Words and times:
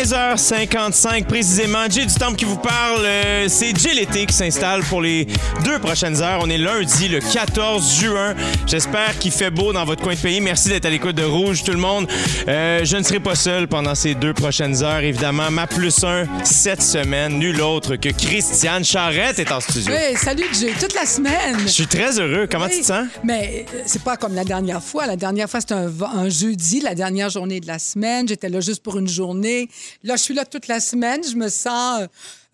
15h55 0.00 1.24
précisément. 1.26 1.84
Jay 1.90 2.06
du 2.06 2.14
Temple 2.14 2.36
qui 2.36 2.46
vous 2.46 2.56
parle. 2.56 3.04
euh, 3.04 3.46
c'est 3.48 3.76
Jay 3.78 3.92
l'été 3.92 4.24
qui 4.24 4.32
s'installe 4.34 4.82
pour 4.84 5.02
les 5.02 5.26
deux 5.62 5.78
prochaines 5.78 6.22
heures. 6.22 6.40
On 6.42 6.48
est 6.48 6.56
lundi, 6.56 7.08
le 7.08 7.20
14 7.20 8.00
juin. 8.00 8.34
J'espère 8.66 9.18
qu'il 9.18 9.30
fait 9.30 9.50
beau 9.50 9.74
dans 9.74 9.84
votre 9.84 10.02
coin 10.02 10.14
de 10.14 10.18
pays. 10.18 10.40
Merci 10.40 10.70
d'être 10.70 10.86
à 10.86 10.90
l'écoute 10.90 11.16
de 11.16 11.22
Rouge, 11.24 11.64
tout 11.64 11.72
le 11.72 11.78
monde. 11.78 12.08
Euh, 12.48 12.80
je 12.82 12.96
ne 12.96 13.02
serai 13.02 13.20
pas 13.20 13.34
seul 13.34 13.68
pendant 13.68 13.94
ces 13.94 14.14
deux 14.14 14.32
prochaines 14.32 14.82
heures, 14.82 15.00
évidemment. 15.00 15.50
Ma 15.50 15.66
plus 15.66 16.02
un 16.02 16.24
cette 16.44 16.80
semaine, 16.82 17.38
nul 17.38 17.60
autre 17.60 17.96
que 17.96 18.08
Christiane 18.08 18.84
Charrette 18.84 19.38
est 19.38 19.52
en 19.52 19.60
studio. 19.60 19.92
Oui, 19.92 20.16
salut 20.16 20.46
Jay, 20.58 20.72
toute 20.80 20.94
la 20.94 21.04
semaine. 21.04 21.58
Je 21.66 21.72
suis 21.72 21.86
très 21.86 22.18
heureux. 22.18 22.48
Comment 22.50 22.66
Oui, 22.66 22.72
tu 22.76 22.80
te 22.80 22.86
sens? 22.86 23.06
Mais 23.22 23.66
euh, 23.74 23.82
c'est 23.84 24.02
pas 24.02 24.16
comme 24.16 24.34
la 24.34 24.44
dernière 24.44 24.82
fois. 24.82 25.06
La 25.06 25.16
dernière 25.16 25.50
fois, 25.50 25.60
c'était 25.60 25.74
un 25.74 26.28
jeudi, 26.30 26.80
la 26.80 26.94
dernière 26.94 27.28
journée 27.28 27.60
de 27.60 27.66
la 27.66 27.78
semaine. 27.78 28.26
J'étais 28.26 28.48
là 28.48 28.60
juste 28.60 28.82
pour 28.82 28.98
une 28.98 29.08
journée. 29.08 29.68
Là, 30.02 30.16
je 30.16 30.22
suis 30.22 30.34
là 30.34 30.44
toute 30.44 30.68
la 30.68 30.80
semaine. 30.80 31.22
Je 31.24 31.36
me 31.36 31.48
sens, 31.48 32.06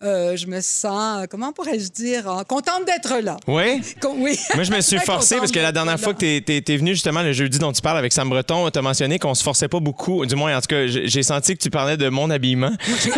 euh, 0.03 0.35
je 0.37 0.45
me 0.47 0.61
sens, 0.61 1.21
euh, 1.21 1.25
comment 1.29 1.51
pourrais-je 1.53 1.89
dire, 1.89 2.43
contente 2.47 2.85
d'être 2.85 3.19
là. 3.23 3.37
Oui? 3.47 3.81
Con- 3.99 4.15
Oui. 4.17 4.37
Moi, 4.55 4.63
je 4.63 4.71
me 4.71 4.81
suis 4.81 4.99
forcé 5.05 5.37
parce 5.37 5.51
que 5.51 5.59
la 5.59 5.71
dernière 5.71 5.99
fois 5.99 6.13
que 6.13 6.19
t'es- 6.19 6.41
t'es 6.45 6.61
t'es 6.61 6.77
venu 6.77 6.91
justement 6.91 7.23
le 7.23 7.33
jeudi 7.33 7.57
dont 7.59 7.71
tu 7.71 7.81
parles 7.81 7.97
avec 7.97 8.13
Sam 8.13 8.29
Breton, 8.29 8.69
t'as 8.69 8.81
mentionné 8.81 9.17
qu'on 9.19 9.33
se 9.35 9.43
forçait 9.43 9.67
pas 9.67 9.79
beaucoup. 9.79 10.25
Du 10.25 10.35
moins, 10.35 10.55
en 10.57 10.61
tout 10.61 10.67
cas, 10.67 10.85
j'ai 10.87 11.23
senti 11.23 11.55
que 11.57 11.61
tu 11.63 11.69
parlais 11.69 11.97
de 11.97 12.09
mon 12.09 12.29
habillement. 12.29 12.71
J'ai 13.03 13.11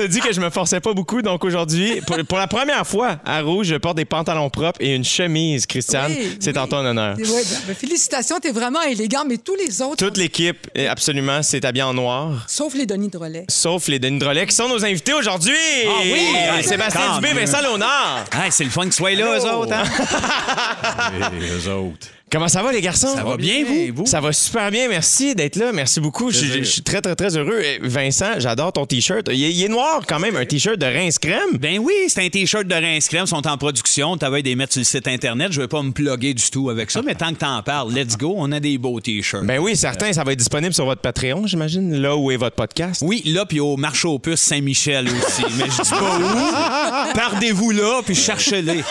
pas 0.00 0.08
dit 0.08 0.20
que 0.20 0.32
je 0.32 0.40
me 0.40 0.50
forçais 0.50 0.80
pas 0.80 0.92
beaucoup, 0.92 1.22
donc 1.22 1.44
aujourd'hui, 1.44 2.00
pour, 2.06 2.16
pour 2.24 2.38
la 2.38 2.46
première 2.46 2.86
fois 2.86 3.18
à 3.24 3.40
Rouge, 3.42 3.66
je 3.68 3.76
porte 3.76 3.96
des 3.96 4.04
pantalons 4.04 4.50
propres 4.50 4.80
et 4.80 4.94
une 4.94 5.04
chemise, 5.04 5.66
Christiane. 5.66 6.12
Oui, 6.16 6.36
C'est 6.40 6.52
oui. 6.52 6.58
en 6.58 6.66
ton 6.66 6.78
honneur. 6.84 7.16
Ouais, 7.16 7.22
ben, 7.24 7.58
ben, 7.68 7.74
félicitations, 7.74 8.38
t'es 8.40 8.50
vraiment 8.52 8.82
élégant, 8.82 9.24
mais 9.26 9.38
tous 9.38 9.54
les 9.54 9.80
autres, 9.82 9.96
Toute 9.96 10.16
l'équipe, 10.16 10.66
absolument, 10.88 11.42
s'est 11.42 11.64
habillée 11.64 11.84
en 11.84 11.94
noir. 11.94 12.44
sauf 12.48 12.74
les 12.74 12.86
Denis 12.86 13.08
de 13.08 13.16
relais. 13.18 13.44
Sauf 13.48 13.88
les 13.88 13.98
Denis 13.98 14.18
Drolet 14.18 14.35
qui 14.44 14.54
sont 14.54 14.68
nos 14.68 14.84
invités 14.84 15.14
aujourd'hui. 15.14 15.54
Ah 15.86 15.90
oui? 16.02 16.36
Et 16.58 16.62
Sébastien 16.62 17.14
Dubé. 17.14 17.32
Vincent 17.32 17.60
Léonard. 17.62 18.24
Hey, 18.32 18.50
c'est 18.50 18.64
le 18.64 18.70
fun 18.70 18.82
qu'ils 18.82 18.92
soient 18.92 19.12
là, 19.12 19.38
eux 19.38 19.44
autres. 19.50 19.72
Hein? 19.72 19.84
Et 21.40 21.50
eux 21.50 21.70
autres. 21.70 22.08
Comment 22.28 22.48
ça 22.48 22.60
va, 22.60 22.72
les 22.72 22.80
garçons? 22.80 23.14
Ça 23.14 23.22
va 23.22 23.36
bien, 23.36 23.64
vous? 23.94 24.04
Ça 24.04 24.20
va 24.20 24.32
super 24.32 24.72
bien, 24.72 24.88
merci 24.88 25.36
d'être 25.36 25.54
là. 25.54 25.70
Merci 25.72 26.00
beaucoup. 26.00 26.32
Je, 26.32 26.60
suis 26.64 26.82
très, 26.82 27.00
très, 27.00 27.14
très 27.14 27.36
heureux. 27.36 27.62
Vincent, 27.82 28.32
j'adore 28.38 28.72
ton 28.72 28.84
T-shirt. 28.84 29.28
Il, 29.32 29.44
est- 29.44 29.52
il 29.52 29.62
est 29.62 29.68
noir 29.68 30.02
quand 30.08 30.18
même, 30.18 30.34
un 30.34 30.44
T-shirt 30.44 30.76
de 30.76 30.86
rince 30.86 31.20
crème. 31.20 31.56
Ben 31.60 31.78
oui, 31.78 31.94
c'est 32.08 32.24
un 32.26 32.28
T-shirt 32.28 32.66
de 32.66 32.74
Rince 32.74 33.06
Crème, 33.06 33.26
sont 33.26 33.46
en 33.46 33.56
production. 33.56 34.16
T'avais 34.16 34.42
des 34.42 34.56
mettre 34.56 34.72
sur 34.72 34.80
le 34.80 34.84
site 34.84 35.06
Internet. 35.06 35.52
Je 35.52 35.60
vais 35.60 35.68
pas 35.68 35.80
me 35.84 35.92
plugger 35.92 36.34
du 36.34 36.50
tout 36.50 36.68
avec 36.68 36.90
ça, 36.90 37.00
mais 37.00 37.14
tant 37.14 37.30
que 37.32 37.38
t'en 37.38 37.62
parles, 37.62 37.92
let's 37.94 38.16
go, 38.16 38.34
on 38.36 38.50
a 38.50 38.58
des 38.58 38.76
beaux 38.76 38.98
T-shirts. 39.00 39.44
Ben 39.46 39.60
oui, 39.60 39.76
certain, 39.76 40.12
ça 40.12 40.24
va 40.24 40.32
être 40.32 40.38
disponible 40.40 40.74
sur 40.74 40.84
votre 40.84 41.02
Patreon, 41.02 41.46
j'imagine, 41.46 41.94
là 41.94 42.16
où 42.16 42.32
est 42.32 42.36
votre 42.36 42.56
podcast. 42.56 43.02
Oui, 43.04 43.22
là, 43.24 43.46
puis 43.46 43.60
au 43.60 43.76
marché 43.76 44.08
aux 44.08 44.18
puces 44.18 44.40
Saint-Michel 44.40 45.06
aussi. 45.06 45.42
Mais 45.58 45.66
je 45.66 45.80
dis 45.82 45.90
pas 45.90 46.18
où. 46.18 47.14
Pardez-vous 47.14 47.70
là, 47.70 48.00
puis 48.04 48.16
cherchez-les. 48.16 48.82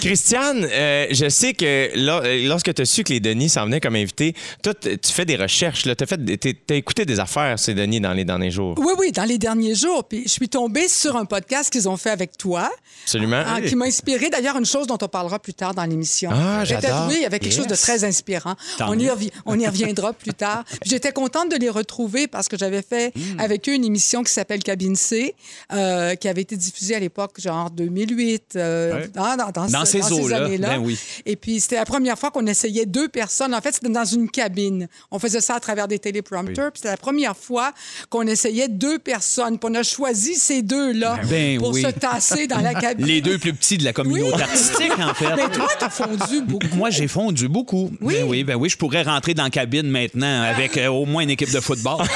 Christiane, 0.00 0.66
euh, 0.70 1.06
je 1.12 1.28
sais 1.28 1.51
que 1.54 1.90
là, 1.94 2.20
euh, 2.24 2.46
lorsque 2.48 2.72
tu 2.74 2.82
as 2.82 2.84
su 2.84 3.04
que 3.04 3.12
les 3.12 3.20
Denis 3.20 3.48
s'en 3.48 3.64
venaient 3.64 3.80
comme 3.80 3.96
invités, 3.96 4.34
toi, 4.62 4.74
tu 4.74 5.12
fais 5.12 5.24
des 5.24 5.36
recherches. 5.36 5.82
Tu 5.82 5.90
as, 5.90 6.74
écouté 6.74 7.04
des 7.04 7.20
affaires, 7.20 7.58
ces 7.58 7.74
Denis, 7.74 8.00
dans 8.00 8.12
les 8.12 8.24
derniers 8.24 8.50
jours. 8.50 8.74
Oui, 8.78 8.92
oui, 8.98 9.12
dans 9.12 9.24
les 9.24 9.38
derniers 9.38 9.74
jours. 9.74 10.04
Puis 10.04 10.22
je 10.24 10.30
suis 10.30 10.48
tombée 10.48 10.88
sur 10.88 11.16
un 11.16 11.24
podcast 11.24 11.70
qu'ils 11.70 11.88
ont 11.88 11.96
fait 11.96 12.10
avec 12.10 12.36
toi. 12.36 12.70
Absolument. 13.04 13.42
Ah, 13.46 13.60
qui 13.60 13.74
m'a 13.76 13.86
inspiré 13.86 14.30
d'ailleurs 14.30 14.56
une 14.56 14.66
chose 14.66 14.86
dont 14.86 14.98
on 15.00 15.08
parlera 15.08 15.38
plus 15.38 15.54
tard 15.54 15.74
dans 15.74 15.84
l'émission. 15.84 16.30
Ah, 16.32 16.64
j'adore. 16.64 17.06
Oui, 17.08 17.14
il 17.18 17.22
y 17.22 17.26
avait 17.26 17.38
quelque 17.38 17.54
chose 17.54 17.66
de 17.66 17.74
très 17.74 18.04
inspirant. 18.04 18.54
Tant 18.78 18.90
On 18.90 18.98
y, 18.98 19.08
on 19.46 19.52
reviendra 19.52 20.12
plus 20.22 20.34
tard. 20.34 20.64
J'étais 20.84 21.12
contente 21.12 21.50
de 21.50 21.56
les 21.56 21.68
retrouver 21.70 22.26
parce 22.26 22.48
que 22.48 22.56
j'avais 22.56 22.82
fait 22.82 23.12
Hmm. 23.14 23.40
avec 23.40 23.68
eux 23.68 23.74
une 23.74 23.84
émission 23.84 24.22
qui 24.22 24.32
s'appelle 24.32 24.62
Cabine 24.62 24.96
C, 24.96 25.34
euh, 25.72 26.14
qui 26.14 26.28
avait 26.28 26.42
été 26.42 26.56
diffusée 26.56 26.94
à 26.94 26.98
l'époque, 26.98 27.40
genre 27.40 27.70
2008, 27.70 28.54
euh, 28.56 28.92
Ouais. 28.94 29.08
dans, 29.14 29.36
dans- 29.36 29.50
dans 29.50 29.66
Dans 29.66 29.84
ce- 29.84 30.00
ces 30.00 30.12
eaux-là, 30.12 30.44
années-là. 30.44 30.68
ben 30.70 30.78
oui. 30.78 30.98
Et 31.26 31.36
puis, 31.42 31.60
c'était 31.60 31.76
la 31.76 31.84
première 31.84 32.18
fois 32.18 32.30
qu'on 32.30 32.46
essayait 32.46 32.86
deux 32.86 33.08
personnes. 33.08 33.54
En 33.54 33.60
fait, 33.60 33.72
c'était 33.72 33.88
dans 33.90 34.04
une 34.04 34.30
cabine. 34.30 34.88
On 35.10 35.18
faisait 35.18 35.40
ça 35.40 35.56
à 35.56 35.60
travers 35.60 35.88
des 35.88 35.98
téléprompteurs. 35.98 36.70
Puis 36.72 36.78
c'était 36.78 36.90
la 36.90 36.96
première 36.96 37.36
fois 37.36 37.72
qu'on 38.08 38.26
essayait 38.26 38.68
deux 38.68 38.98
personnes. 38.98 39.58
Puis 39.58 39.68
on 39.70 39.74
a 39.74 39.82
choisi 39.82 40.36
ces 40.36 40.62
deux-là 40.62 41.18
Ben 41.28 41.58
pour 41.58 41.70
oui. 41.70 41.82
se 41.82 41.88
tasser 41.88 42.46
dans 42.46 42.60
la 42.60 42.74
cabine. 42.74 43.04
Les 43.06 43.20
deux 43.20 43.38
plus 43.38 43.52
petits 43.52 43.76
de 43.76 43.84
la 43.84 43.92
communauté 43.92 44.32
Oui. 44.36 44.40
artistique, 44.42 44.92
en 44.98 45.12
fait. 45.14 45.34
Mais 45.36 45.48
toi, 45.50 45.68
t'as 45.78 45.90
fondu 45.90 46.42
beaucoup. 46.42 46.76
Moi, 46.76 46.90
j'ai 46.90 47.08
fondu 47.08 47.48
beaucoup. 47.48 47.90
Oui. 48.00 48.14
Ben 48.14 48.24
oui, 48.28 48.44
ben 48.44 48.54
oui, 48.56 48.68
je 48.68 48.76
pourrais 48.78 49.02
rentrer 49.02 49.34
dans 49.34 49.44
la 49.44 49.50
cabine 49.50 49.88
maintenant 49.90 50.42
avec 50.42 50.76
euh, 50.76 50.86
au 50.88 51.04
moins 51.04 51.22
une 51.24 51.30
équipe 51.30 51.50
de 51.52 51.60
football. 51.60 52.06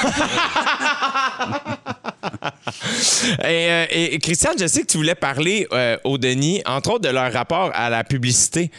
Et, 3.43 3.71
euh, 3.71 3.85
et 3.89 4.19
Christiane, 4.19 4.55
je 4.59 4.67
sais 4.67 4.81
que 4.81 4.87
tu 4.87 4.97
voulais 4.97 5.15
parler 5.15 5.67
euh, 5.71 5.97
aux 6.03 6.17
Denis, 6.17 6.61
entre 6.65 6.91
autres, 6.91 7.01
de 7.07 7.09
leur 7.09 7.31
rapport 7.31 7.71
à 7.73 7.89
la 7.89 8.03
publicité. 8.03 8.71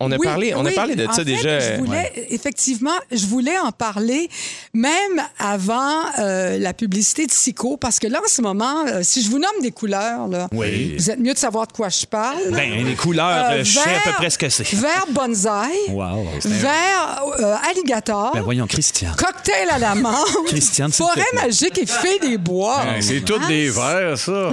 On 0.00 0.10
a 0.10 0.16
Oui, 0.16 0.26
parlé, 0.26 0.54
on 0.54 0.64
a 0.66 0.70
parlé 0.72 0.96
de 0.96 1.06
En 1.06 1.10
ça 1.12 1.18
fait, 1.18 1.24
déjà. 1.24 1.58
Je 1.76 1.80
voulais, 1.80 2.12
effectivement, 2.30 2.96
je 3.12 3.26
voulais 3.26 3.58
en 3.58 3.70
parler 3.72 4.28
même 4.74 5.22
avant 5.38 6.02
euh, 6.18 6.58
la 6.58 6.72
publicité 6.72 7.26
de 7.26 7.32
Sico, 7.32 7.76
parce 7.76 7.98
que 7.98 8.06
là, 8.06 8.20
en 8.24 8.28
ce 8.28 8.42
moment, 8.42 8.84
euh, 8.86 9.00
si 9.02 9.22
je 9.22 9.30
vous 9.30 9.38
nomme 9.38 9.60
des 9.62 9.70
couleurs, 9.70 10.26
là, 10.28 10.48
Oui. 10.52 10.94
vous 10.98 11.10
êtes 11.10 11.18
mieux 11.20 11.32
de 11.32 11.38
savoir 11.38 11.66
de 11.66 11.72
quoi 11.72 11.88
je 11.88 12.06
parle. 12.06 12.36
Ben, 12.50 12.84
les 12.84 12.94
couleurs, 12.94 13.50
Euh, 13.52 13.64
je 13.64 13.78
sais 13.78 13.80
à 13.80 14.00
peu 14.04 14.12
près 14.12 14.30
ce 14.30 14.38
que 14.38 14.48
c'est. 14.48 14.68
Vert 14.74 15.06
bonsaï, 15.10 15.70
Wow. 15.90 16.26
vert 16.44 17.22
euh, 17.40 17.54
alligator, 17.70 18.32
Ben 18.34 18.42
voyons, 18.42 18.66
Christian. 18.66 19.12
cocktail 19.16 19.68
à 19.70 19.78
la 19.78 19.94
menthe, 19.94 20.46
te 20.48 20.90
forêt 20.90 21.22
magique 21.34 21.78
et 21.78 21.86
fée 21.86 22.18
des 22.20 22.36
bois. 22.38 22.82
Ben, 22.84 23.00
c'est 23.02 23.20
tous 23.20 23.38
des 23.46 23.70
verres, 23.70 24.18
ça. 24.18 24.50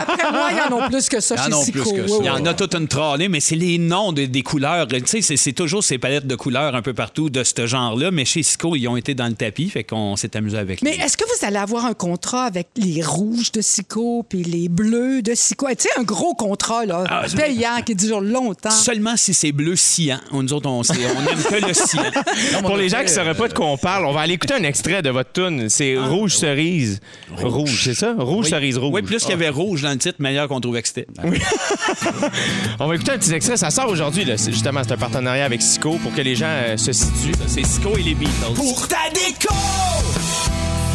Après 0.00 0.30
moi, 0.32 0.48
il 0.52 0.56
y 0.58 0.60
en 0.60 0.78
a 0.78 0.88
plus 0.88 1.08
que 1.08 1.20
ça 1.20 1.34
Il 1.36 1.40
y 1.40 1.44
chez 1.44 1.54
en 1.54 1.60
a 1.60 1.64
Sico. 1.64 1.94
Il 2.20 2.26
y 2.26 2.30
en 2.30 2.44
a 2.46 2.54
toute 2.54 2.74
une 2.74 2.88
trollée, 2.88 3.28
mais 3.28 3.40
c'est 3.40 3.56
les 3.56 3.78
noms 3.78 4.12
de- 4.12 4.21
des 4.26 4.42
couleurs. 4.42 4.86
Tu 4.88 5.02
sais, 5.22 5.36
c'est- 5.36 5.52
toujours 5.52 5.84
ces 5.84 5.98
palettes 5.98 6.26
de 6.26 6.34
couleurs 6.34 6.74
un 6.74 6.82
peu 6.82 6.94
partout 6.94 7.28
de 7.30 7.44
ce 7.44 7.66
genre-là, 7.66 8.10
mais 8.10 8.24
chez 8.24 8.42
Cisco, 8.42 8.74
ils 8.76 8.88
ont 8.88 8.96
été 8.96 9.14
dans 9.14 9.26
le 9.26 9.34
tapis, 9.34 9.68
fait 9.68 9.84
qu'on 9.84 10.16
s'est 10.16 10.36
amusé 10.36 10.56
avec 10.58 10.82
Mais 10.82 10.96
est-ce 10.96 11.16
que 11.16 11.24
vous 11.24 11.46
allez 11.46 11.58
avoir 11.58 11.84
un 11.86 11.94
contrat 11.94 12.44
avec 12.44 12.68
les 12.76 13.02
rouges 13.02 13.52
de 13.52 13.60
Sico 13.60 14.24
puis 14.28 14.42
les 14.42 14.68
bleus 14.68 15.22
de 15.22 15.34
Sico? 15.34 15.66
Tu 15.70 15.74
sais, 15.80 15.88
un 15.98 16.02
gros 16.02 16.34
contrat, 16.34 16.84
là, 16.86 17.04
Ah, 17.08 17.24
payant, 17.36 17.82
qui 17.84 17.94
dure 17.94 18.20
longtemps. 18.20 18.70
Seulement 18.70 19.16
si 19.16 19.34
c'est 19.34 19.52
bleu 19.52 19.76
cyan. 19.76 20.18
Nous 20.32 20.52
autres, 20.52 20.68
on, 20.70 20.82
sait- 20.82 20.94
on 21.16 21.30
aime 21.30 21.42
que 21.42 21.66
le 21.66 21.74
cyan. 21.74 22.02
Pour 22.62 22.76
les 22.76 22.88
gens 22.88 22.98
qui 22.98 23.04
ne 23.04 23.08
sauraient 23.08 23.34
pas 23.34 23.48
de 23.48 23.54
quoi 23.54 23.66
on 23.66 23.76
parle, 23.76 24.06
on 24.06 24.12
va 24.12 24.20
aller 24.20 24.34
écouter 24.34 24.54
un 24.54 24.62
extrait 24.64 25.02
de 25.02 25.10
votre 25.10 25.32
tune. 25.32 25.68
C'est 25.68 25.96
Rouge 25.98 26.34
Cerise. 26.36 27.00
Rouge, 27.36 27.82
c'est 27.84 27.94
ça? 27.94 28.14
Rouge 28.18 28.48
Cerise 28.50 28.78
Rouge. 28.78 28.90
Oui, 28.94 29.02
plus 29.02 29.20
qu'il 29.20 29.30
y 29.30 29.34
avait 29.34 29.48
rouge 29.48 29.82
dans 29.82 29.90
le 29.90 29.98
titre, 29.98 30.16
meilleur 30.20 30.48
qu'on 30.48 30.60
trouvait 30.60 30.82
que 30.82 30.88
c'était. 30.88 31.06
On 32.80 32.86
va 32.88 32.94
écouter 32.94 33.12
un 33.12 33.18
petit 33.18 33.32
extrait. 33.32 33.56
Ça 33.56 33.70
sort 33.70 33.88
aujourd'hui, 33.88 34.11
justement. 34.14 34.80
C'est 34.84 34.92
un 34.92 34.96
partenariat 34.96 35.44
avec 35.44 35.62
Sico 35.62 35.98
pour 35.98 36.14
que 36.14 36.20
les 36.20 36.34
gens 36.34 36.46
euh, 36.46 36.76
se 36.76 36.92
situent. 36.92 37.32
C'est 37.46 37.64
Cisco 37.64 37.96
et 37.96 38.02
les 38.02 38.14
Beatles. 38.14 38.54
Pour 38.54 38.86
ta 38.88 39.10
déco 39.12 39.54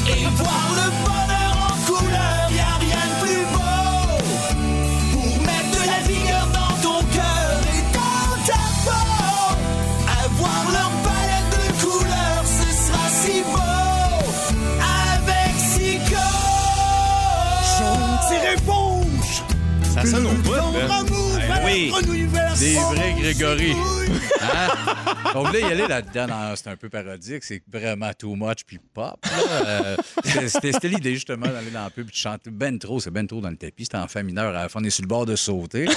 et 0.08 0.26
voir 0.36 0.76
le 0.76 0.92
bonheur 1.06 1.27
sans 23.40 23.87
On 25.40 25.44
voulait 25.44 25.62
y 25.62 25.66
aller 25.66 25.88
là-dedans. 25.88 26.28
dans- 26.28 26.56
C'est 26.56 26.70
un 26.70 26.76
peu 26.76 26.90
parodique. 26.90 27.44
C'est 27.44 27.62
vraiment 27.72 28.12
too 28.18 28.36
much 28.36 28.60
puis 28.66 28.80
pop. 28.94 29.16
Euh, 29.52 29.96
c'était- 30.48 30.88
l'idée, 30.88 31.14
justement, 31.16 31.48
d'aller 31.48 31.72
dans 31.72 31.84
la 31.84 31.90
pub 31.90 32.08
et 32.08 32.12
de 32.12 32.16
chanter. 32.16 32.50
Ben 32.50 32.78
trop, 32.80 33.00
c'est 33.00 33.12
ben 33.12 33.28
trop 33.28 33.42
dans 33.42 33.50
le 33.50 33.58
tapis. 33.58 33.86
C'était 33.86 33.98
en 33.98 34.08
fa 34.08 34.24
mineur. 34.24 34.50
À 34.56 34.64
la 34.64 34.70
fin, 34.70 34.80
on 34.82 34.84
est 34.84 34.90
sur 34.90 35.04
le 35.04 35.08
bord 35.08 35.26
de 35.26 35.36
sauter. 35.36 35.88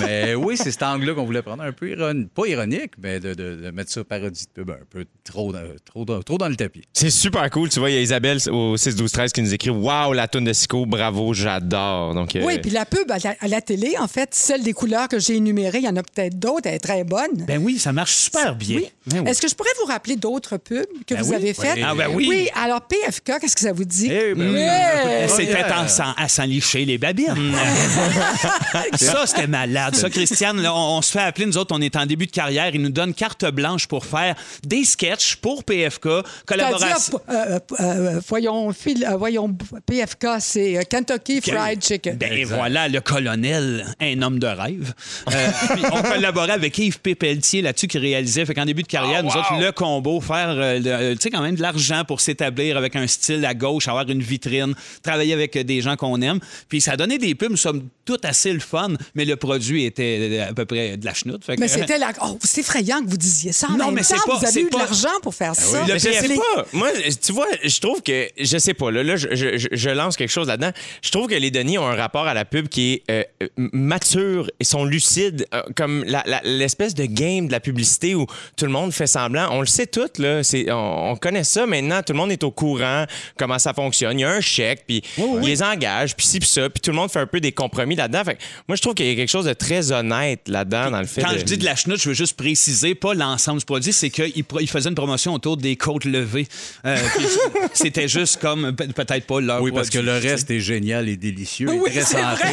mais 0.00 0.34
oui, 0.34 0.56
c'est 0.56 0.70
cet 0.70 0.82
angle-là 0.82 1.14
qu'on 1.14 1.24
voulait 1.24 1.42
prendre. 1.42 1.62
Un 1.62 1.72
peu 1.72 1.90
ironique. 1.90 2.32
Pas 2.34 2.46
ironique, 2.46 2.92
mais 3.02 3.20
de, 3.20 3.34
de- 3.34 3.56
de 3.56 3.70
mettre 3.70 3.90
ça 3.90 4.04
parodie 4.04 4.44
de 4.46 4.62
pub 4.62 4.70
un 4.70 4.78
peu 4.88 5.04
trop, 5.24 5.52
dans- 5.52 5.60
trop, 5.84 6.04
dans- 6.04 6.22
trop 6.22 6.38
dans 6.38 6.48
le 6.48 6.56
tapis. 6.56 6.82
C'est 6.92 7.10
super 7.10 7.48
cool. 7.50 7.68
Tu 7.68 7.78
vois, 7.80 7.90
il 7.90 7.94
y 7.96 7.98
a 7.98 8.02
Isabelle 8.02 8.38
au 8.50 8.76
6-12-13 8.76 9.32
qui 9.32 9.42
nous 9.42 9.52
écrit 9.54 9.70
Waouh, 9.70 10.12
la 10.12 10.28
toune 10.28 10.44
de 10.44 10.52
Sico, 10.52 10.86
bravo, 10.86 11.32
j'adore. 11.34 12.14
Donc, 12.14 12.36
euh, 12.36 12.42
Oui, 12.44 12.58
puis 12.58 12.70
la 12.70 12.84
pub 12.84 13.10
à 13.10 13.18
la, 13.18 13.34
à 13.40 13.48
la 13.48 13.60
télé, 13.60 13.94
en 13.98 14.08
fait, 14.08 14.34
celle 14.34 14.62
des 14.62 14.72
couleurs 14.72 15.08
que 15.08 15.18
j'ai 15.18 15.36
énumérées, 15.36 15.78
il 15.78 15.84
y 15.84 15.88
en 15.88 15.96
a 15.96 16.02
peut-être 16.02 16.38
d'autres, 16.38 16.62
elle 16.66 16.74
est 16.74 16.78
très 16.78 17.04
bonne. 17.04 17.44
Ben 17.46 17.60
oui, 17.62 17.78
ça 17.78 17.92
marche 17.92 18.14
super 18.14 18.54
bien. 18.54 18.79
Oui. 18.80 18.90
Ben 19.06 19.20
oui. 19.20 19.30
Est-ce 19.30 19.40
que 19.40 19.48
je 19.48 19.54
pourrais 19.54 19.70
vous 19.80 19.86
rappeler 19.86 20.16
d'autres 20.16 20.56
pubs 20.56 20.84
que 21.06 21.14
Ben 21.14 21.22
vous 21.22 21.30
oui. 21.30 21.36
avez 21.36 21.54
faites? 21.54 21.76
Oui. 21.76 21.82
Ah 21.86 21.94
ben 21.94 22.08
oui. 22.12 22.26
Oui, 22.28 22.48
alors 22.54 22.80
PFK, 22.82 23.40
qu'est-ce 23.40 23.54
que 23.54 23.62
ça 23.62 23.72
vous 23.72 23.84
dit? 23.84 24.10
Eh 24.10 24.34
ben. 24.34 25.28
C'était 25.28 25.62
s'en- 25.88 26.12
à 26.16 26.28
s'en 26.28 26.44
licher 26.44 26.84
les 26.84 26.98
babines. 26.98 27.34
ça, 28.94 29.26
c'était 29.26 29.46
malade. 29.46 29.94
Ça, 29.94 30.10
Christiane, 30.10 30.60
là, 30.60 30.74
on, 30.74 30.98
on 30.98 31.02
se 31.02 31.12
fait 31.12 31.20
appeler, 31.20 31.46
nous 31.46 31.56
autres, 31.58 31.74
on 31.76 31.80
est 31.80 31.96
en 31.96 32.06
début 32.06 32.26
de 32.26 32.30
carrière. 32.32 32.74
Ils 32.74 32.80
nous 32.82 32.90
donnent 32.90 33.14
carte 33.14 33.44
blanche 33.50 33.86
pour 33.86 34.04
faire 34.06 34.34
des 34.64 34.84
sketchs 34.84 35.36
pour 35.36 35.64
PFK, 35.64 36.08
collaboration. 36.46 37.20
C'est-à-dire, 37.28 37.52
euh, 37.52 37.58
euh, 37.80 38.16
euh, 38.16 38.20
voyons, 38.28 38.72
fil- 38.72 39.04
euh, 39.04 39.16
voyons, 39.16 39.56
PFK, 39.86 40.26
c'est 40.40 40.76
euh, 40.78 40.82
Kentucky 40.88 41.40
Fried 41.40 41.82
Chicken. 41.84 42.16
Ben 42.16 42.44
voilà, 42.46 42.88
le 42.88 43.00
colonel, 43.00 43.86
un 44.00 44.22
homme 44.22 44.38
de 44.38 44.46
rêve. 44.46 44.92
Euh, 45.32 45.48
puis 45.74 45.82
on 45.92 46.02
collaborait 46.02 46.52
avec 46.52 46.76
Yves 46.78 47.00
P. 47.00 47.14
Pelletier 47.14 47.62
là-dessus 47.62 47.88
qui 47.88 47.98
réalisait. 47.98 48.44
Fait 48.46 48.54
qu'en 48.54 48.66
début 48.70 48.82
de 48.82 48.88
carrière, 48.88 49.22
nous 49.22 49.30
autres, 49.30 49.58
le 49.60 49.72
combo, 49.72 50.20
faire 50.20 50.50
euh, 50.50 50.78
le- 50.78 50.86
euh, 50.90 51.14
tu 51.14 51.22
sais, 51.22 51.30
quand 51.30 51.42
même 51.42 51.56
de 51.56 51.62
l'argent 51.62 52.04
pour 52.06 52.20
s'établir 52.20 52.76
avec 52.76 52.94
un 52.96 53.06
style 53.06 53.44
à 53.44 53.54
gauche, 53.54 53.88
avoir 53.88 54.08
une 54.08 54.22
vitrine, 54.22 54.74
travailler 55.02 55.32
avec 55.32 55.56
euh, 55.56 55.64
des 55.64 55.80
gens 55.80 55.96
qu'on 55.96 56.20
aime. 56.22 56.38
Puis 56.68 56.80
ça 56.80 56.96
donnait 56.96 57.18
des 57.18 57.34
pubs, 57.34 57.56
somme 57.56 57.88
toute 58.04 58.24
assez 58.24 58.52
le 58.52 58.60
fun, 58.60 58.90
mais 59.14 59.24
le 59.24 59.36
produit 59.36 59.84
était 59.84 60.18
euh, 60.40 60.50
à 60.50 60.52
peu 60.54 60.64
près 60.64 60.96
de 60.96 61.04
la 61.04 61.14
chenoute. 61.14 61.44
Fait 61.44 61.56
que- 61.56 61.60
Mais 61.60 61.68
c'était 61.68 61.98
la... 61.98 62.12
Oh, 62.22 62.38
c'est 62.42 62.60
effrayant 62.60 63.02
que 63.04 63.08
vous 63.10 63.16
disiez 63.16 63.52
ça. 63.52 63.68
En 63.68 63.76
Non, 63.76 63.86
même 63.86 63.94
mais 63.96 64.02
c'est 64.02 64.14
temps, 64.14 64.22
pas- 64.26 64.38
Vous 64.38 64.46
avez 64.46 64.60
eu 64.62 64.70
de 64.70 64.76
l'argent 64.78 65.08
pour 65.22 65.34
faire 65.34 65.54
ça. 65.54 65.80
Le 65.86 65.92
Mais 65.94 65.98
je 65.98 66.10
sais 66.10 66.34
pas. 66.54 66.66
Moi, 66.72 66.88
tu 67.24 67.32
vois, 67.32 67.46
je 67.64 67.80
trouve 67.80 68.02
que. 68.02 68.28
Je 68.38 68.58
sais 68.58 68.74
pas. 68.74 68.90
Là, 68.90 69.02
là 69.02 69.16
je, 69.16 69.28
je- 69.32 69.56
je- 69.58 69.68
je 69.72 69.90
lance 69.90 70.16
quelque 70.16 70.30
chose 70.30 70.48
là-dedans. 70.48 70.70
Je 71.02 71.10
trouve 71.10 71.26
que 71.28 71.34
les 71.34 71.50
Denis 71.50 71.78
ont 71.78 71.86
un 71.86 71.94
rapport 71.96 72.26
à 72.26 72.34
la 72.34 72.44
pub 72.44 72.68
qui 72.68 73.02
est 73.08 73.26
euh, 73.40 73.46
mature 73.72 74.50
et 74.60 74.64
sont 74.64 74.84
lucides. 74.84 75.46
euh, 75.54 75.62
comme 75.76 76.04
l'espèce 76.44 76.94
de 76.94 77.04
game 77.04 77.46
de 77.46 77.52
la 77.52 77.60
publicité 77.60 78.14
où 78.14 78.26
tout 78.60 78.66
le 78.66 78.72
monde 78.72 78.92
fait 78.92 79.06
semblant. 79.06 79.48
On 79.52 79.60
le 79.60 79.66
sait 79.66 79.86
tout, 79.86 80.06
là. 80.18 80.42
C'est- 80.42 80.70
On, 80.70 81.12
on 81.12 81.16
connaît 81.16 81.44
ça 81.44 81.64
maintenant. 81.66 82.02
Tout 82.02 82.12
le 82.12 82.18
monde 82.18 82.30
est 82.30 82.44
au 82.44 82.50
courant 82.50 83.06
comment 83.38 83.58
ça 83.58 83.72
fonctionne. 83.72 84.18
Il 84.18 84.22
y 84.22 84.24
a 84.24 84.30
un 84.30 84.40
chèque, 84.42 84.84
puis 84.86 85.02
ils 85.16 85.40
les 85.40 85.62
engagent, 85.62 86.14
puis 86.14 86.26
ci, 86.26 86.38
puis 86.38 86.48
ça. 86.48 86.68
Puis 86.68 86.80
tout 86.80 86.90
le 86.90 86.96
monde 86.96 87.10
fait 87.10 87.20
un 87.20 87.26
peu 87.26 87.40
des 87.40 87.52
compromis 87.52 87.96
là-dedans. 87.96 88.22
Fait 88.24 88.34
que 88.34 88.40
moi, 88.68 88.76
je 88.76 88.82
trouve 88.82 88.94
qu'il 88.94 89.06
y 89.06 89.12
a 89.12 89.14
quelque 89.14 89.30
chose 89.30 89.46
de 89.46 89.52
très 89.54 89.92
honnête 89.92 90.40
là-dedans, 90.48 90.90
dans 90.90 91.00
le 91.00 91.06
fait 91.06 91.22
Quand 91.22 91.32
de- 91.32 91.38
je 91.38 91.44
dis 91.44 91.56
de 91.58 91.64
la 91.64 91.74
chenoute, 91.74 92.00
je 92.02 92.08
veux 92.10 92.14
juste 92.14 92.36
préciser, 92.36 92.94
pas 92.94 93.14
l'ensemble 93.14 93.60
du 93.60 93.64
produit, 93.64 93.92
c'est 93.94 94.10
qu'il 94.10 94.44
pro- 94.44 94.60
il 94.60 94.68
faisait 94.68 94.90
une 94.90 94.94
promotion 94.94 95.32
autour 95.32 95.56
des 95.56 95.76
côtes 95.76 96.04
levées. 96.04 96.46
Euh, 96.84 96.96
C'était 97.72 98.08
juste 98.08 98.40
comme, 98.40 98.74
pe- 98.76 98.88
peut-être 98.92 99.26
pas 99.26 99.40
leur 99.40 99.62
Oui, 99.62 99.72
parce 99.72 99.88
que 99.90 99.98
le 99.98 100.20
sais. 100.20 100.28
reste 100.32 100.50
est 100.50 100.60
génial 100.60 101.08
et 101.08 101.16
délicieux 101.16 101.68
et 101.72 101.78
Oui, 101.78 101.90
très 101.90 102.02
c'est 102.02 102.20
santé. 102.20 102.44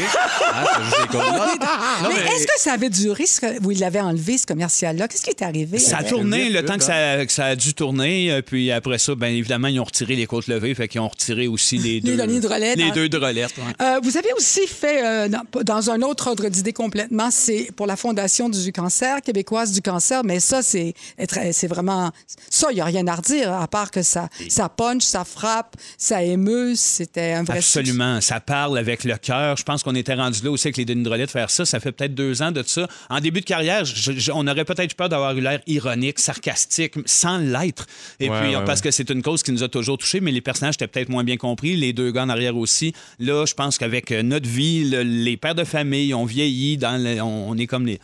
Hein. 0.54 0.66
Non, 2.04 2.10
mais 2.14 2.22
est-ce 2.36 2.46
que 2.48 2.60
ça 2.60 2.74
avait 2.74 2.90
duré, 2.90 3.26
ce... 3.26 3.62
ou 3.64 3.72
il 3.72 3.80
l'avait 3.80 4.00
enlevé, 4.00 4.38
ce 4.38 4.46
commercial-là? 4.46 5.08
Qu'est-ce 5.08 5.24
qui 5.24 5.30
est 5.32 5.42
arrivé? 5.42 5.80
Ça 5.80 5.97
a 5.98 6.00
avec? 6.00 6.12
tourné 6.12 6.50
le 6.50 6.64
temps 6.66 6.78
que 6.78 6.84
ça, 6.84 7.26
que 7.26 7.32
ça 7.32 7.46
a 7.46 7.56
dû 7.56 7.74
tourner. 7.74 8.32
euh, 8.32 8.42
Puis 8.42 8.72
après 8.72 8.98
ça, 8.98 9.16
bien 9.16 9.30
évidemment, 9.30 9.68
ils 9.68 9.80
ont 9.80 9.84
retiré 9.84 10.16
les 10.16 10.26
côtes 10.26 10.48
levées. 10.48 10.74
Fait 10.76 10.88
qu'ils 10.88 11.02
ont 11.02 11.08
retiré 11.08 11.48
aussi 11.48 11.78
les 11.78 12.02
deux. 12.02 12.16
Denis 12.18 12.40
Drolet 12.40 12.76
Les 12.76 12.90
dans- 12.90 12.96
deux 12.96 13.10
drôlettes. 13.10 13.54
ouais. 13.58 13.86
Euh, 13.86 14.00
vous 14.04 14.18
avez 14.18 14.32
aussi 14.38 14.66
fait, 14.68 15.06
euh, 15.06 15.28
dans, 15.30 15.44
dans 15.64 15.90
un 15.90 16.02
autre 16.02 16.28
ordre 16.28 16.48
d'idée 16.50 16.74
complètement, 16.74 17.30
c'est 17.32 17.70
pour 17.76 17.88
la 17.88 17.96
Fondation 17.96 18.50
du 18.50 18.72
cancer, 18.72 19.22
québécoise 19.22 19.72
du 19.72 19.82
cancer, 19.82 20.24
mais 20.24 20.40
ça, 20.40 20.62
c'est 20.62 20.94
vraiment... 21.68 22.12
Ça, 22.50 22.68
il 22.72 22.76
n'y 22.76 22.82
a 22.82 22.86
rien 22.86 23.08
à 23.08 23.16
redire, 23.16 23.54
à 23.54 23.68
part 23.68 23.92
que 23.92 24.02
ça, 24.02 24.30
ça 24.50 24.70
punch, 24.70 25.04
ça 25.04 25.24
frappe, 25.26 25.76
ça 25.98 26.24
émeut, 26.24 26.74
c'était 26.76 27.34
un 27.34 27.44
vrai... 27.44 27.58
Absolument. 27.58 28.22
Ça 28.22 28.40
parle 28.40 28.78
avec 28.78 29.04
le 29.04 29.18
cœur. 29.18 29.58
Je 29.58 29.64
pense 29.64 29.84
qu'on 29.84 29.96
était 29.96 30.14
rendu 30.14 30.40
là 30.44 30.52
aussi 30.52 30.68
avec 30.68 30.78
les 30.78 30.86
Denis 30.86 31.04
Drolet 31.04 31.26
de 31.26 31.32
faire 31.32 31.50
ça. 31.50 31.66
Ça 31.66 31.80
fait 31.80 31.92
peut-être 31.92 32.14
deux 32.16 32.42
ans 32.42 32.52
de 32.52 32.64
ça. 32.66 32.88
En 33.10 33.20
début 33.20 33.42
de 33.42 33.46
carrière, 33.46 33.86
je- 33.86 34.12
je- 34.14 34.32
on 34.32 34.48
aurait 34.48 34.66
peut-être 34.66 34.94
peur 34.96 35.10
d'avoir 35.10 35.36
eu 35.38 35.42
l'air 35.42 35.60
ironique, 35.68 35.87
sarcastique, 36.20 36.94
sans 37.06 37.38
l'être. 37.38 37.86
Et 38.20 38.30
Ouais, 38.30 38.40
puis, 38.42 38.56
ouais, 38.56 38.64
parce 38.66 38.80
ouais. 38.80 38.86
que 38.86 38.92
c'est 38.92 39.10
une 39.10 39.22
cause 39.22 39.44
qui 39.44 39.52
nous 39.52 39.64
a 39.64 39.70
toujours 39.70 39.98
touchés, 39.98 40.20
mais 40.20 40.32
les 40.32 40.42
personnages 40.42 40.76
étaient 40.76 40.88
peut-être 40.88 41.10
moins 41.10 41.24
bien 41.24 41.38
compris. 41.38 41.76
Les 41.76 41.94
deux 41.94 42.12
gars 42.12 42.24
en 42.24 42.30
arrière 42.30 42.58
aussi. 42.58 42.94
Là, 43.20 43.46
je 43.46 43.54
pense 43.54 43.78
qu'avec 43.78 44.12
euh, 44.12 44.24
notre 44.24 44.48
vie, 44.50 44.90
le- 44.90 45.04
les 45.04 45.38
pères 45.38 45.56
de 45.56 45.64
famille, 45.64 46.14
on 46.14 46.26
vieillit, 46.26 46.78
dans 46.78 47.02
le- 47.02 47.22
on, 47.22 47.50
on 47.52 47.58
est 47.58 47.68
comme 47.68 47.86
les. 47.86 48.00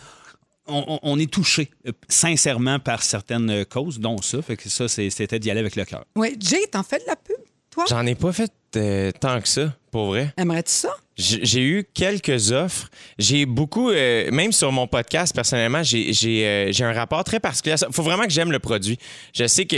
On, 0.66 1.20
est 1.20 1.30
touché 1.30 1.70
euh, 1.88 1.92
sincèrement 2.08 2.80
par 2.80 3.04
certaines 3.04 3.50
euh, 3.50 3.64
causes, 3.66 4.00
dont 4.00 4.22
ça. 4.22 4.42
Fait 4.42 4.56
que 4.56 4.70
ça, 4.70 4.88
c'était 4.88 5.38
d'y 5.38 5.52
aller 5.52 5.60
avec 5.60 5.76
le 5.76 5.84
cœur. 5.84 6.06
Oui, 6.16 6.38
Jay, 6.40 6.62
t'en 6.72 6.84
fais 6.84 7.00
de 7.00 7.04
la 7.06 7.18
pub, 7.18 7.36
toi? 7.70 7.84
J'en 7.90 8.06
ai 8.06 8.16
pas 8.16 8.32
fait 8.32 8.50
euh, 8.78 9.12
tant 9.12 9.42
que 9.42 9.48
ça, 9.50 9.76
pour 9.94 10.08
vrai. 10.08 10.34
Aimerais-tu 10.36 10.72
ça? 10.74 10.90
J'ai 11.16 11.62
eu 11.62 11.86
quelques 11.94 12.52
offres. 12.52 12.90
J'ai 13.20 13.46
beaucoup, 13.46 13.92
euh, 13.92 14.32
même 14.32 14.52
sur 14.52 14.72
mon 14.72 14.88
podcast, 14.88 15.34
personnellement, 15.34 15.84
j'ai 15.84 16.12
euh, 16.46 16.72
un 16.80 16.92
rapport 16.92 17.24
très 17.24 17.40
particulier 17.40 17.78
ça. 17.78 17.88
faut 17.92 18.02
vraiment 18.02 18.24
que 18.24 18.32
j'aime 18.32 18.52
le 18.52 18.58
produit. 18.58 18.98
Je 19.34 19.46
sais 19.46 19.66
que 19.66 19.76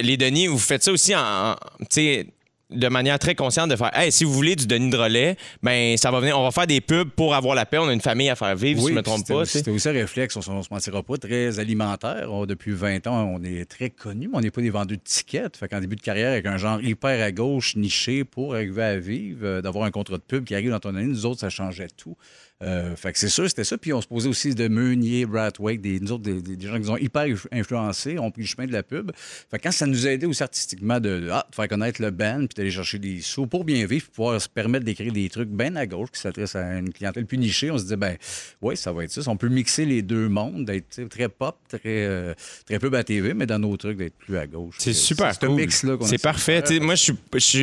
les 0.00 0.16
Denis, 0.16 0.46
vous 0.46 0.58
faites 0.60 0.84
ça 0.84 0.92
aussi 0.92 1.14
en, 1.14 1.20
en- 1.20 1.54
tu 1.80 1.86
sais, 1.90 2.26
de 2.70 2.88
manière 2.88 3.18
très 3.20 3.36
consciente 3.36 3.70
de 3.70 3.76
faire, 3.76 3.96
hey, 3.96 4.10
si 4.10 4.24
vous 4.24 4.32
voulez 4.32 4.56
du 4.56 4.66
Denis 4.66 4.90
Drolet, 4.90 5.36
ben 5.62 5.96
ça 5.96 6.10
va 6.10 6.18
venir, 6.18 6.36
on 6.38 6.42
va 6.42 6.50
faire 6.50 6.66
des 6.66 6.80
pubs 6.80 7.08
pour 7.10 7.34
avoir 7.34 7.54
la 7.54 7.64
paix. 7.64 7.78
On 7.78 7.86
a 7.86 7.92
une 7.92 8.00
famille 8.00 8.28
à 8.28 8.34
faire 8.34 8.56
vivre, 8.56 8.80
si 8.80 8.88
je 8.88 8.92
me 8.92 9.02
trompe 9.02 9.26
pas. 9.28 9.44
C'était 9.58 9.70
aussi 9.70 9.88
un 9.88 9.92
réflexe, 9.92 10.36
on 10.36 10.56
ne 10.56 10.62
se 10.62 10.68
mentira 10.72 11.02
pas, 11.02 11.16
très 11.16 11.60
alimentaire. 11.60 12.26
On- 12.32 12.44
depuis 12.44 12.72
20 12.72 13.06
ans, 13.06 13.24
on 13.38 13.42
est 13.44 13.64
très 13.66 13.90
connus, 13.90 14.28
mais 14.28 14.38
on 14.38 14.40
n'est 14.40 14.50
pas 14.50 14.60
des 14.62 14.70
vendeurs 14.70 14.86
de 14.86 15.02
tickets. 15.02 15.56
Fait 15.56 15.68
qu'en 15.68 15.80
début 15.80 15.94
de 15.96 16.00
carrière, 16.00 16.32
avec 16.32 16.46
un 16.46 16.56
genre 16.56 16.80
hyper 16.82 17.22
à 17.24 17.30
gauche, 17.30 17.76
niché, 17.76 18.24
pour 18.24 18.54
arriver 18.54 18.82
à 18.82 18.98
vivre, 18.98 19.40
euh, 19.44 19.62
d'avoir 19.62 19.84
un 19.84 19.90
contrat 19.92 20.16
de 20.16 20.22
pub 20.22 20.44
qui 20.44 20.54
arrive 20.54 20.70
dans 20.70 20.80
ton 20.80 20.90
année, 20.96 21.04
nous 21.06 21.24
autres, 21.24 21.40
ça 21.40 21.50
changeait 21.50 21.88
tout. 21.96 22.16
Euh, 22.62 22.96
fait 22.96 23.12
que 23.12 23.18
c'est 23.18 23.28
sûr, 23.28 23.46
c'était 23.48 23.64
ça. 23.64 23.76
Puis 23.76 23.92
on 23.92 24.00
se 24.00 24.06
posait 24.06 24.28
aussi 24.28 24.54
de 24.54 24.66
Meunier, 24.68 25.26
Bradwake, 25.26 25.82
des, 25.82 26.00
nous 26.00 26.12
autres, 26.12 26.22
des, 26.22 26.66
gens 26.66 26.74
qui 26.76 26.80
nous 26.80 26.90
ont 26.90 26.96
hyper 26.96 27.26
influencés, 27.52 28.18
ont 28.18 28.30
pris 28.30 28.42
le 28.42 28.46
chemin 28.46 28.66
de 28.66 28.72
la 28.72 28.82
pub. 28.82 29.12
Fait 29.50 29.58
que 29.58 29.64
quand 29.64 29.72
ça 29.72 29.86
nous 29.86 30.06
a 30.06 30.10
aidé 30.12 30.24
aussi 30.24 30.42
artistiquement 30.42 30.98
de, 30.98 31.20
de, 31.20 31.28
ah, 31.30 31.46
de 31.50 31.54
faire 31.54 31.68
connaître 31.68 32.00
le 32.00 32.10
band, 32.10 32.46
puis 32.46 32.54
d'aller 32.56 32.70
chercher 32.70 32.98
des 32.98 33.20
sous 33.20 33.46
pour 33.46 33.64
bien 33.64 33.84
vivre, 33.86 34.04
puis 34.04 34.12
pouvoir 34.14 34.40
se 34.40 34.48
permettre 34.48 34.86
d'écrire 34.86 35.12
des 35.12 35.28
trucs 35.28 35.50
bien 35.50 35.76
à 35.76 35.86
gauche 35.86 36.10
qui 36.12 36.20
s'adressent 36.20 36.56
à 36.56 36.78
une 36.78 36.92
clientèle 36.92 37.26
plus 37.26 37.36
nichée, 37.36 37.70
on 37.70 37.76
se 37.76 37.82
disait, 37.82 37.96
ben 37.96 38.16
oui, 38.62 38.74
ça 38.74 38.90
va 38.90 39.04
être 39.04 39.10
ça. 39.10 39.20
On 39.30 39.36
peut 39.36 39.48
mixer 39.48 39.84
les 39.84 40.00
deux 40.00 40.30
mondes, 40.30 40.64
d'être 40.64 41.08
très 41.10 41.28
pop, 41.28 41.58
très, 41.68 41.80
euh, 41.84 42.32
très 42.64 42.78
pub 42.78 42.94
à 42.94 43.04
TV, 43.04 43.34
mais 43.34 43.44
dans 43.44 43.58
nos 43.58 43.76
trucs, 43.76 43.98
d'être 43.98 44.16
plus 44.16 44.38
à 44.38 44.46
gauche. 44.46 44.76
C'est 44.78 44.94
super 44.94 45.34
C'est 45.34 45.46
cool. 45.46 45.98
C'est 46.06 46.22
parfait. 46.22 46.62
moi, 46.80 46.94
je 46.94 47.12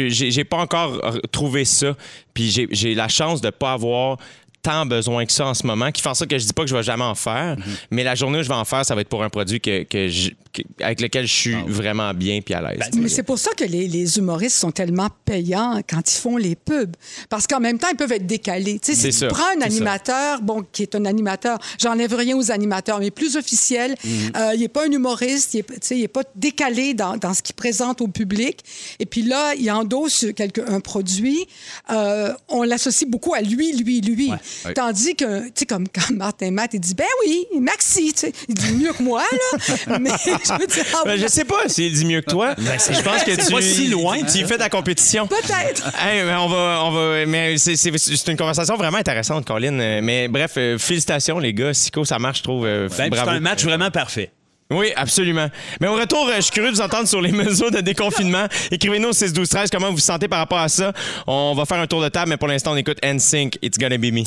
j'ai 0.10 0.44
pas 0.44 0.58
encore 0.58 1.04
euh, 1.04 1.20
trouvé 1.32 1.66
ça. 1.66 1.98
Puis 2.34 2.50
j'ai- 2.50 2.96
la 2.96 3.08
chance 3.08 3.42
de 3.42 3.50
pas 3.50 3.74
avoir 3.74 4.18
tant 4.64 4.86
besoin 4.86 5.26
que 5.26 5.32
ça 5.32 5.46
en 5.46 5.54
ce 5.54 5.68
moment, 5.68 5.92
qui 5.92 6.02
en 6.08 6.14
sorte 6.14 6.30
que 6.32 6.40
je 6.40 6.46
dis 6.46 6.54
pas 6.54 6.64
que 6.64 6.70
je 6.70 6.76
vais 6.76 6.84
jamais 6.84 7.04
en 7.04 7.16
faire, 7.16 7.58
Mhm. 7.58 7.64
mais 7.92 8.04
la 8.04 8.16
journée 8.16 8.40
où 8.40 8.44
je 8.44 8.48
vais 8.48 8.54
en 8.56 8.66
faire, 8.66 8.86
ça 8.86 8.96
va 8.96 9.02
être 9.02 9.10
pour 9.10 9.22
un 9.24 9.30
produit 9.30 9.60
que, 9.62 9.84
que 9.84 10.08
je- 10.08 10.32
que- 10.54 10.62
avec 10.82 11.02
lequel 11.02 11.28
je 11.28 11.34
suis 11.34 11.56
vraiment 11.68 12.14
bien 12.14 12.40
puis 12.42 12.54
à 12.54 12.62
l'aise. 12.62 12.80
Ben, 12.80 13.02
Mais 13.02 13.10
c'est 13.10 13.24
pour 13.24 13.38
ça 13.40 13.52
que 13.58 13.64
les, 13.66 13.88
les 13.88 14.18
humoristes 14.18 14.56
sont 14.58 14.72
tellement 14.72 15.10
payants 15.26 15.82
quand 15.90 16.02
ils 16.10 16.18
font 16.18 16.38
les 16.38 16.56
pubs. 16.56 16.96
Parce 17.30 17.46
qu'en 17.46 17.60
même 17.60 17.78
temps, 17.78 17.88
ils 17.92 17.98
peuvent 17.98 18.12
être 18.12 18.26
décalés. 18.26 18.80
Tu 18.80 18.94
sais, 18.96 19.12
si 19.12 19.12
ça, 19.12 19.28
tu 19.28 19.34
prends 19.34 19.44
un 19.56 19.60
ça. 19.60 19.66
animateur, 19.66 20.42
bon, 20.42 20.64
qui 20.72 20.84
est 20.84 20.96
un 20.96 21.06
animateur, 21.06 21.60
j'enlève 21.80 22.14
rien 22.16 22.38
aux 22.38 22.50
animateurs, 22.52 23.00
mais 23.00 23.12
plus 23.12 23.36
officiel, 23.36 23.96
Mhm. 24.04 24.12
euh, 24.38 24.52
il 24.56 24.62
n'est 24.62 24.68
pas 24.70 24.86
un 24.88 24.92
humoriste, 24.92 25.54
il 25.56 25.66
n'est 26.00 26.08
pas 26.08 26.24
décalé 26.36 26.94
dans, 26.94 27.18
dans 27.18 27.34
ce 27.34 27.42
qu'il 27.42 27.56
présente 27.56 28.00
au 28.00 28.08
public. 28.08 28.60
Et 29.00 29.06
puis 29.06 29.24
là, 29.24 29.54
il 29.56 29.70
endosse 29.72 30.26
quelque, 30.36 30.62
un 30.70 30.80
produit, 30.80 31.48
euh, 31.92 32.34
on 32.48 32.64
l'associe 32.64 33.10
beaucoup 33.10 33.34
à 33.34 33.42
lui, 33.42 33.74
lui, 33.76 34.00
lui. 34.02 34.30
ouais. 34.32 34.38
Tandis 34.76 35.16
que, 35.16 35.46
tu 35.48 35.52
sais, 35.56 35.66
comme 35.66 35.88
quand 35.88 36.14
Martin 36.16 36.52
Matt, 36.52 36.74
il 36.74 36.80
dit, 36.80 36.96
ben 36.96 37.06
oui, 37.26 37.46
Maxi, 37.60 38.14
tu 38.14 38.20
sais, 38.20 38.34
il 38.48 38.56
dit 38.56 38.74
mieux 38.74 38.94
que 38.94 39.04
moi, 39.04 39.24
là. 39.32 40.00
mais 40.00 40.10
je 40.26 40.54
veux 40.60 40.68
dire, 40.68 40.86
Ben, 41.06 41.18
je 41.20 41.28
sais 41.28 41.46
pas 41.46 41.68
s'il 41.68 41.94
dit 41.94 42.06
mieux 42.06 42.22
que 42.22 42.30
toi. 42.32 42.56
je 42.58 43.02
pense 43.02 43.24
que 43.24 43.32
tu 43.32 43.52
pas 43.54 43.62
si 43.62 43.88
loin, 43.88 44.18
Tu 44.24 44.40
y 44.40 44.44
fais 44.46 44.58
ta 44.58 44.70
compétition. 44.70 45.28
peut-être. 45.28 45.92
Hey, 46.04 46.24
mais 46.24 46.34
on 46.36 46.48
va, 46.48 46.82
on 46.86 46.92
va, 46.92 47.26
mais 47.26 47.58
c'est, 47.58 47.76
c'est- 47.76 47.98
c'est 47.98 48.32
une 48.32 48.38
conversation 48.38 48.76
vraiment 48.76 48.98
intéressante, 48.98 49.46
Colin. 49.46 50.02
Mais 50.02 50.28
bref, 50.28 50.54
euh, 50.58 50.78
félicitations 50.78 51.40
les 51.40 51.54
gars. 51.54 51.74
Sico, 51.74 52.04
ça 52.06 52.20
marche, 52.20 52.40
je 52.40 52.44
trouve. 52.44 52.66
euh, 52.66 52.90
Ben, 52.98 53.10
c'est 53.14 53.20
un 53.20 53.40
match 53.40 53.64
vraiment 53.64 53.92
parfait. 53.92 54.32
Oui, 54.74 54.92
absolument. 54.96 55.48
Mais 55.80 55.88
au 55.88 55.96
retour, 55.96 56.28
euh, 56.28 56.36
je 56.38 56.42
suis 56.42 56.52
curieux 56.52 56.72
de 56.72 56.76
vous 56.76 56.82
entendre 56.82 57.08
sur 57.08 57.22
les 57.22 57.32
mesures 57.44 57.72
de 57.72 57.82
déconfinement. 57.82 58.48
Écrivez-nous 58.72 59.10
au 59.10 59.14
6 59.14 59.34
12 59.34 59.50
13 59.50 59.70
comment 59.70 59.90
vous 59.90 59.96
vous 59.96 60.00
sentez 60.00 60.28
par 60.28 60.40
rapport 60.40 60.60
à 60.60 60.70
ça. 60.70 60.94
On 61.28 61.54
va 61.56 61.66
faire 61.66 61.80
un 61.80 61.88
tour 61.88 62.02
de 62.02 62.10
table, 62.10 62.30
mais 62.30 62.38
pour 62.38 62.48
l'instant, 62.48 62.74
on 62.74 62.78
écoute 62.78 62.98
NSYNC, 63.04 63.60
It's 63.62 63.78
Gonna 63.78 63.98
Be 63.98 64.12
Me. 64.12 64.24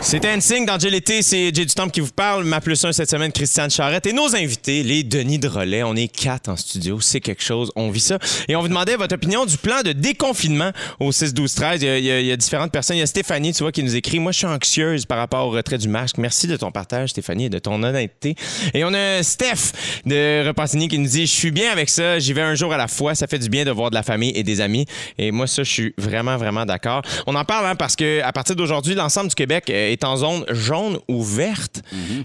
C'était 0.00 0.34
NSYNC 0.34 0.66
dans 0.66 0.78
l'été, 0.88 1.20
c'est 1.20 1.54
Jay 1.54 1.66
du 1.66 1.74
Temple 1.74 1.90
qui 1.90 2.00
vous 2.00 2.10
parle. 2.10 2.44
Ma 2.44 2.60
plus 2.60 2.82
un 2.84 2.92
cette 2.92 3.10
semaine, 3.10 3.32
Christiane 3.32 3.70
Charrette. 3.70 4.06
Et 4.06 4.12
nos 4.12 4.34
invités, 4.34 4.82
les 4.82 5.02
Denis 5.02 5.38
de 5.38 5.46
Relais. 5.46 5.82
On 5.82 5.94
est 5.94 6.08
quatre 6.08 6.48
en 6.48 6.56
studio, 6.56 7.00
c'est 7.00 7.20
quelque 7.20 7.42
chose, 7.42 7.70
on 7.76 7.90
vit 7.90 8.00
ça. 8.00 8.18
Et 8.48 8.56
on 8.56 8.62
vous 8.62 8.68
demandait 8.68 8.96
votre 8.96 9.14
opinion 9.14 9.44
du 9.44 9.58
plan 9.58 9.82
de 9.82 9.92
déconfinement 9.92 10.70
au 11.00 11.10
6-12-13. 11.10 11.76
Il, 11.76 11.84
il 11.84 12.20
il 12.20 12.26
y 12.26 12.32
a 12.32 12.36
différentes 12.36 12.72
personnes. 12.72 12.96
Il 12.96 13.00
y 13.00 13.02
a 13.02 13.06
Stéphanie, 13.06 13.52
tu 13.52 13.62
vois, 13.62 13.72
qui 13.72 13.82
nous 13.82 13.94
écrit 13.94 14.18
Moi, 14.18 14.32
je 14.32 14.38
suis 14.38 14.46
anxieuse 14.46 15.04
par 15.04 15.18
rapport 15.18 15.46
au 15.46 15.50
retrait 15.50 15.78
du 15.78 15.88
masque. 15.88 16.18
Merci 16.18 16.46
de 16.46 16.56
ton 16.56 16.70
partage, 16.70 17.10
Stéphanie, 17.10 17.46
et 17.46 17.50
de 17.50 17.58
ton 17.58 17.82
honnêteté. 17.82 18.36
Et 18.74 18.84
on 18.84 18.94
a 18.94 19.22
Steph 19.40 19.72
de 20.04 20.46
Repentigny 20.46 20.88
qui 20.88 20.98
nous 20.98 21.08
dit 21.08 21.26
Je 21.26 21.32
suis 21.32 21.50
bien 21.50 21.72
avec 21.72 21.88
ça, 21.88 22.18
j'y 22.18 22.34
vais 22.34 22.42
un 22.42 22.54
jour 22.54 22.74
à 22.74 22.76
la 22.76 22.88
fois. 22.88 23.14
Ça 23.14 23.26
fait 23.26 23.38
du 23.38 23.48
bien 23.48 23.64
de 23.64 23.70
voir 23.70 23.88
de 23.88 23.94
la 23.94 24.02
famille 24.02 24.32
et 24.34 24.42
des 24.42 24.60
amis. 24.60 24.84
Et 25.16 25.30
moi, 25.30 25.46
ça, 25.46 25.62
je 25.62 25.70
suis 25.70 25.94
vraiment, 25.96 26.36
vraiment 26.36 26.66
d'accord. 26.66 27.00
On 27.26 27.34
en 27.34 27.44
parle 27.46 27.64
hein, 27.64 27.74
parce 27.74 27.96
que 27.96 28.20
à 28.20 28.32
partir 28.32 28.54
d'aujourd'hui, 28.54 28.94
l'ensemble 28.94 29.30
du 29.30 29.34
Québec 29.34 29.70
euh, 29.70 29.92
est 29.92 30.04
en 30.04 30.18
zone 30.18 30.44
jaune 30.50 30.98
ou 31.08 31.22
verte. 31.22 31.80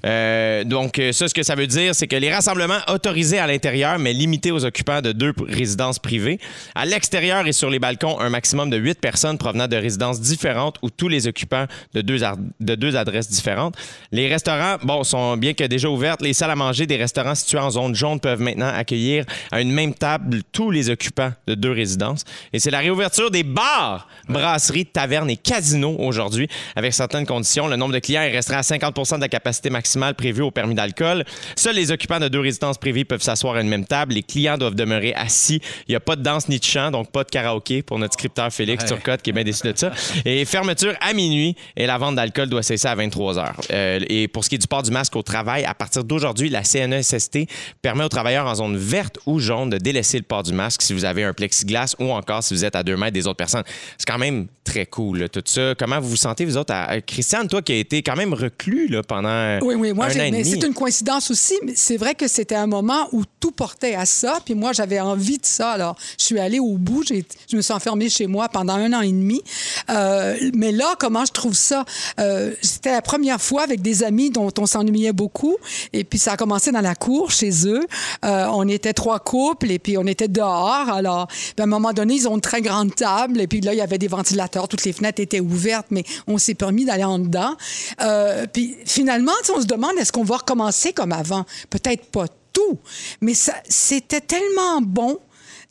Euh, 0.06 0.66
donc, 0.66 1.00
euh, 1.00 1.14
ça, 1.14 1.30
ce 1.30 1.34
que 1.34 1.42
ça 1.42 1.56
veut 1.56 1.68
dire, 1.68 1.96
c'est 1.96 2.08
que 2.08 2.18
les 2.18 2.34
rassemblements 2.34 2.80
autorisés 2.90 3.40
à 3.40 3.48
l'intérieur, 3.48 3.98
mais 3.98 4.12
limités 4.12 4.52
aux 4.52 4.66
occupants 4.66 5.02
de 5.02 5.14
deux 5.14 5.32
résidences 5.48 6.00
privées. 6.00 6.38
À 6.76 6.86
l'extérieur 6.86 7.48
et 7.48 7.54
sur 7.54 7.70
les 7.70 7.80
balcons, 7.80 8.20
un 8.20 8.30
maximum 8.30 8.70
de 8.70 8.76
huit 8.76 9.00
personnes 9.00 9.38
provenant 9.38 9.70
de 9.70 9.78
résidences 9.78 10.20
différentes 10.20 10.76
ou 10.82 10.90
tous 10.90 11.08
les 11.08 11.28
occupants 11.28 11.66
de 11.94 12.02
deux, 12.02 12.20
de 12.60 12.76
deux 12.76 12.98
adresses 12.98 13.30
différentes. 13.30 13.76
Les 14.12 14.28
restaurants, 14.28 14.76
bon, 14.84 15.06
sont 15.06 15.38
bien 15.38 15.54
que 15.54 15.64
déjà 15.64 15.90
ouvertes. 15.90 16.22
Les 16.22 16.34
salles 16.34 16.52
à 16.52 16.58
manger 16.58 16.86
des 16.86 16.96
restaurants 16.98 17.05
situés 17.36 17.60
en 17.60 17.72
zone 17.72 17.96
jaune 17.96 18.20
peuvent 18.20 18.42
maintenant 18.42 18.68
accueillir 18.68 19.26
à 19.52 19.62
une 19.62 19.72
même 19.72 19.94
table 19.94 20.42
tous 20.52 20.72
les 20.72 20.90
occupants 20.90 21.32
de 21.48 21.56
deux 21.56 21.72
résidences. 21.72 22.24
Et 22.54 22.60
c'est 22.60 22.72
la 22.72 22.80
réouverture 22.80 23.32
des 23.32 23.44
bars, 23.44 24.08
brasseries, 24.30 24.86
tavernes 24.86 25.30
et 25.30 25.38
casinos 25.38 25.96
aujourd'hui, 26.00 26.48
avec 26.76 26.94
certaines 26.94 27.26
conditions. 27.26 27.68
Le 27.68 27.76
nombre 27.76 27.94
de 27.94 28.00
clients 28.00 28.22
est 28.22 28.32
restreint 28.32 28.60
à 28.60 28.64
50 28.64 29.16
de 29.16 29.22
la 29.22 29.30
capacité 29.30 29.70
maximale 29.70 30.16
prévue 30.16 30.44
au 30.44 30.52
permis 30.52 30.76
d'alcool. 30.76 31.26
Seuls 31.56 31.76
les 31.76 31.92
occupants 31.92 32.20
de 32.20 32.28
deux 32.28 32.40
résidences 32.40 32.78
privées 32.78 33.06
peuvent 33.06 33.22
s'asseoir 33.22 33.56
à 33.56 33.62
une 33.62 33.70
même 33.70 33.86
table. 33.86 34.14
Les 34.14 34.24
clients 34.24 34.58
doivent 34.58 34.76
demeurer 34.76 35.14
assis. 35.14 35.62
Il 35.88 35.92
n'y 35.92 35.96
a 35.96 36.00
pas 36.00 36.16
de 36.16 36.22
danse 36.22 36.50
ni 36.50 36.60
de 36.60 36.64
chant, 36.64 36.92
donc 36.92 37.12
pas 37.12 37.24
de 37.24 37.30
karaoké 37.30 37.82
pour 37.82 38.00
notre 38.00 38.14
scripteur 38.14 38.52
Félix 38.52 38.76
Ouais. 38.84 38.88
Turcotte 38.88 39.22
qui 39.22 39.30
est 39.30 39.34
bien 39.34 39.44
déçu 39.44 39.72
de 39.72 39.78
ça. 39.78 39.92
Et 40.26 40.46
fermeture 40.46 40.94
à 41.02 41.14
minuit 41.14 41.56
et 41.76 41.86
la 41.86 41.98
vente 41.98 42.16
d'alcool 42.16 42.50
doit 42.50 42.64
cesser 42.64 42.88
à 42.88 42.96
23 42.96 43.40
heures. 43.40 43.56
Euh, 43.72 44.00
et 44.10 44.28
pour 44.28 44.44
ce 44.44 44.50
qui 44.50 44.56
est 44.56 44.60
du 44.60 44.68
port 44.68 44.84
du 44.84 44.92
masque 44.92 45.16
au 45.16 45.22
travail, 45.22 45.66
à 45.66 45.74
partir 45.74 46.04
d'aujourd'hui, 46.04 46.50
la 46.50 46.64
CNESST 46.86 47.40
permet 47.82 48.04
aux 48.04 48.10
travailleurs 48.10 48.48
en 48.48 48.56
zone 48.56 48.78
verte 48.78 49.18
ou 49.26 49.40
jaune 49.40 49.70
de 49.70 49.78
délaisser 49.78 50.18
le 50.18 50.24
port 50.24 50.44
du 50.44 50.54
masque 50.54 50.82
si 50.82 50.94
vous 50.94 51.06
avez 51.06 51.24
un 51.24 51.34
plexiglas 51.34 51.96
ou 52.00 52.12
encore 52.12 52.44
si 52.44 52.54
vous 52.54 52.66
êtes 52.66 52.76
à 52.76 52.84
deux 52.84 52.98
mètres 52.98 53.14
des 53.14 53.28
autres 53.28 53.38
personnes. 53.38 53.64
C'est 53.98 54.08
quand 54.08 54.18
même 54.18 54.48
très 54.64 54.86
cool, 54.86 55.20
là, 55.20 55.30
tout 55.30 55.44
ça. 55.46 55.74
Comment 55.78 56.00
vous 56.00 56.10
vous 56.10 56.16
sentez, 56.16 56.46
vous 56.46 56.58
autres? 56.58 56.74
À- 56.74 56.86
à- 56.86 57.02
Christiane, 57.02 57.48
toi 57.48 57.62
qui 57.62 57.72
as 57.74 57.78
été 57.78 58.02
quand 58.02 58.16
même 58.16 58.34
reclus 58.34 58.88
là, 58.88 59.04
pendant 59.04 59.60
Oui, 59.62 59.76
oui, 59.76 59.94
moi, 59.94 60.10
c'est 60.10 60.30
une 60.64 60.74
coïncidence 60.74 61.30
aussi. 61.32 61.54
mais 61.66 61.74
C'est 61.76 61.98
vrai 61.98 62.16
que 62.16 62.28
c'était 62.28 62.56
un 62.56 62.68
moment 62.68 63.08
où 63.12 63.24
tout 63.40 63.52
portait 63.52 63.96
à 63.96 64.06
ça, 64.06 64.40
puis 64.44 64.56
moi, 64.56 64.74
j'avais 64.74 65.00
envie 65.00 65.38
de 65.38 65.46
ça. 65.46 65.72
Alors, 65.72 65.96
je 66.18 66.24
suis 66.26 66.40
allée 66.40 66.60
au 66.60 66.78
bout. 66.78 67.04
J'ai- 67.06 67.26
Je 67.50 67.56
me 67.58 67.62
suis 67.62 67.74
enfermée 67.74 68.10
chez 68.10 68.28
moi 68.28 68.50
pendant 68.50 68.74
un 68.74 68.92
an 68.94 69.02
et 69.02 69.08
demi. 69.12 69.42
Euh, 69.90 70.36
mais 70.54 70.72
là, 70.72 70.96
comment 71.00 71.26
je 71.26 71.32
trouve 71.32 71.54
ça? 71.54 71.86
Euh, 72.20 72.54
c'était 72.62 72.92
la 72.92 73.02
première 73.02 73.42
fois 73.42 73.64
avec 73.64 73.82
des 73.82 74.04
amis 74.04 74.30
dont 74.32 74.52
on 74.58 74.66
s'ennuyait 74.66 75.14
beaucoup. 75.14 75.58
Et 75.94 76.04
puis, 76.04 76.18
ça 76.20 76.34
a 76.34 76.38
commencé 76.38 76.72
dans 76.76 76.82
la 76.82 76.96
cour, 76.96 77.32
chez 77.32 77.68
eux. 77.68 77.86
Euh, 78.26 78.48
on 78.52 78.68
était 78.68 78.94
trois 78.94 79.20
couples, 79.20 79.72
et 79.72 79.80
puis 79.80 79.98
on 79.98 80.06
était 80.06 80.28
dehors. 80.28 80.90
Alors, 80.90 81.28
puis 81.28 81.54
à 81.60 81.64
un 81.64 81.68
moment 81.68 81.94
donné, 81.94 82.16
ils 82.16 82.28
ont 82.28 82.36
une 82.36 82.42
très 82.42 82.62
grande 82.62 82.94
table, 82.94 83.40
et 83.42 83.48
puis 83.48 83.62
là, 83.62 83.74
il 83.74 83.78
y 83.78 83.82
avait 83.82 83.98
des 83.98 84.08
ventilateurs, 84.08 84.68
toutes 84.68 84.84
les 84.84 84.94
fenêtres 84.94 85.22
étaient 85.22 85.40
ouvertes, 85.40 85.88
mais 85.90 86.04
on 86.28 86.38
s'est 86.38 86.54
permis 86.54 86.86
d'aller 86.86 87.04
en 87.04 87.20
dedans. 87.20 87.56
Euh, 88.02 88.46
puis 88.52 88.76
finalement, 88.86 89.32
on 89.56 89.62
se 89.62 89.68
demande, 89.68 89.92
est-ce 89.98 90.12
qu'on 90.12 90.24
va 90.24 90.38
recommencer 90.38 90.92
comme 90.92 91.14
avant? 91.14 91.46
Peut-être 91.70 92.06
pas 92.12 92.26
tout, 92.52 92.78
mais 93.22 93.34
c'était 93.70 94.22
tellement 94.22 94.82
bon 94.82 95.18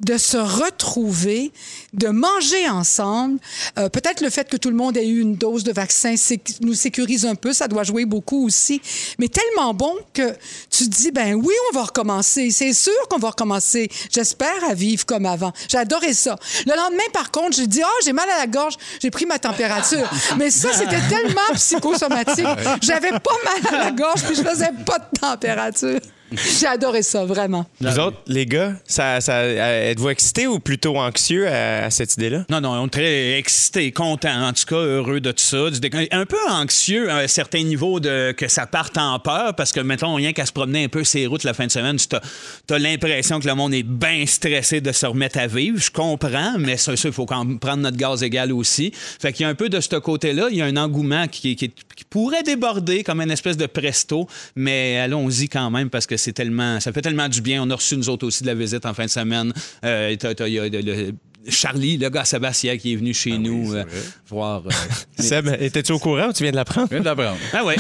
de 0.01 0.17
se 0.19 0.37
retrouver, 0.37 1.53
de 1.93 2.09
manger 2.09 2.69
ensemble. 2.69 3.39
Euh, 3.79 3.89
Peut-être 3.89 4.21
le 4.21 4.31
fait 4.31 4.49
que 4.49 4.57
tout 4.57 4.71
le 4.71 4.77
monde 4.77 4.97
ait 4.97 5.07
eu 5.07 5.21
une 5.21 5.37
dose 5.37 5.65
de 5.65 5.73
vaccin 5.73 6.15
nous 6.61 6.75
sécurise 6.75 7.25
un 7.27 7.35
peu, 7.35 7.53
ça 7.53 7.69
doit 7.69 7.85
jouer 7.85 8.05
beaucoup 8.05 8.47
aussi. 8.47 8.81
Mais 9.19 9.29
tellement 9.29 9.75
bon 9.75 9.95
que 10.13 10.33
tu 10.71 10.85
te 10.85 10.91
dis, 10.91 11.11
ben 11.11 11.35
oui, 11.35 11.55
on 11.71 11.77
va 11.77 11.85
recommencer. 11.85 12.51
C'est 12.51 12.73
sûr 12.73 12.93
qu'on 13.09 13.19
va 13.19 13.31
recommencer. 13.31 13.89
J'espère 14.11 14.65
à 14.69 14.75
vivre 14.75 15.07
comme 15.07 15.27
avant. 15.27 15.53
Adoré 15.75 16.15
ça. 16.15 16.39
Le 16.67 16.77
lendemain, 16.77 17.05
par 17.13 17.31
contre, 17.31 17.57
j'ai 17.57 17.67
dit, 17.67 17.83
ah, 17.83 17.89
j'ai 18.05 18.13
mal 18.13 18.29
à 18.31 18.39
la 18.39 18.47
gorge, 18.47 18.75
j'ai 19.03 19.11
pris 19.11 19.27
ma 19.27 19.39
température. 19.39 20.09
Mais 20.39 20.51
ça, 20.51 20.73
c'était 20.73 21.01
tellement 21.09 21.55
psychosomatique. 21.55 22.47
J'avais 22.81 23.11
pas 23.11 23.37
mal 23.45 23.75
à 23.75 23.85
la 23.85 23.91
gorge, 23.91 24.23
puis 24.23 24.35
je 24.35 24.43
faisais 24.43 24.71
pas 24.87 24.99
de 24.99 25.19
température. 25.19 26.01
J'ai 26.61 26.67
adoré 26.67 27.03
ça, 27.03 27.25
vraiment. 27.25 27.67
Vous 27.81 27.99
autres, 27.99 28.19
les 28.27 28.47
gars, 28.47 28.75
ça, 28.87 29.21
ça, 29.21 29.39
euh, 29.41 29.91
êtes-vous 29.91 30.09
excités 30.11 30.47
ou 30.47 30.59
plutôt 30.59 30.97
anxieux 30.97 31.49
à, 31.49 31.85
à 31.85 31.91
cette 31.91 32.15
idée-là? 32.15 32.45
Non, 32.51 32.61
non, 32.61 32.71
on 32.73 32.87
est 32.87 32.91
très 32.91 33.39
excités, 33.39 33.91
contents, 33.93 34.49
en 34.49 34.53
tout 34.53 34.65
cas, 34.67 34.77
heureux 34.77 35.21
de 35.21 35.31
tout 35.33 35.43
ça. 35.43 35.71
Du 35.71 35.91
Un 36.11 36.27
peu 36.27 36.37
anxieux 36.51 37.11
à 37.11 37.17
un 37.19 37.27
certain 37.27 37.63
niveau 37.63 38.01
de 38.01 38.33
que 38.33 38.49
ça 38.49 38.67
parte 38.67 38.97
en 38.99 39.19
peur, 39.19 39.55
parce 39.55 39.73
que, 39.73 39.81
mettons, 39.81 40.15
rien 40.15 40.33
qu'à 40.33 40.47
se 40.47 40.53
promener 40.53 40.85
un 40.85 40.89
peu 40.89 41.05
ces 41.05 41.27
routes 41.27 41.45
la 41.45 41.55
fin 41.55 41.67
de 41.67 41.71
semaine, 41.73 41.97
tu 41.97 42.75
as, 42.75 42.79
l'impression 42.79 43.41
que 43.41 43.47
le 43.47 43.55
monde 43.55 43.75
est 43.75 43.83
bien 43.83 44.25
stressé 44.27 44.81
de 44.81 44.93
se 44.93 45.07
remettre 45.07 45.39
à 45.39 45.47
vivre. 45.47 45.79
Je 45.79 45.91
comprends, 45.91 46.55
mais 46.59 46.77
ça, 46.77 46.97
ça, 46.97 47.09
il 47.09 47.13
faut 47.15 47.27
quand 47.27 47.45
même 47.45 47.59
prendre 47.59 47.83
notre 47.83 47.97
gaz 47.97 48.23
égal 48.23 48.53
aussi. 48.53 48.93
Fait 48.95 49.33
qu'il 49.33 49.45
y 49.45 49.47
a 49.47 49.49
un 49.51 49.55
peu 49.55 49.69
de 49.69 49.81
ce 49.81 49.97
côté-là, 49.97 50.49
il 50.51 50.57
y 50.57 50.63
a 50.63 50.67
un 50.67 50.77
engouement 50.77 51.27
qui, 51.29 51.57
qui- 51.57 51.71
qui 51.71 52.05
pourrait 52.11 52.43
déborder 52.43 53.05
comme 53.05 53.21
une 53.21 53.31
espèce 53.31 53.57
de 53.57 53.67
presto, 53.67 54.27
mais 54.57 54.99
allons-y 54.99 55.49
quand 55.49 55.71
même, 55.71 55.91
parce 55.91 56.07
que 56.07 56.17
c'est 56.25 56.33
tellement, 56.33 56.81
ça 56.81 56.93
fait 56.93 57.03
tellement 57.03 57.29
du 57.29 57.41
bien. 57.41 57.63
On 57.63 57.71
a 57.71 57.75
reçu 57.77 57.97
nous 57.97 58.09
autres 58.09 58.27
aussi 58.27 58.43
de 58.43 58.49
la 58.49 58.55
visite 58.55 58.85
en 58.87 58.95
fin 58.95 59.05
de 59.05 59.11
semaine. 59.11 59.53
Euh, 59.85 60.15
t'as- 60.17 60.35
t'as- 60.35 60.49
il 60.49 60.55
y 60.55 60.59
a 60.59 60.69
le- 60.69 60.81
le- 60.81 61.13
Charlie, 61.49 61.99
le 61.99 62.09
gars 62.09 62.25
Sébastien, 62.25 62.79
qui 62.79 62.95
est 62.95 62.97
venu 62.97 63.13
chez 63.13 63.37
nous 63.37 63.73
c'est 63.73 63.79
euh, 63.81 63.85
voir. 64.31 64.63
euh, 64.67 64.71
Seb, 65.23 65.47
étais-tu 65.61 65.93
au 65.93 65.99
courant 65.99 66.29
ou 66.29 66.33
tu 66.33 66.43
viens 66.43 66.53
de 66.53 66.57
l'apprendre? 66.57 66.89
Je 66.91 66.95
viens 66.97 67.01
de 67.01 67.05
l'apprendre. 67.05 67.37
Ah 67.53 67.65
ouais. 67.65 67.77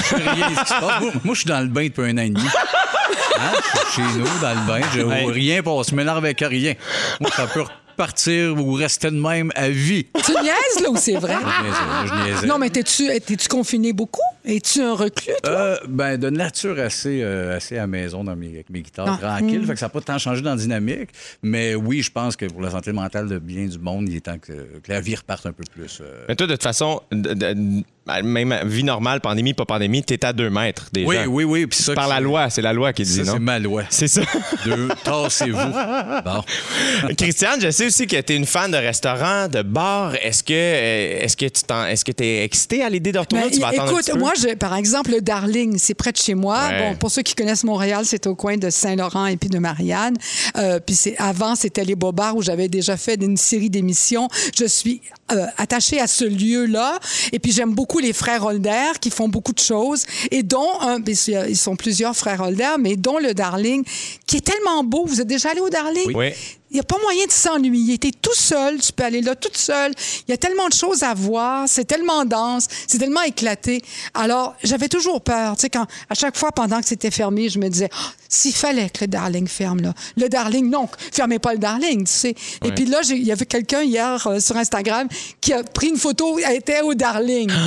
Moi, 0.80 1.12
moi, 1.24 1.34
je 1.34 1.40
suis 1.40 1.48
dans 1.48 1.60
le 1.60 1.68
bain 1.68 1.84
depuis 1.84 2.02
un 2.10 2.18
an 2.18 2.22
et 2.22 2.28
demi. 2.30 2.46
Hein? 2.46 3.52
Je 3.86 3.92
suis 3.92 4.02
chez 4.02 4.18
nous, 4.18 4.26
dans 4.42 4.50
le 4.54 4.66
bain. 4.66 4.80
Je 4.94 5.00
rien 5.00 5.62
passe. 5.62 5.90
Je 5.90 5.94
m'énerve 5.94 6.18
avec 6.18 6.40
rien. 6.40 6.74
Moi, 7.20 7.30
ça 7.34 7.46
peut 7.46 7.64
repartir 7.94 8.56
ou 8.58 8.72
rester 8.72 9.10
de 9.10 9.20
même 9.20 9.50
à 9.54 9.68
vie. 9.70 10.06
Tu 10.24 10.32
niaises, 10.32 10.82
là, 10.82 10.90
ou 10.90 10.96
c'est 10.96 11.14
vrai? 11.16 11.34
Je 11.40 11.62
niaisais, 11.64 11.78
je 12.06 12.24
niaisais. 12.32 12.46
Non, 12.46 12.58
mais 12.58 12.70
t'es-tu 12.70 13.06
es-tu 13.08 13.48
confiné 13.48 13.92
beaucoup? 13.92 14.20
Es-tu 14.44 14.82
un 14.82 14.94
reclus, 14.94 15.32
toi? 15.42 15.52
Euh, 15.52 15.76
ben, 15.88 16.18
de 16.18 16.28
nature 16.28 16.78
assez, 16.78 17.20
euh, 17.22 17.56
assez 17.56 17.76
à 17.78 17.82
la 17.82 17.86
maison 17.86 18.24
dans 18.24 18.36
mes, 18.36 18.48
avec 18.48 18.68
mes 18.70 18.82
guitares, 18.82 19.18
Ah. 19.22 19.38
tranquille. 19.38 19.64
Fait 19.66 19.72
que 19.74 19.78
ça 19.78 19.86
n'a 19.86 19.90
pas 19.90 20.00
tant 20.00 20.18
changé 20.18 20.42
dans 20.42 20.50
la 20.50 20.56
dynamique. 20.56 21.10
Mais 21.42 21.74
oui, 21.74 22.02
je 22.02 22.10
pense 22.10 22.36
que 22.36 22.46
pour 22.46 22.60
la 22.60 22.70
santé 22.70 22.92
mentale 22.92 23.28
de 23.28 23.38
bien 23.38 23.66
du 23.66 23.78
monde, 23.78 24.08
il 24.08 24.16
est 24.16 24.20
temps 24.20 24.38
que, 24.38 24.52
que 24.52 24.88
la 24.92 25.00
vie 25.00 25.14
reparte 25.14 25.46
un 25.46 25.52
peu 25.52 25.64
plus. 25.72 26.00
euh. 26.02 26.24
Mais 26.28 26.36
toi, 26.36 26.46
de 26.46 26.52
toute 26.52 26.62
façon, 26.62 27.00
de- 27.12 27.32
de- 27.34 27.82
même 28.06 28.54
vie 28.66 28.84
normale, 28.84 29.20
pandémie, 29.20 29.54
pas 29.54 29.64
pandémie, 29.64 30.02
t'es 30.02 30.24
à 30.24 30.32
deux 30.32 30.50
mètres 30.50 30.88
déjà. 30.92 31.08
Oui, 31.08 31.16
oui, 31.26 31.44
oui. 31.44 31.66
Ça, 31.72 31.94
Par 31.94 32.06
la 32.08 32.16
c'est- 32.16 32.20
loi, 32.22 32.50
c'est 32.50 32.62
la 32.62 32.72
loi 32.72 32.92
qui 32.92 33.02
dit, 33.02 33.14
Ça, 33.14 33.24
non? 33.24 33.32
c'est 33.34 33.38
ma 33.38 33.58
loi. 33.58 33.84
C'est 33.88 34.08
ça. 34.08 34.20
Deux, 34.64 34.88
tassez-vous. 35.02 35.58
Bon. 36.24 36.42
Christiane, 37.16 37.60
je 37.60 37.70
sais 37.70 37.86
aussi 37.86 38.06
que 38.06 38.20
tu 38.20 38.32
es 38.32 38.36
une 38.36 38.46
fan 38.46 38.70
de 38.70 38.76
restaurants, 38.76 39.48
de 39.48 39.62
bars. 39.62 40.14
Est-ce 40.22 40.42
que 40.42 40.52
euh, 40.52 41.20
est-ce 41.22 41.36
que 41.36 41.46
tu 41.46 41.62
t'en- 41.62 41.86
est-ce 41.86 42.04
que 42.04 42.12
es 42.22 42.44
excité 42.44 42.82
à 42.82 42.88
l'idée 42.90 43.12
de 43.12 43.18
retourner? 43.18 43.44
Ben, 43.46 43.50
tu 43.50 43.60
vas 43.60 43.68
attendre 43.68 43.82
un 43.82 43.86
écoute, 43.92 44.04
petit 44.04 44.12
peu? 44.12 44.18
moi, 44.18 44.32
je- 44.38 44.54
par 44.54 44.74
exemple, 44.76 45.10
le 45.10 45.20
Darling, 45.20 45.78
c'est 45.78 45.94
près 45.94 46.12
de 46.12 46.16
chez 46.16 46.34
moi. 46.34 46.68
Ouais. 46.68 46.78
Bon, 46.90 46.96
pour 46.96 47.10
ceux 47.10 47.22
qui 47.22 47.34
connaissent 47.34 47.64
Montréal, 47.64 48.04
c'est 48.04 48.26
au 48.26 48.34
coin 48.34 48.56
de 48.56 48.70
Saint-Laurent 48.70 49.26
et 49.26 49.36
puis 49.36 49.48
de 49.48 49.58
Marianne. 49.58 50.14
Euh, 50.56 50.78
puis 50.84 50.94
c'est 50.94 51.16
avant, 51.18 51.54
c'était 51.54 51.84
les 51.84 51.94
Bobards 51.96 52.36
où 52.36 52.42
j'avais 52.42 52.68
déjà 52.68 52.96
fait 52.96 53.14
une 53.22 53.36
série 53.36 53.70
d'émissions. 53.70 54.28
Je 54.58 54.66
suis 54.66 55.00
euh, 55.32 55.46
attachée 55.56 56.00
à 56.00 56.06
ce 56.06 56.24
lieu-là. 56.24 56.98
Et 57.32 57.38
puis 57.38 57.52
j'aime 57.52 57.74
beaucoup 57.74 57.93
les 57.98 58.12
frères 58.12 58.44
Holder 58.44 58.92
qui 59.00 59.10
font 59.10 59.28
beaucoup 59.28 59.52
de 59.52 59.58
choses 59.60 60.04
et 60.30 60.42
dont 60.42 60.80
un, 60.80 60.98
c'est- 61.14 61.50
ils 61.50 61.56
sont 61.56 61.76
plusieurs 61.76 62.16
frères 62.16 62.40
Holder, 62.40 62.74
mais 62.78 62.96
dont 62.96 63.18
le 63.18 63.34
Darling 63.34 63.84
qui 64.26 64.36
est 64.38 64.40
tellement 64.44 64.84
beau. 64.84 65.04
Vous 65.06 65.20
êtes 65.20 65.26
déjà 65.26 65.50
allé 65.50 65.60
au 65.60 65.70
Darling? 65.70 66.12
Oui. 66.14 66.30
Il 66.74 66.78
n'y 66.78 66.80
a 66.80 66.84
pas 66.84 66.98
moyen 67.00 67.24
de 67.24 67.30
s'ennuyer. 67.30 67.98
Tu 67.98 68.08
es 68.08 68.10
tout 68.10 68.34
seul, 68.34 68.80
tu 68.80 68.92
peux 68.92 69.04
aller 69.04 69.20
là 69.20 69.36
toute 69.36 69.56
seule. 69.56 69.92
Il 70.26 70.32
y 70.32 70.34
a 70.34 70.36
tellement 70.36 70.66
de 70.66 70.72
choses 70.72 71.04
à 71.04 71.14
voir, 71.14 71.68
c'est 71.68 71.84
tellement 71.84 72.24
dense, 72.24 72.66
c'est 72.88 72.98
tellement 72.98 73.22
éclaté. 73.22 73.80
Alors, 74.12 74.56
j'avais 74.64 74.88
toujours 74.88 75.20
peur. 75.20 75.54
Tu 75.54 75.62
sais, 75.62 75.70
quand, 75.70 75.86
à 76.10 76.14
chaque 76.14 76.36
fois, 76.36 76.50
pendant 76.50 76.80
que 76.80 76.86
c'était 76.86 77.12
fermé, 77.12 77.48
je 77.48 77.60
me 77.60 77.68
disais, 77.68 77.88
Ah, 77.92 78.12
s'il 78.28 78.54
fallait 78.54 78.90
que 78.90 79.02
le 79.02 79.06
Darling 79.06 79.46
ferme, 79.46 79.82
là. 79.82 79.94
Le 80.16 80.28
Darling, 80.28 80.68
non, 80.68 80.88
fermez 81.12 81.38
pas 81.38 81.52
le 81.52 81.60
Darling, 81.60 82.04
tu 82.06 82.12
sais. 82.12 82.34
Et 82.64 82.72
puis 82.72 82.86
là, 82.86 83.02
il 83.08 83.22
y 83.22 83.30
avait 83.30 83.46
quelqu'un 83.46 83.82
hier 83.82 84.26
euh, 84.26 84.40
sur 84.40 84.56
Instagram 84.56 85.06
qui 85.40 85.52
a 85.52 85.62
pris 85.62 85.90
une 85.90 85.96
photo, 85.96 86.40
elle 86.44 86.56
était 86.56 86.80
au 86.80 86.94
Darling. 86.94 87.50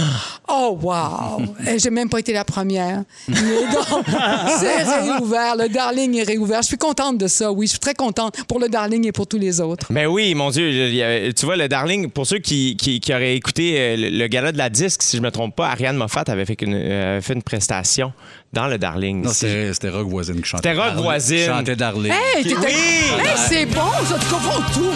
Oh, 0.50 0.78
wow! 0.82 1.42
J'ai 1.76 1.90
même 1.90 2.08
pas 2.08 2.20
été 2.20 2.32
la 2.32 2.46
première. 2.46 3.04
Mais 3.28 3.38
donc, 3.38 4.06
c'est 4.60 4.84
réouvert. 4.84 5.58
Le 5.58 5.68
Darling 5.68 6.16
est 6.16 6.24
réouvert. 6.24 6.62
Je 6.62 6.68
suis 6.68 6.78
contente 6.78 7.18
de 7.18 7.28
ça, 7.28 7.52
oui. 7.52 7.66
Je 7.66 7.72
suis 7.72 7.80
très 7.80 7.94
contente 7.94 8.34
pour 8.46 8.58
le 8.58 8.70
Darling 8.70 8.97
et 9.06 9.12
pour 9.12 9.27
tous 9.27 9.38
les 9.38 9.62
autres. 9.62 9.88
Ben 9.92 10.08
oui, 10.08 10.34
mon 10.36 10.50
Dieu. 10.50 11.32
tu 11.34 11.46
vois, 11.46 11.56
le 11.56 11.68
Darling, 11.68 12.10
pour 12.10 12.25
ceux 12.27 12.39
qui, 12.39 12.75
qui, 12.75 13.01
auraient 13.13 13.36
écouté 13.36 13.75
euh, 13.77 13.96
le, 13.98 14.10
le 14.10 14.27
gala 14.27 14.51
de 14.51 14.58
la 14.58 14.70
disque, 14.70 15.04
si 15.04 15.18
je 15.18 15.22
me 15.22 15.32
trompe 15.32 15.56
pas, 15.56 15.70
Ariane 15.70 15.96
Moffat 15.96 16.24
avait 16.27 16.46
fait 16.46 16.62
une, 16.62 16.74
euh, 16.75 17.13
avait 17.13 17.22
fait 17.22 17.34
une 17.34 17.44
prestation 17.44 18.13
dans 18.54 18.68
le 18.68 18.77
Darling. 18.77 19.24
Non, 19.24 19.32
c'était 19.34 19.89
Rock 19.89 20.08
Voisine 20.08 20.42
qui 20.42 20.50
chantait. 20.50 20.70
C'était 20.70 20.82
Rock. 20.82 20.96
Voisine. 20.96 21.46
Chantait 21.46 21.75
Darling. 21.75 22.12
Hey, 22.12 22.46
Oui! 22.46 22.66
Hey, 23.20 23.27
c'est 23.36 23.66
bon, 23.66 23.82
ça, 24.06 24.18
tu 24.20 24.25
confonds 24.34 24.62
tout. 24.74 24.92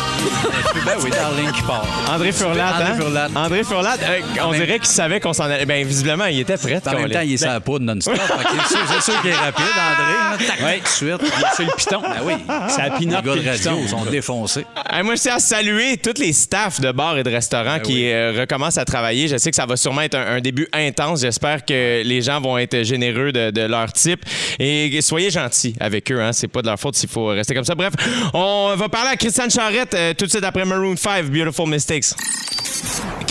Ben 0.86 0.94
oui, 1.04 1.10
Darling 1.12 1.52
qui 1.52 1.62
part. 1.64 1.86
André 2.10 2.32
Furlat, 2.32 2.74
André 2.76 2.84
hein? 2.92 2.96
Furlat. 2.98 3.28
André 3.36 3.64
Furlat, 3.64 3.96
euh, 4.04 4.20
on 4.46 4.52
dirait 4.54 4.80
qu'il 4.80 4.88
savait 4.88 5.20
qu'on 5.20 5.34
s'en 5.34 5.44
allait. 5.46 5.66
Ben, 5.66 5.86
visiblement, 5.86 6.26
il 6.26 6.40
était 6.40 6.58
prêt. 6.58 6.82
En 6.88 6.94
même 6.94 7.10
temps, 7.10 7.20
il 7.22 7.34
est 7.34 7.38
sur 7.38 7.48
la 7.50 7.60
poudre 7.60 7.86
non-stop. 7.86 8.16
C'est 8.20 8.68
sûr- 8.76 8.86
c'est 8.90 9.12
sûr 9.12 9.22
qu'il 9.22 9.30
est 9.32 9.36
rapide, 9.36 9.66
André. 9.66 10.46
Tac, 10.48 10.82
de 10.84 10.88
suite. 10.88 11.34
C'est 11.56 11.64
le 11.66 11.72
piton. 11.76 12.02
Ben 12.02 12.22
oui. 12.24 12.34
C'est 12.70 12.78
la 12.82 12.90
Les 12.90 12.96
pinotte 12.98 13.26
gars 13.26 13.36
de 13.36 13.42
le 13.42 13.50
radio 13.52 13.72
piton. 13.78 13.88
sont 13.88 14.06
défoncés. 14.06 14.66
Ah, 14.90 15.04
moi, 15.04 15.16
je 15.16 15.22
tiens 15.22 15.36
à 15.36 15.40
saluer 15.40 15.98
tous 15.98 16.20
les 16.20 16.34
staffs 16.34 16.80
de 16.80 16.92
bars 16.92 17.18
et 17.18 17.24
de 17.24 17.30
restaurants 17.30 17.76
Ben 17.78 17.82
qui 17.82 17.94
oui. 17.94 18.12
euh, 18.12 18.34
recommencent 18.40 18.78
à 18.78 18.86
travailler. 18.86 19.28
Je 19.28 19.38
sais 19.38 19.50
que 19.50 19.56
ça 19.56 19.66
va 19.66 19.76
sûrement 19.78 20.02
être 20.02 20.16
un, 20.16 20.36
un 20.38 20.42
début 20.42 20.68
intense. 20.74 21.22
J'espère 21.22 21.66
que 21.66 22.02
les 22.04 22.22
gens 22.22 22.40
vont 22.42 22.58
être 22.58 22.84
généreux 22.84 23.32
de, 23.32 23.41
de 23.50 23.62
leur 23.62 23.92
type. 23.94 24.24
Et 24.60 25.02
soyez 25.02 25.32
gentils 25.32 25.74
avec 25.80 26.12
eux. 26.12 26.22
Hein. 26.22 26.34
C'est 26.34 26.48
pas 26.48 26.62
de 26.62 26.68
leur 26.68 26.80
faute 26.80 26.96
s'il 26.96 27.10
faut 27.10 27.28
rester 27.28 27.56
comme 27.56 27.66
ça. 27.66 27.74
Bref, 27.74 27.94
on 28.34 28.76
va 28.76 28.90
parler 28.90 29.10
à 29.12 29.16
Christiane 29.16 29.50
Charrette 29.50 29.94
euh, 29.94 30.14
tout 30.14 30.26
de 30.26 30.30
suite 30.30 30.44
après 30.44 30.66
Maroon 30.66 30.96
5, 30.96 31.26
Beautiful 31.26 31.68
Mistakes. 31.70 32.14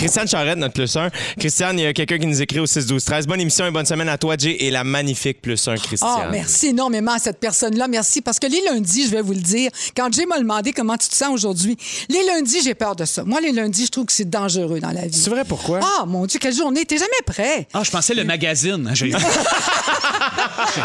Christiane 0.01 0.27
Charrette, 0.27 0.57
notre 0.57 0.73
plus 0.73 0.97
1. 0.97 1.11
Christiane, 1.39 1.79
il 1.79 1.83
y 1.83 1.87
a 1.87 1.93
quelqu'un 1.93 2.19
qui 2.19 2.27
nous 2.27 2.41
écrit 2.41 2.59
au 2.59 2.65
6-12-13. 2.65 3.27
Bonne 3.27 3.41
émission 3.41 3.67
et 3.67 3.71
bonne 3.71 3.85
semaine 3.85 4.09
à 4.09 4.17
toi, 4.17 4.35
Jay, 4.39 4.57
et 4.61 4.71
la 4.71 4.83
magnifique 4.83 5.43
plus 5.43 5.69
1, 5.69 5.77
Christiane. 5.77 6.11
Ah, 6.11 6.29
merci 6.33 6.69
énormément 6.69 7.13
à 7.13 7.19
cette 7.19 7.39
personne-là. 7.39 7.87
Merci. 7.87 8.23
Parce 8.23 8.39
que 8.39 8.47
les 8.47 8.63
lundis, 8.63 9.05
je 9.07 9.11
vais 9.11 9.21
vous 9.21 9.35
le 9.35 9.41
dire, 9.41 9.71
quand 9.95 10.11
Jay 10.11 10.25
m'a 10.25 10.39
demandé 10.39 10.73
comment 10.73 10.97
tu 10.97 11.09
te 11.09 11.15
sens 11.15 11.29
aujourd'hui, 11.35 11.77
les 12.09 12.25
lundis, 12.25 12.63
j'ai 12.65 12.75
peur 12.75 12.97
de 12.97 13.05
ça. 13.05 13.25
Moi, 13.25 13.43
les 13.43 13.53
lundis, 13.53 13.87
je 13.87 13.91
trouve 13.91 14.07
que 14.07 14.13
c'est 14.13 14.29
dangereux 14.29 14.81
dans 14.81 14.93
la 14.93 15.07
vie. 15.07 15.19
C'est 15.19 15.29
vrai, 15.29 15.45
pourquoi? 15.47 15.81
Ah, 15.83 16.07
mon 16.07 16.25
Dieu, 16.25 16.39
quelle 16.41 16.55
journée. 16.55 16.87
T'es 16.87 16.97
jamais 16.97 17.11
prêt. 17.27 17.69
Ah, 17.75 17.83
je 17.85 17.91
pensais 17.91 18.15
le 18.15 18.25
magazine. 18.25 18.91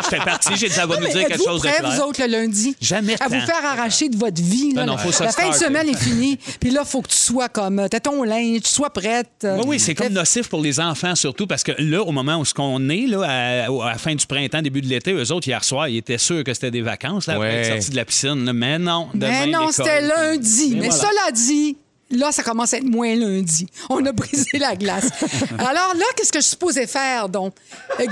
J'étais 0.04 0.24
parti, 0.24 0.50
j'ai 0.56 0.68
dit, 0.70 0.74
ça 0.74 0.86
va 0.86 0.98
nous 0.98 1.08
dire 1.08 1.28
quelque 1.28 1.44
chose 1.44 1.62
de 1.62 1.68
prêts, 1.68 1.78
clair. 1.80 1.92
vous 1.92 2.02
autres, 2.02 2.22
le 2.22 2.28
lundi? 2.28 2.76
Jamais 2.82 3.16
À 3.20 3.28
vous 3.28 3.40
faire 3.46 3.66
arracher 3.66 4.10
de 4.10 4.18
votre 4.18 4.42
vie. 4.42 4.74
là. 4.74 4.86
Non, 4.86 4.94
non, 4.94 4.98
faut 4.98 5.12
se 5.12 5.24
la 5.24 5.32
fin 5.32 5.50
de 5.50 5.54
starter. 5.54 5.66
semaine 5.66 5.90
est 5.90 5.98
finie. 5.98 6.38
Puis 6.60 6.70
là, 6.72 6.82
il 6.86 6.88
faut 6.90 7.02
que 7.02 7.10
tu 7.10 7.18
sois 7.18 7.50
comme... 7.50 7.80
euh, 7.80 7.88
T'as 7.88 8.00
ton 8.00 8.24
linge, 8.24 8.62
tu 8.64 8.70
sois 8.70 8.90
prête. 8.90 9.30
Oui, 9.44 9.64
oui, 9.68 9.80
c'est 9.80 9.96
comme 9.96 10.14
nocif 10.14 10.48
pour 10.50 10.62
les 10.62 10.80
enfants, 10.80 11.16
surtout 11.16 11.48
parce 11.48 11.64
que 11.64 11.72
là, 11.80 12.02
au 12.02 12.12
moment 12.12 12.38
où 12.38 12.46
ce 12.46 12.54
qu'on 12.54 12.90
est, 12.90 13.08
là, 13.08 13.22
à, 13.24 13.66
à 13.66 13.90
la 13.92 13.98
fin 13.98 14.16
du 14.16 14.26
printemps, 14.26 14.62
début 14.62 14.82
de 14.82 14.88
l'été, 14.88 15.12
eux 15.14 15.32
autres, 15.32 15.48
hier 15.48 15.64
soir, 15.64 15.88
ils 15.88 15.98
étaient 15.98 16.18
sûrs 16.18 16.44
que 16.44 16.54
c'était 16.54 16.72
des 16.72 16.82
vacances, 16.82 17.28
là, 17.28 17.36
après 17.36 17.48
Ouais. 17.48 17.56
être 17.68 17.74
sortis 17.76 17.92
de 17.92 17.96
la 17.96 18.06
piscine. 18.06 18.46
là. 18.46 18.54
Mais 18.54 18.80
non, 18.80 19.08
demain, 19.14 19.46
Mais 19.46 19.48
non, 19.52 19.68
l'école. 19.68 19.74
c'était 19.74 20.02
lundi. 20.02 20.76
Mais 20.76 20.90
voilà. 20.90 20.94
cela 20.94 21.32
dit, 21.32 21.78
là, 22.12 22.32
ça 22.32 22.44
commence 22.44 22.74
à 22.74 22.78
être 22.78 22.84
moins 22.86 23.14
lundi. 23.16 23.68
On 23.90 24.06
a 24.06 24.12
brisé 24.12 24.58
la 24.58 24.76
glace. 24.76 25.06
Alors 25.58 25.94
là, 25.96 26.06
qu'est-ce 26.16 26.32
que 26.32 26.40
je 26.40 26.44
suis 26.44 26.52
supposée 26.52 26.88
faire, 26.88 27.30
donc? 27.30 27.54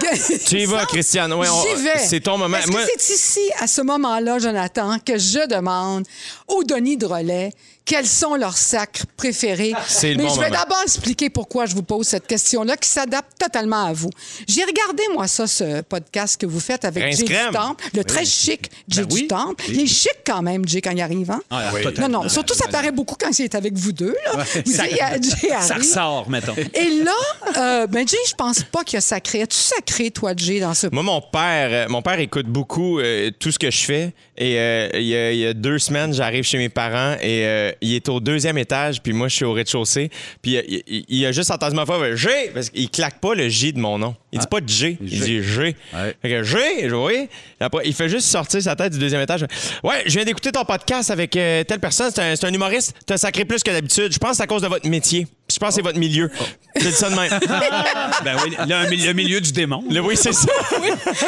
Tu 0.48 0.60
y 0.62 0.66
vas, 0.66 0.86
Christiane. 0.86 1.34
Ouais, 1.34 1.48
on- 1.50 1.62
J'y 1.78 1.84
vais. 1.84 2.00
c'est 2.00 2.20
ton 2.22 2.38
moment. 2.38 2.58
Est-ce 2.58 2.72
Moi- 2.72 2.82
que 2.84 2.92
c'est 2.98 3.14
ici, 3.14 3.50
à 3.60 3.68
ce 3.68 3.82
moment-là, 3.82 4.40
Jonathan, 4.40 4.98
que 5.06 5.18
je 5.18 5.48
demande 5.48 6.06
aux 6.48 6.64
Denis 6.64 6.98
Drolet 6.98 7.52
quels 7.86 8.08
sont 8.08 8.36
leurs 8.36 8.58
sacres 8.58 9.06
préférés? 9.18 9.74
C'est 9.88 10.12
le 10.12 10.18
Mais 10.18 10.24
bon 10.24 10.30
je 10.36 10.40
vais 10.40 10.50
moment. 10.50 10.60
d'abord 10.62 10.82
expliquer 10.84 11.30
pourquoi 11.30 11.66
je 11.66 11.76
vous 11.76 11.84
pose 11.84 12.08
cette 12.08 12.28
question-là 12.28 12.78
qui 12.78 12.88
s'adapte 12.88 13.38
totalement 13.40 13.86
à 13.88 13.94
vous. 13.94 14.10
J'ai 14.48 14.64
regardé, 14.64 15.04
moi, 15.14 15.28
ça, 15.28 15.48
ce 15.48 15.82
podcast 15.82 16.40
que 16.40 16.46
vous 16.46 16.60
faites 16.60 16.86
avec 16.86 17.04
Rince 17.04 17.18
Jay 17.20 17.26
crème. 17.26 17.48
du 17.50 17.54
Temple, 17.54 17.84
le 17.94 18.04
très 18.04 18.26
chic 18.26 18.72
Jay 18.88 19.02
Ben 19.04 19.08
oui. 19.14 19.22
du 19.24 19.28
Temple. 19.28 19.66
Il 19.70 19.82
est 19.82 19.88
chic 19.88 20.16
quand 20.26 20.42
même, 20.42 20.68
Jay, 20.68 20.80
quand 20.82 20.92
il 20.92 21.02
arrive, 21.02 21.30
hein? 21.32 21.42
Ah, 21.50 21.72
Non, 22.00 22.08
non, 22.08 22.30
surtout, 22.30 22.54
ça 22.54 22.68
paraît 22.68 22.92
beaucoup 22.92 23.16
quand 23.20 23.38
il 23.38 23.44
est 23.44 23.56
avec 23.56 23.74
vous 23.74 23.92
deux. 23.92 24.16
Là. 24.26 24.44
Vous 24.66 24.72
Ça- 24.74 24.88
y 24.88 24.92
Jay 24.96 25.02
arrive. 25.52 25.74
ressort, 25.78 26.30
mettons. 26.30 26.56
Et 26.56 26.90
là, 27.04 27.12
euh, 27.58 27.88
ben 27.88 28.08
Jay, 28.08 28.18
je 28.28 28.34
pense 28.36 28.64
pas 28.64 28.84
qu'il 28.84 28.98
a 28.98 29.02
sacré. 29.02 29.42
As-tu 29.42 29.58
sacré, 29.58 30.10
toi, 30.12 30.34
Jay, 30.38 30.60
dans 30.62 30.74
ce... 30.74 30.88
Moi, 30.92 31.04
mon 31.04 31.20
père, 31.22 31.70
euh, 31.72 31.90
mon 31.90 32.02
père 32.02 32.20
écoute 32.20 32.46
beaucoup 32.48 33.00
euh, 33.00 33.30
tout 33.40 33.52
ce 33.52 33.60
que 33.60 33.70
je 33.72 33.82
fais. 33.84 34.14
Et 34.38 34.58
euh, 34.58 34.90
il, 34.94 35.02
y 35.04 35.38
y 35.40 35.46
a 35.46 35.54
deux 35.54 35.78
semaines, 35.80 36.14
j'arrive 36.14 36.44
chez 36.44 36.58
mes 36.58 36.70
parents 36.70 37.14
et 37.22 37.46
euh, 37.46 37.72
il 37.82 37.94
est 37.96 38.10
au 38.10 38.20
deuxième 38.20 38.58
étage, 38.58 39.02
puis 39.02 39.14
moi, 39.14 39.28
je 39.28 39.36
suis 39.36 39.46
au 39.46 39.54
rez-de-chaussée. 39.54 40.10
Puis 40.42 40.58
euh, 40.58 40.62
il, 40.68 40.84
il- 40.88 41.06
il 41.10 41.26
a 41.26 41.32
juste 41.32 41.52
entendu 41.52 41.76
ma 41.76 41.84
voix, 41.84 42.16
G, 42.16 42.30
parce 42.54 42.70
qu'il 42.70 42.90
claque 42.90 43.20
pas 43.20 43.34
le 43.36 43.48
J 43.50 43.74
de 43.74 43.80
mon 43.80 43.98
nom. 43.98 44.16
Il 44.32 44.40
dit 44.40 44.48
pas 44.48 44.60
G, 44.66 44.98
il 45.02 45.08
dit 45.22 45.44
G. 45.44 45.76
Ouais. 45.94 46.16
Fait 46.22 46.30
que 46.30 46.44
G. 46.44 46.58
Après, 47.60 47.84
il 47.86 47.94
fait 47.94 48.10
juste 48.10 48.28
sortir 48.28 48.62
sa 48.62 48.76
tête 48.76 48.94
du 48.94 49.00
deuxième 49.00 49.22
étage. 49.22 49.46
Ouais, 49.84 50.04
je 50.06 50.12
viens 50.16 50.26
d'écouter 50.26 50.52
ton 50.52 50.66
podcast 50.66 51.12
avec 51.12 51.36
euh, 51.36 51.64
telle 51.64 51.80
personne. 51.80 52.12
C'est 52.14 52.22
un, 52.44 52.50
un 52.50 52.54
humoriste. 52.54 52.94
T'as 53.06 53.18
sacré 53.18 53.46
plus 53.46 53.62
que 53.64 53.72
d'habitude. 53.72 54.12
Je 54.12 54.18
pense 54.18 54.32
que 54.32 54.38
c'est 54.38 54.44
à 54.44 54.48
cause 54.48 54.62
de 54.62 54.68
votre 54.68 54.88
métier. 54.90 55.28
Je 55.54 55.60
pense 55.60 55.70
que 55.70 55.76
c'est 55.76 55.82
votre 55.82 56.00
milieu. 56.00 56.32
Je 56.76 56.88
dis 56.88 56.92
ça 56.94 57.10
de 57.10 57.16
même. 57.16 57.30
ben 58.24 58.38
oui, 58.44 58.56
le 58.58 59.14
milieu 59.14 59.40
du 59.40 59.52
démon. 59.52 59.84
Le 59.90 60.00
oui, 60.02 60.16
c'est 60.18 60.34
ça. 60.34 60.48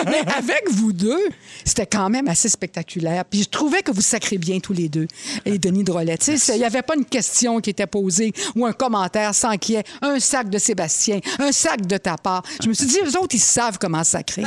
Mais 0.05 0.19
avec 0.37 0.63
vous 0.71 0.91
deux, 0.93 1.29
c'était 1.63 1.85
quand 1.85 2.09
même 2.09 2.27
assez 2.27 2.49
spectaculaire. 2.49 3.23
Puis 3.25 3.43
je 3.43 3.49
trouvais 3.49 3.81
que 3.81 3.91
vous 3.91 4.01
sacrez 4.01 4.37
bien 4.37 4.59
tous 4.59 4.73
les 4.73 4.89
deux. 4.89 5.07
Et 5.45 5.57
Denis 5.59 5.83
Drolet, 5.83 6.17
tu 6.17 6.25
sais, 6.25 6.37
c'est- 6.37 6.55
il 6.55 6.59
n'y 6.59 6.65
avait 6.65 6.81
pas 6.81 6.95
une 6.95 7.05
question 7.05 7.59
qui 7.59 7.69
était 7.69 7.87
posée 7.87 8.33
ou 8.55 8.65
un 8.65 8.73
commentaire 8.73 9.33
sans 9.35 9.57
qu'il 9.57 9.75
y 9.75 9.77
ait 9.77 9.83
un 10.01 10.19
sac 10.19 10.49
de 10.49 10.57
Sébastien, 10.57 11.19
un 11.39 11.51
sac 11.51 11.85
de 11.85 11.97
ta 11.97 12.17
part. 12.17 12.43
Je 12.63 12.67
me 12.69 12.73
suis 12.73 12.85
dit, 12.87 12.97
eux 13.05 13.17
autres, 13.19 13.35
ils 13.35 13.39
savent 13.39 13.77
comment 13.77 14.03
sacrer. 14.03 14.43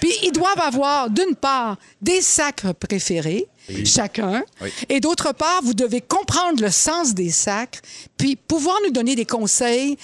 Puis 0.00 0.12
ils 0.22 0.32
doivent 0.32 0.60
avoir, 0.60 1.08
d'une 1.08 1.34
part, 1.34 1.76
des 2.00 2.20
sacres 2.20 2.72
préférés. 2.74 3.46
Chacun. 3.84 4.44
Et 4.88 5.00
d'autre 5.00 5.32
part, 5.32 5.62
vous 5.62 5.74
devez 5.74 6.00
comprendre 6.00 6.60
le 6.62 6.70
sens 6.70 7.14
des 7.14 7.30
sacres, 7.30 7.80
puis 8.16 8.36
pouvoir 8.36 8.76
nous 8.84 8.92
donner 8.92 9.14
des 9.14 9.26
conseils 9.26 9.96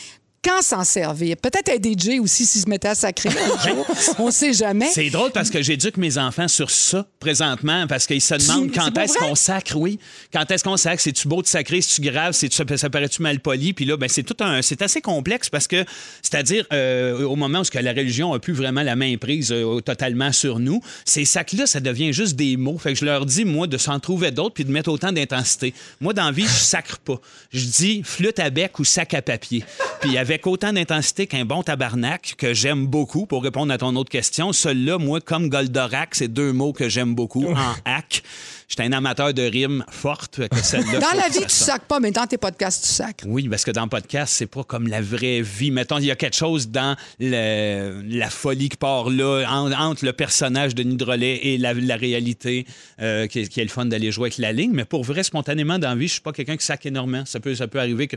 quand 0.42 0.62
s'en 0.62 0.84
servir. 0.84 1.36
Peut-être 1.36 1.70
un 1.70 1.76
DJ 1.76 2.20
aussi 2.20 2.46
s'il 2.46 2.60
se 2.62 2.68
mettait 2.68 2.88
à 2.88 2.94
sacrer 2.94 3.30
un 3.30 3.68
jour. 3.68 3.86
On 4.18 4.26
ne 4.26 4.30
sait 4.30 4.52
jamais. 4.52 4.88
C'est 4.92 5.10
drôle 5.10 5.30
parce 5.32 5.50
que 5.50 5.62
j'éduque 5.62 5.96
mes 5.96 6.18
enfants 6.18 6.48
sur 6.48 6.70
ça 6.70 7.06
présentement 7.20 7.86
parce 7.86 8.06
qu'ils 8.06 8.20
se 8.20 8.34
demandent 8.34 8.70
c'est 8.72 8.80
quand 8.80 8.98
est-ce 8.98 9.18
qu'on 9.18 9.34
sacre, 9.34 9.76
oui. 9.76 9.98
Quand 10.32 10.50
est-ce 10.50 10.64
qu'on 10.64 10.76
sacre? 10.76 11.00
C'est-tu 11.00 11.28
beau 11.28 11.42
de 11.42 11.46
sacrer? 11.46 11.80
C'est-tu 11.80 12.08
grave? 12.08 12.32
C'est-tu, 12.32 12.56
ça, 12.56 12.64
ça 12.76 12.90
paraît-tu 12.90 13.22
mal 13.22 13.40
poli? 13.40 13.72
Puis 13.72 13.84
là, 13.84 13.96
ben, 13.96 14.08
c'est 14.08 14.22
tout 14.22 14.36
un. 14.40 14.62
C'est 14.62 14.82
assez 14.82 15.00
complexe 15.00 15.50
parce 15.50 15.66
que, 15.66 15.84
c'est-à-dire, 16.22 16.64
euh, 16.72 17.24
au 17.24 17.36
moment 17.36 17.60
où 17.60 17.64
ce 17.64 17.70
que 17.70 17.78
la 17.78 17.92
religion 17.92 18.32
a 18.32 18.38
plus 18.38 18.52
vraiment 18.52 18.82
la 18.82 18.96
main 18.96 19.16
prise 19.16 19.50
euh, 19.52 19.80
totalement 19.80 20.32
sur 20.32 20.58
nous, 20.58 20.80
ces 21.04 21.24
sacs-là, 21.24 21.66
ça 21.66 21.80
devient 21.80 22.12
juste 22.12 22.36
des 22.36 22.56
mots. 22.56 22.78
Fait 22.78 22.92
que 22.92 22.98
je 22.98 23.04
leur 23.04 23.26
dis, 23.26 23.44
moi, 23.44 23.66
de 23.66 23.78
s'en 23.78 23.98
trouver 23.98 24.30
d'autres 24.30 24.54
puis 24.54 24.64
de 24.64 24.72
mettre 24.72 24.90
autant 24.90 25.12
d'intensité. 25.12 25.74
Moi, 26.00 26.12
dans 26.12 26.26
la 26.26 26.32
vie, 26.32 26.42
je 26.44 26.48
sacre 26.48 26.98
pas. 26.98 27.20
Je 27.52 27.64
dis 27.64 28.02
flûte 28.04 28.38
à 28.38 28.50
bec 28.50 28.78
ou 28.78 28.84
sac 28.84 29.14
à 29.14 29.22
papier. 29.22 29.64
Puis 30.00 30.16
avec 30.28 30.46
autant 30.46 30.74
d'intensité 30.74 31.26
qu'un 31.26 31.46
bon 31.46 31.62
tabarnak, 31.62 32.34
que 32.36 32.52
j'aime 32.52 32.86
beaucoup, 32.86 33.24
pour 33.24 33.42
répondre 33.42 33.72
à 33.72 33.78
ton 33.78 33.96
autre 33.96 34.10
question, 34.10 34.52
celui-là, 34.52 34.98
moi, 34.98 35.22
comme 35.22 35.48
Goldorak, 35.48 36.14
c'est 36.14 36.28
deux 36.28 36.52
mots 36.52 36.74
que 36.74 36.86
j'aime 36.90 37.14
beaucoup 37.14 37.46
en 37.46 37.74
hack. 37.86 38.22
J'étais 38.68 38.82
un 38.82 38.92
amateur 38.92 39.32
de 39.32 39.42
rimes 39.42 39.82
fortes. 39.90 40.46
que 40.46 40.62
celle-là, 40.62 40.98
Dans 41.00 41.16
la 41.16 41.28
vie, 41.30 41.40
tu 41.40 41.48
sacres 41.48 41.86
pas, 41.86 42.00
mais 42.00 42.10
dans 42.10 42.26
tes 42.26 42.36
podcasts, 42.36 42.84
tu 42.84 42.90
sacres. 42.90 43.24
Oui, 43.26 43.48
parce 43.48 43.64
que 43.64 43.70
dans 43.70 43.84
le 43.84 43.88
podcast, 43.88 44.34
c'est 44.36 44.46
pas 44.46 44.62
comme 44.62 44.88
la 44.88 45.00
vraie 45.00 45.40
vie. 45.40 45.70
Mettons, 45.70 45.96
il 45.96 46.04
y 46.04 46.10
a 46.10 46.16
quelque 46.16 46.36
chose 46.36 46.68
dans 46.68 46.94
le- 47.18 48.02
la 48.02 48.28
folie 48.28 48.68
qui 48.68 48.76
part 48.76 49.08
là, 49.08 49.46
en- 49.50 49.72
entre 49.72 50.04
le 50.04 50.12
personnage 50.12 50.74
de 50.74 50.82
Nidrolet 50.82 51.40
et 51.46 51.56
la, 51.56 51.72
la 51.72 51.96
réalité, 51.96 52.66
euh, 53.00 53.26
qui, 53.26 53.48
qui 53.48 53.60
est 53.60 53.64
le 53.64 53.70
fun 53.70 53.86
d'aller 53.86 54.12
jouer 54.12 54.26
avec 54.26 54.36
la 54.38 54.52
ligne. 54.52 54.72
Mais 54.74 54.84
pour 54.84 55.02
vrai, 55.02 55.22
spontanément, 55.22 55.78
dans 55.78 55.88
la 55.88 55.94
vie, 55.96 56.06
je 56.08 56.12
suis 56.12 56.20
pas 56.20 56.32
quelqu'un 56.32 56.58
qui 56.58 56.66
sac 56.66 56.84
énormément. 56.84 57.24
Ça 57.24 57.40
peut, 57.40 57.54
ça 57.54 57.68
peut 57.68 57.80
arriver 57.80 58.06
que. 58.06 58.16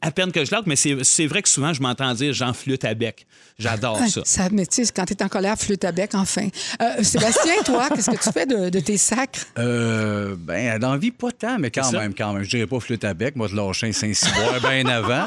À 0.00 0.12
peine 0.12 0.30
que 0.30 0.44
je 0.44 0.52
lâche, 0.52 0.62
mais 0.66 0.76
c'est 0.76 0.96
c'est 1.02 1.26
vrai 1.26 1.42
que 1.42 1.48
souvent, 1.48 1.72
je 1.72 1.82
m'entends 1.82 2.14
dire 2.14 2.32
j'en 2.32 2.52
flûte 2.52 2.84
à 2.84 2.94
bec. 2.94 3.26
J'adore 3.58 3.98
ça. 4.06 4.20
Ça, 4.24 4.48
mais 4.52 4.64
tu 4.64 4.84
sais, 4.84 4.92
quand 4.94 5.04
tu 5.06 5.14
es 5.14 5.22
en 5.24 5.28
colère, 5.28 5.58
flûte 5.58 5.82
à 5.82 5.90
bec, 5.90 6.14
enfin. 6.14 6.46
Euh, 6.80 7.02
Sébastien, 7.02 7.54
toi, 7.64 7.88
qu'est-ce 7.92 8.08
que 8.12 8.22
tu 8.22 8.30
fais 8.32 8.46
de, 8.46 8.68
de 8.70 8.78
tes 8.78 8.96
sacres? 8.96 9.40
Euh, 9.58 9.87
ben, 10.38 10.78
dans 10.78 10.92
la 10.92 10.98
vie, 10.98 11.10
pas 11.10 11.32
tant, 11.32 11.58
mais 11.58 11.70
quand 11.70 11.90
même, 11.92 12.14
quand 12.14 12.32
même. 12.32 12.42
Je 12.42 12.50
dirais 12.50 12.66
pas 12.66 12.80
flûte 12.80 13.04
à 13.04 13.14
bec. 13.14 13.36
Moi, 13.36 13.48
je 13.48 13.56
lâchais 13.56 13.88
un 13.88 13.92
Saint-Cyboire 13.92 14.60
bien 14.60 14.86
avant. 14.86 15.26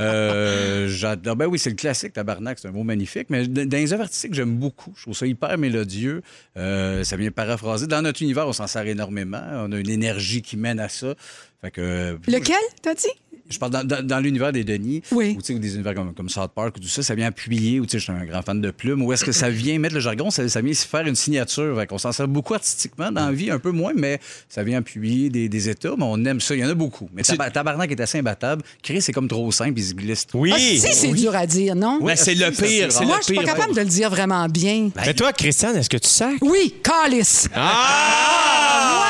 Euh, 0.00 0.88
j'adore. 0.88 1.36
Ben 1.36 1.46
oui, 1.46 1.58
c'est 1.58 1.70
le 1.70 1.76
classique, 1.76 2.12
tabarnak. 2.12 2.58
C'est 2.58 2.68
un 2.68 2.72
mot 2.72 2.82
magnifique. 2.82 3.28
Mais 3.30 3.46
dans 3.46 3.76
les 3.76 3.92
œuvres 3.92 4.02
artistiques, 4.02 4.34
j'aime 4.34 4.56
beaucoup. 4.56 4.92
Je 4.96 5.02
trouve 5.02 5.14
ça 5.16 5.26
hyper 5.26 5.56
mélodieux. 5.58 6.22
Euh, 6.56 7.04
ça 7.04 7.16
vient 7.16 7.30
paraphraser. 7.30 7.86
Dans 7.86 8.02
notre 8.02 8.22
univers, 8.22 8.46
on 8.48 8.52
s'en 8.52 8.66
sert 8.66 8.86
énormément. 8.86 9.42
On 9.52 9.72
a 9.72 9.78
une 9.78 9.90
énergie 9.90 10.42
qui 10.42 10.56
mène 10.56 10.80
à 10.80 10.88
ça. 10.88 11.14
Fait 11.60 11.70
que. 11.70 12.18
Lequel, 12.26 12.56
t'as 12.82 12.94
dit? 12.94 13.08
Je 13.50 13.58
parle 13.58 13.72
dans, 13.72 13.84
dans- 13.84 14.02
dans 14.06 14.20
l'univers 14.20 14.52
des 14.52 14.64
Denis, 14.64 15.02
Oui. 15.12 15.34
ou, 15.36 15.42
tu 15.42 15.48
sais, 15.48 15.54
ou 15.54 15.58
des 15.58 15.74
univers 15.74 15.94
comme, 15.94 16.14
comme 16.14 16.30
South 16.30 16.52
Park 16.54 16.76
ou 16.78 16.80
tout 16.80 16.88
ça, 16.88 17.02
ça 17.02 17.14
vient 17.14 17.26
appuyer, 17.26 17.78
ou 17.78 17.84
tu 17.84 17.90
sais, 17.92 17.98
je 17.98 18.04
suis 18.04 18.12
un 18.12 18.24
grand 18.24 18.40
fan 18.40 18.58
de 18.60 18.70
plumes, 18.70 19.02
ou 19.02 19.12
est-ce 19.12 19.22
que 19.24 19.32
ça 19.32 19.50
vient 19.50 19.78
mettre 19.78 19.94
le 19.94 20.00
jargon, 20.00 20.30
ça, 20.30 20.48
ça 20.48 20.62
vient 20.62 20.72
se 20.72 20.86
faire 20.86 21.06
une 21.06 21.14
signature. 21.14 21.76
Fait 21.78 21.86
qu'on 21.86 21.98
s'en 21.98 22.10
sert 22.12 22.26
beaucoup 22.26 22.54
artistiquement 22.54 23.12
dans 23.12 23.26
la 23.26 23.32
vie, 23.32 23.50
un 23.50 23.58
peu 23.58 23.70
moins, 23.70 23.92
mais 23.94 24.18
ça 24.48 24.62
vient 24.62 24.78
appuyer 24.78 25.28
des, 25.28 25.50
des 25.50 25.68
états, 25.68 25.94
mais 25.98 26.04
on 26.06 26.24
aime 26.24 26.40
ça. 26.40 26.54
Il 26.54 26.60
y 26.60 26.64
en 26.64 26.70
a 26.70 26.74
beaucoup. 26.74 27.08
Mais 27.12 27.22
Tab- 27.22 27.52
Tabarnak 27.52 27.90
est 27.90 28.00
assez 28.00 28.18
imbattable. 28.18 28.62
Chris, 28.82 29.02
c'est 29.02 29.12
comme 29.12 29.28
trop 29.28 29.52
simple, 29.52 29.78
il 29.78 29.84
se 29.84 29.92
glisse 29.94 30.26
trop. 30.26 30.40
Oui. 30.40 30.52
Ah, 30.54 30.58
si, 30.58 30.78
c'est 30.94 31.12
dur 31.12 31.34
à 31.36 31.46
dire, 31.46 31.74
non? 31.76 31.98
Ben, 32.02 32.16
c'est 32.16 32.34
le 32.34 32.50
pire. 32.50 32.90
c'est 32.92 33.04
Moi, 33.04 33.18
je 33.20 33.24
suis 33.26 33.34
pas 33.34 33.42
pire. 33.42 33.54
capable 33.54 33.74
de 33.74 33.80
le 33.80 33.86
dire 33.86 34.08
vraiment 34.08 34.46
bien. 34.48 34.88
Mais 34.96 35.12
toi, 35.12 35.32
Christiane, 35.34 35.76
est-ce 35.76 35.90
que 35.90 35.98
tu 35.98 36.08
sacs? 36.08 36.38
Oui, 36.40 36.74
calice. 36.82 37.48
Ah! 37.54 38.94
Moi, 38.96 39.06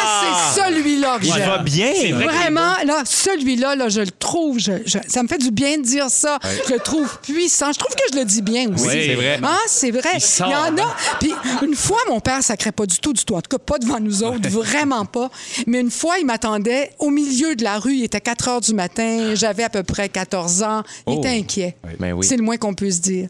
c'est 0.54 0.60
celui-là 0.62 1.18
que 1.18 1.24
Il 1.26 1.32
va 1.32 1.58
bien. 1.58 1.92
Vraiment, 2.16 2.74
là, 2.84 3.02
celui-là, 3.04 3.76
là, 3.76 3.88
je 3.88 4.00
le 4.00 4.10
trouve, 4.24 4.58
je- 4.58 4.82
je- 4.87 4.98
ça 5.06 5.22
me 5.22 5.28
fait 5.28 5.38
du 5.38 5.50
bien 5.50 5.78
de 5.78 5.82
dire 5.82 6.08
ça. 6.10 6.38
Je 6.66 6.72
le 6.72 6.80
trouve 6.80 7.18
puissant. 7.20 7.72
Je 7.72 7.78
trouve 7.78 7.94
que 7.94 8.02
je 8.12 8.18
le 8.18 8.24
dis 8.24 8.42
bien 8.42 8.72
aussi. 8.72 8.87
Oui, 8.87 9.02
c'est 9.06 9.14
vrai. 9.14 9.40
Ah, 9.42 9.58
c'est 9.68 9.90
vrai. 9.90 10.10
Il 10.14 10.20
sort, 10.20 10.48
y 10.50 10.54
en 10.54 10.76
hein. 10.76 10.76
a. 10.78 11.16
Puis 11.20 11.32
une 11.62 11.74
fois, 11.74 11.98
mon 12.08 12.20
père 12.20 12.42
sacrait 12.42 12.72
pas 12.72 12.87
du 12.87 12.98
tout, 12.98 13.12
du 13.12 13.24
tout. 13.24 13.34
En 13.34 13.42
tout 13.42 13.50
cas, 13.56 13.58
pas 13.58 13.78
devant 13.78 14.00
nous 14.00 14.22
autres, 14.22 14.48
vraiment 14.48 15.04
pas. 15.04 15.30
Mais 15.66 15.80
une 15.80 15.90
fois, 15.90 16.18
il 16.18 16.26
m'attendait 16.26 16.90
au 16.98 17.10
milieu 17.10 17.54
de 17.54 17.62
la 17.62 17.78
rue. 17.78 17.94
Il 17.94 18.04
était 18.04 18.20
4 18.20 18.48
heures 18.48 18.60
du 18.60 18.74
matin. 18.74 19.34
J'avais 19.34 19.62
à 19.64 19.68
peu 19.70 19.82
près 19.82 20.08
14 20.08 20.62
ans. 20.62 20.82
Il 21.06 21.14
Oh. 21.14 21.18
était 21.18 21.28
inquiet. 21.38 21.76
Ben 22.00 22.12
oui. 22.12 22.26
C'est 22.26 22.37
le 22.37 22.42
moins 22.42 22.56
qu'on 22.56 22.74
peut 22.74 22.90
se 22.90 23.00
dire. 23.00 23.28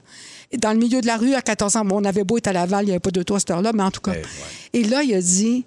Dans 0.58 0.72
le 0.72 0.78
milieu 0.78 1.00
de 1.00 1.06
la 1.06 1.16
rue, 1.16 1.34
à 1.34 1.42
14 1.42 1.74
ans, 1.76 1.84
bon, 1.84 2.00
on 2.00 2.04
avait 2.04 2.22
beau 2.22 2.38
être 2.38 2.46
à 2.46 2.52
Laval, 2.52 2.84
il 2.84 2.86
n'y 2.86 2.92
avait 2.92 3.00
pas 3.00 3.10
de 3.10 3.22
toit 3.24 3.38
à 3.38 3.40
cette 3.40 3.50
heure-là, 3.50 3.72
mais 3.74 3.82
en 3.82 3.90
tout 3.90 4.00
cas. 4.00 4.12
Ouais. 4.12 4.22
Et 4.72 4.84
là, 4.84 5.02
il 5.02 5.12
a 5.14 5.20
dit 5.20 5.64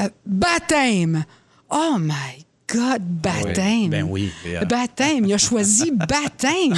euh, 0.00 0.08
baptême. 0.26 1.24
Oh 1.70 1.96
my 1.98 2.44
God, 2.72 3.02
baptême. 3.02 3.88
Ben 3.90 4.06
oui. 4.08 4.30
Euh, 4.46 4.64
Baptême. 4.64 5.24
Il 5.26 5.34
a 5.34 5.38
choisi 5.38 5.90
baptême. 5.94 6.74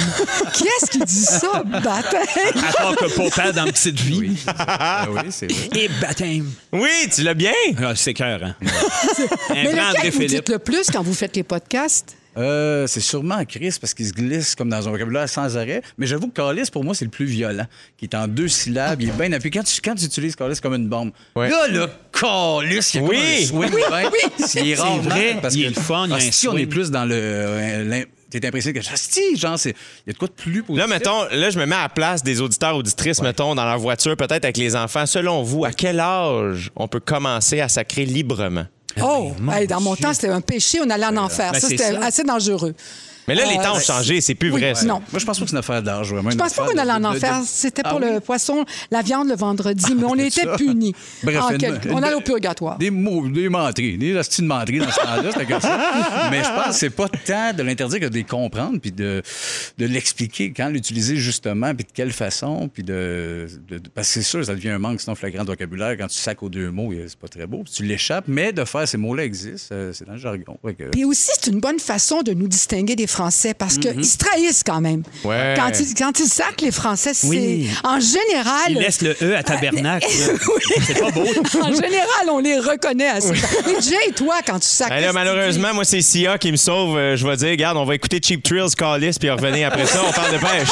qui 0.53 0.63
est-ce 0.65 0.91
qui 0.91 0.99
dit 0.99 1.13
ça, 1.13 1.63
baptême? 1.63 2.63
À 2.67 2.73
part 2.73 2.95
que 2.97 3.13
pour 3.15 3.31
père 3.31 3.53
dans 3.53 3.65
Petite 3.65 3.99
Vie. 4.01 4.19
Oui, 4.19 4.37
Ah 4.47 5.07
oui 5.09 5.21
c'est 5.29 5.51
vrai. 5.51 5.69
Et 5.83 5.89
baptême. 6.01 6.51
Oui, 6.73 6.89
tu 7.13 7.21
l'as 7.23 7.33
bien. 7.33 7.53
Ah, 7.81 7.93
c'est 7.95 8.13
cœur, 8.13 8.43
hein? 8.43 8.55
Un 9.49 9.53
Mais 9.53 9.63
lequel 9.71 10.11
vous 10.11 10.17
Philippe. 10.19 10.29
dites 10.29 10.49
le 10.49 10.59
plus 10.59 10.87
quand 10.91 11.01
vous 11.03 11.13
faites 11.13 11.35
les 11.35 11.43
podcasts? 11.43 12.17
Euh, 12.37 12.85
c'est 12.87 12.99
sûrement 12.99 13.43
Chris 13.45 13.75
parce 13.79 13.93
qu'il 13.93 14.05
se 14.07 14.11
glisse 14.13 14.55
comme 14.55 14.69
dans 14.69 14.87
un 14.87 14.91
vocabulaire 14.91 15.29
sans 15.29 15.55
arrêt. 15.57 15.81
Mais 15.97 16.05
j'avoue 16.05 16.27
que 16.27 16.33
Calis, 16.33 16.69
pour 16.71 16.83
moi, 16.83 16.93
c'est 16.93 17.05
le 17.05 17.11
plus 17.11 17.25
violent, 17.25 17.65
qui 17.97 18.05
est 18.05 18.15
en 18.15 18.27
deux 18.27 18.47
syllabes. 18.47 19.01
Il 19.01 19.09
est 19.09 19.11
bien 19.17 19.31
appuyé. 19.31 19.51
Quand 19.51 19.63
tu, 19.63 19.79
quand 19.81 19.95
tu 19.95 20.05
utilises 20.05 20.35
Calis 20.35 20.59
comme 20.61 20.73
une 20.75 20.87
bombe, 20.89 21.11
Ouais. 21.35 21.49
là, 21.49 21.67
le 21.69 21.87
Calis, 22.11 22.91
il 22.93 23.01
y 23.01 23.03
a 23.03 23.07
Oui. 23.07 23.15
comme 23.49 23.61
un 23.61 23.67
swing. 23.69 23.73
Oui, 23.75 23.81
ben, 23.89 24.09
oui. 24.11 24.45
C'est 24.45 24.73
vrai, 24.75 25.37
Parce 25.41 25.55
il 25.55 25.61
que 25.63 25.67
est 25.67 25.75
le 25.75 25.81
fun, 25.81 26.05
il 26.07 26.09
y 26.11 26.13
a 26.13 26.17
un 26.17 26.31
si 26.31 26.47
on 26.47 26.57
est 26.57 26.65
plus 26.65 26.91
dans 26.91 27.05
le. 27.05 27.15
euh, 27.15 28.03
T'es 28.29 28.45
impressionné 28.45 28.77
que 28.77 28.85
Asti, 28.91 29.37
genre, 29.37 29.57
c'est- 29.57 29.69
il 30.05 30.07
y 30.07 30.09
a 30.09 30.13
de 30.13 30.17
quoi 30.17 30.27
de 30.27 30.33
plus 30.33 30.61
positif. 30.61 30.77
Là, 30.77 30.87
mettons, 30.93 31.23
là, 31.31 31.49
je 31.51 31.57
me 31.57 31.65
mets 31.65 31.75
à 31.75 31.83
la 31.83 31.89
place 31.89 32.21
des 32.21 32.41
auditeurs, 32.41 32.75
auditrices, 32.75 33.21
mettons, 33.21 33.55
dans 33.55 33.63
leur 33.63 33.77
voiture, 33.79 34.17
peut-être 34.17 34.43
avec 34.43 34.57
les 34.57 34.75
enfants. 34.75 35.05
Selon 35.05 35.41
vous, 35.43 35.63
à 35.63 35.71
quel 35.71 36.01
âge 36.01 36.69
on 36.75 36.89
peut 36.89 36.99
commencer 36.99 37.61
à 37.61 37.69
sacrer 37.69 38.03
librement? 38.03 38.65
Oh, 39.01 39.31
hey, 39.51 39.67
dans 39.67 39.81
mon 39.81 39.95
temps, 39.95 40.13
c'était 40.13 40.29
un 40.29 40.41
péché, 40.41 40.79
on 40.83 40.89
allait 40.89 41.05
en 41.05 41.17
enfer. 41.17 41.51
ben, 41.51 41.59
ça, 41.59 41.67
c'est 41.67 41.77
c'était 41.77 41.95
assez 41.97 42.23
dangereux. 42.23 42.73
Mais 43.27 43.35
là, 43.35 43.43
les 43.45 43.57
Euh, 43.57 43.63
temps 43.63 43.75
ont 43.75 43.79
changé, 43.79 44.21
c'est 44.21 44.35
plus 44.35 44.51
oui, 44.51 44.61
vrai, 44.61 44.75
ça. 44.75 44.85
non. 44.85 45.01
Moi, 45.11 45.19
je 45.19 45.25
pense 45.25 45.37
pas 45.39 45.45
que 45.45 45.49
c'est 45.49 45.55
une 45.55 45.59
affaire 45.59 45.81
d'âge. 45.81 46.11
vraiment 46.11 46.29
Je 46.29 46.35
pense 46.37 46.53
pas 46.53 46.65
qu'on 46.65 46.77
allait 46.77 46.91
en 46.91 47.03
enfer. 47.05 47.41
C'était 47.45 47.81
Ah 47.83 47.89
pour 47.89 47.99
oui? 47.99 48.13
le 48.13 48.19
poisson, 48.19 48.65
la 48.91 49.01
viande 49.01 49.27
le 49.29 49.35
vendredi, 49.35 49.95
mais 49.97 50.03
on 50.05 50.15
était 50.15 50.41
ça. 50.41 50.55
punis. 50.57 50.93
Bref, 51.23 51.41
En 51.41 51.49
une- 51.51 51.57
quelque- 51.57 51.85
une- 51.87 51.93
on 51.93 52.03
allait 52.03 52.15
au 52.15 52.21
purgatoire. 52.21 52.77
Des 52.77 52.91
mots, 52.91 53.27
des 53.27 53.49
menteries, 53.49 53.97
des 53.97 54.15
hosties 54.15 54.41
de 54.41 54.47
menteries 54.47 54.79
dans 54.79 54.91
ce 54.91 54.99
temps-là, 54.99 55.31
c'était 55.31 55.45
comme 55.45 55.61
ça. 55.61 56.29
Mais 56.31 56.43
je 56.43 56.49
pense 56.49 56.67
que 56.67 56.73
c'est 56.73 56.89
pas 56.91 57.07
tant 57.09 57.53
de 57.53 57.63
l'interdire 57.63 57.99
que 57.99 58.05
de 58.05 58.13
les 58.13 58.23
comprendre 58.23 58.79
puis 58.79 58.91
de, 58.91 59.21
de 59.77 59.85
l'expliquer 59.85 60.51
quand 60.55 60.69
l'utiliser 60.69 61.15
justement 61.17 61.73
puis 61.73 61.83
de 61.85 61.91
quelle 61.93 62.11
façon 62.11 62.69
puis 62.71 62.83
de, 62.83 63.47
de- 63.69 63.77
de- 63.79 63.89
parce 63.89 64.07
que 64.07 64.13
c'est 64.15 64.21
sûr 64.23 64.45
ça 64.45 64.53
devient 64.53 64.69
un 64.69 64.79
manque 64.79 65.01
sinon 65.01 65.15
flagrant 65.15 65.43
de 65.43 65.47
vocabulaire 65.47 65.95
quand 65.97 66.07
tu 66.07 66.15
sacs 66.17 66.41
aux 66.43 66.49
deux 66.49 66.69
mots 66.71 66.91
c'est 67.07 67.17
pas 67.17 67.27
très 67.27 67.47
beau 67.47 67.61
puis 67.63 67.73
tu 67.73 67.83
l'échappes 67.83 68.25
mais 68.27 68.53
de 68.53 68.63
faire 68.65 68.87
ces 68.87 68.97
mots-là 68.97 69.23
existent 69.23 69.73
euh, 69.73 69.91
c'est 69.93 70.05
dans 70.05 70.13
le 70.13 70.19
jargon. 70.19 70.57
Que- 70.63 70.89
Puis 70.91 71.05
aussi, 71.05 71.31
c'est 71.39 71.51
une 71.51 71.59
bonne 71.59 71.79
façon 71.79 72.21
de 72.21 72.33
nous 72.33 72.47
distinguer 72.47 72.95
des 72.95 73.07
Français 73.15 73.53
parce 73.53 73.75
Mm-hmm. 73.75 73.93
qu'ils 73.95 74.05
se 74.05 74.17
trahissent 74.17 74.63
quand 74.65 74.79
même. 74.81 75.03
Ouais. 75.23 75.53
Quand, 75.57 75.69
ils, 75.79 75.93
quand 75.95 76.17
ils 76.19 76.27
sacrent 76.27 76.63
les 76.63 76.71
Français, 76.71 77.11
c'est 77.13 77.27
Oui. 77.27 77.69
en 77.83 77.99
général. 77.99 78.69
Il 78.69 78.77
laisse 78.77 79.01
le 79.01 79.15
E 79.21 79.35
à 79.35 79.43
tabernacle. 79.43 80.07
là. 80.19 80.33
C'est 80.85 80.99
pas 80.99 81.11
beau. 81.11 81.25
En 81.61 81.73
général, 81.73 82.29
on 82.29 82.39
les 82.39 82.57
reconnaît 82.59 83.07
assez. 83.09 83.31
Mais 83.65 83.81
Jay, 83.81 84.11
toi, 84.15 84.35
quand 84.45 84.59
tu 84.59 84.67
sacres. 84.67 84.91
Ben 84.91 85.01
que 85.01 85.07
tu 85.07 85.13
malheureusement, 85.13 85.73
moi, 85.73 85.83
c'est 85.85 86.01
Sia 86.01 86.37
qui 86.37 86.51
me 86.51 86.57
sauve. 86.57 86.97
Euh, 86.97 87.15
je 87.15 87.25
vais 87.27 87.35
dire, 87.37 87.49
regarde, 87.49 87.77
on 87.77 87.85
va 87.85 87.95
écouter 87.95 88.19
Cheap 88.23 88.43
Thrills, 88.43 88.75
Callis, 88.77 89.17
puis 89.19 89.29
revenir 89.29 89.67
après 89.69 89.85
ça, 89.85 90.01
on 90.07 90.11
parle 90.11 90.33
de 90.33 90.37
pêche. 90.37 90.69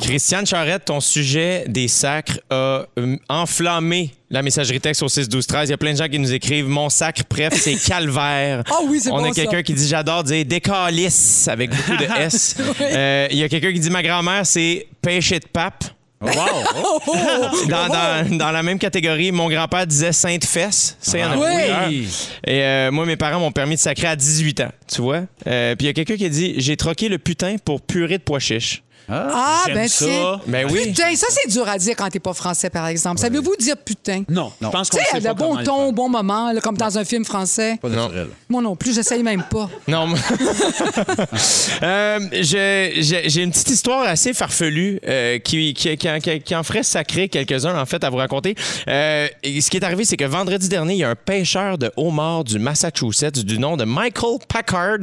Christiane 0.00 0.46
Charrette, 0.46 0.86
ton 0.86 1.00
sujet 1.00 1.64
des 1.68 1.88
sacres 1.88 2.38
a 2.50 2.86
euh, 2.98 3.16
enflammé 3.28 4.10
la 4.30 4.42
messagerie 4.42 4.80
texte 4.80 5.02
au 5.02 5.08
6 5.08 5.28
12 5.28 5.46
13 5.46 5.68
Il 5.68 5.70
y 5.72 5.74
a 5.74 5.76
plein 5.76 5.92
de 5.92 5.98
gens 5.98 6.08
qui 6.08 6.18
nous 6.18 6.32
écrivent 6.32 6.68
Mon 6.68 6.88
sacre, 6.88 7.22
bref, 7.28 7.52
c'est 7.56 7.74
calvaire. 7.86 8.62
Ah 8.70 8.78
oui, 8.86 9.00
c'est 9.00 9.10
On 9.10 9.18
bon, 9.18 9.30
a 9.30 9.34
quelqu'un 9.34 9.62
qui 9.62 9.74
dit 9.74 9.88
J'adore 9.88 10.24
dire 10.24 10.44
décalisse 10.44 11.48
avec 11.48 11.70
beaucoup 11.70 11.96
de 11.96 12.04
S. 12.20 12.56
Euh, 12.80 13.26
Il 13.30 13.38
y 13.38 13.42
a 13.42 13.48
quelqu'un 13.48 13.72
qui 13.72 13.80
dit 13.80 13.90
Ma 13.90 14.02
grand-mère, 14.02 14.46
c'est 14.46 14.86
pêcher 15.02 15.40
de 15.40 15.46
pape. 15.46 15.84
Oh, 16.20 16.26
oh, 16.76 16.98
oh. 17.06 17.66
Dans, 17.68 17.86
dans- 17.88 18.36
dans 18.38 18.50
la 18.50 18.62
même 18.64 18.78
catégorie, 18.78 19.30
mon 19.30 19.48
grand-père 19.48 19.86
disait 19.86 20.10
sainte 20.12 20.44
fesse. 20.44 20.96
Ça, 21.00 21.16
il 21.18 21.20
y 21.20 21.24
en 21.24 21.30
a 21.40 21.86
oui. 21.88 22.08
Et 22.44 22.60
euh, 22.62 22.90
moi, 22.90 23.06
mes 23.06 23.16
parents 23.16 23.38
m'ont 23.38 23.52
permis 23.52 23.76
de 23.76 23.80
sacrer 23.80 24.08
à 24.08 24.16
18 24.16 24.60
ans, 24.62 24.70
tu 24.92 25.00
vois. 25.02 25.22
Euh, 25.46 25.76
Puis 25.76 25.84
il 25.84 25.86
y 25.86 25.90
a 25.90 25.92
quelqu'un 25.92 26.16
qui 26.16 26.24
a 26.24 26.28
dit 26.28 26.54
J'ai 26.58 26.76
troqué 26.76 27.08
le 27.08 27.18
putain 27.18 27.56
pour 27.64 27.80
purée 27.80 28.18
de 28.18 28.22
pois 28.24 28.40
chiches. 28.40 28.82
Ah, 29.10 29.62
J'aime 29.66 29.74
ben 29.74 29.88
ça. 29.88 30.04
tiens. 30.06 30.40
Ben 30.46 30.66
oui. 30.70 30.86
Putain, 30.88 31.14
ça, 31.16 31.26
c'est 31.30 31.50
dur 31.50 31.66
à 31.68 31.78
dire 31.78 31.94
quand 31.96 32.08
t'es 32.10 32.18
pas 32.20 32.34
français, 32.34 32.70
par 32.70 32.86
exemple. 32.88 33.18
Savez-vous 33.20 33.54
dire 33.58 33.76
putain? 33.76 34.22
Non, 34.28 34.52
je 34.60 34.68
pense 34.68 34.90
Tu 34.90 34.96
qu'on 34.98 35.02
sais, 35.04 35.10
sait 35.12 35.18
le 35.20 35.24
pas 35.24 35.34
bon 35.34 35.56
ton, 35.62 35.86
au 35.88 35.92
bon 35.92 36.08
moment, 36.08 36.52
là, 36.52 36.60
comme 36.60 36.76
dans 36.76 36.98
un 36.98 37.04
film 37.04 37.24
français. 37.24 37.78
pas 37.80 37.88
naturel. 37.88 38.28
Moi 38.48 38.62
non 38.62 38.76
plus, 38.76 38.94
j'essaye 38.94 39.22
même 39.22 39.42
pas. 39.50 39.68
Non. 39.88 40.06
mais- 40.06 40.18
Euh, 41.82 42.18
J'ai 42.32 43.42
une 43.42 43.50
petite 43.50 43.70
histoire 43.70 44.02
assez 44.06 44.32
farfelue 44.34 45.00
euh, 45.06 45.38
qui, 45.38 45.74
qui, 45.74 45.96
qui 45.96 46.10
en- 46.10 46.18
qui- 46.20 46.40
qui 46.40 46.54
en 46.54 46.62
ferait 46.62 46.82
sacrer 46.82 47.28
quelques-uns, 47.28 47.78
en 47.80 47.86
fait, 47.86 48.02
à 48.04 48.10
vous 48.10 48.16
raconter. 48.16 48.54
Euh, 48.88 49.28
et 49.42 49.60
ce 49.60 49.70
qui 49.70 49.76
est 49.76 49.84
arrivé, 49.84 50.04
c'est 50.04 50.16
que 50.16 50.24
vendredi 50.24 50.68
dernier, 50.68 50.94
il 50.94 50.98
y 50.98 51.04
a 51.04 51.10
un 51.10 51.14
pêcheur 51.14 51.78
de 51.78 51.90
homards 51.96 52.44
du 52.44 52.58
Massachusetts 52.58 53.38
du 53.44 53.58
nom 53.58 53.76
de 53.76 53.84
Michael 53.84 54.38
Packard 54.48 54.98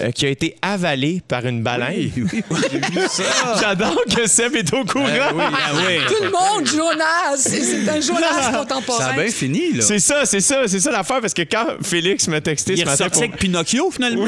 euh, 0.00 0.10
qui 0.12 0.26
a 0.26 0.28
été 0.28 0.56
avalé 0.62 1.22
par 1.26 1.44
une 1.46 1.62
baleine. 1.62 2.10
Oui, 2.16 2.24
oui, 2.32 2.44
oui, 2.50 2.58
j'ai 2.72 2.78
vu 2.78 3.06
ça. 3.08 3.22
J'adore 3.60 4.02
que 4.14 4.26
Seb 4.26 4.54
est 4.56 4.72
au 4.74 4.84
courant. 4.84 5.04
Ah 5.08 5.30
oui, 5.34 5.42
ah 5.44 5.70
oui. 5.86 5.98
Tout 6.08 6.22
le 6.24 6.30
monde, 6.30 6.66
Jonas! 6.66 7.36
C'est 7.36 7.88
un 7.88 8.00
Jonas 8.00 8.42
Ça 8.42 8.58
contemporain. 8.58 9.04
a 9.06 9.12
bien 9.12 9.28
fini, 9.30 9.72
là. 9.74 9.82
C'est 9.82 9.98
ça, 9.98 10.24
c'est 10.24 10.40
ça, 10.40 10.62
c'est 10.66 10.80
ça 10.80 10.90
l'affaire 10.90 11.20
parce 11.20 11.34
que 11.34 11.42
quand 11.42 11.66
Félix 11.82 12.28
m'a 12.28 12.40
texté 12.40 12.72
Il 12.72 12.78
ce 12.78 12.82
est 12.82 12.84
matin, 12.86 13.08
pour- 13.08 13.18
avec 13.22 13.36
Pinocchio, 13.36 13.90
finalement. 13.90 14.26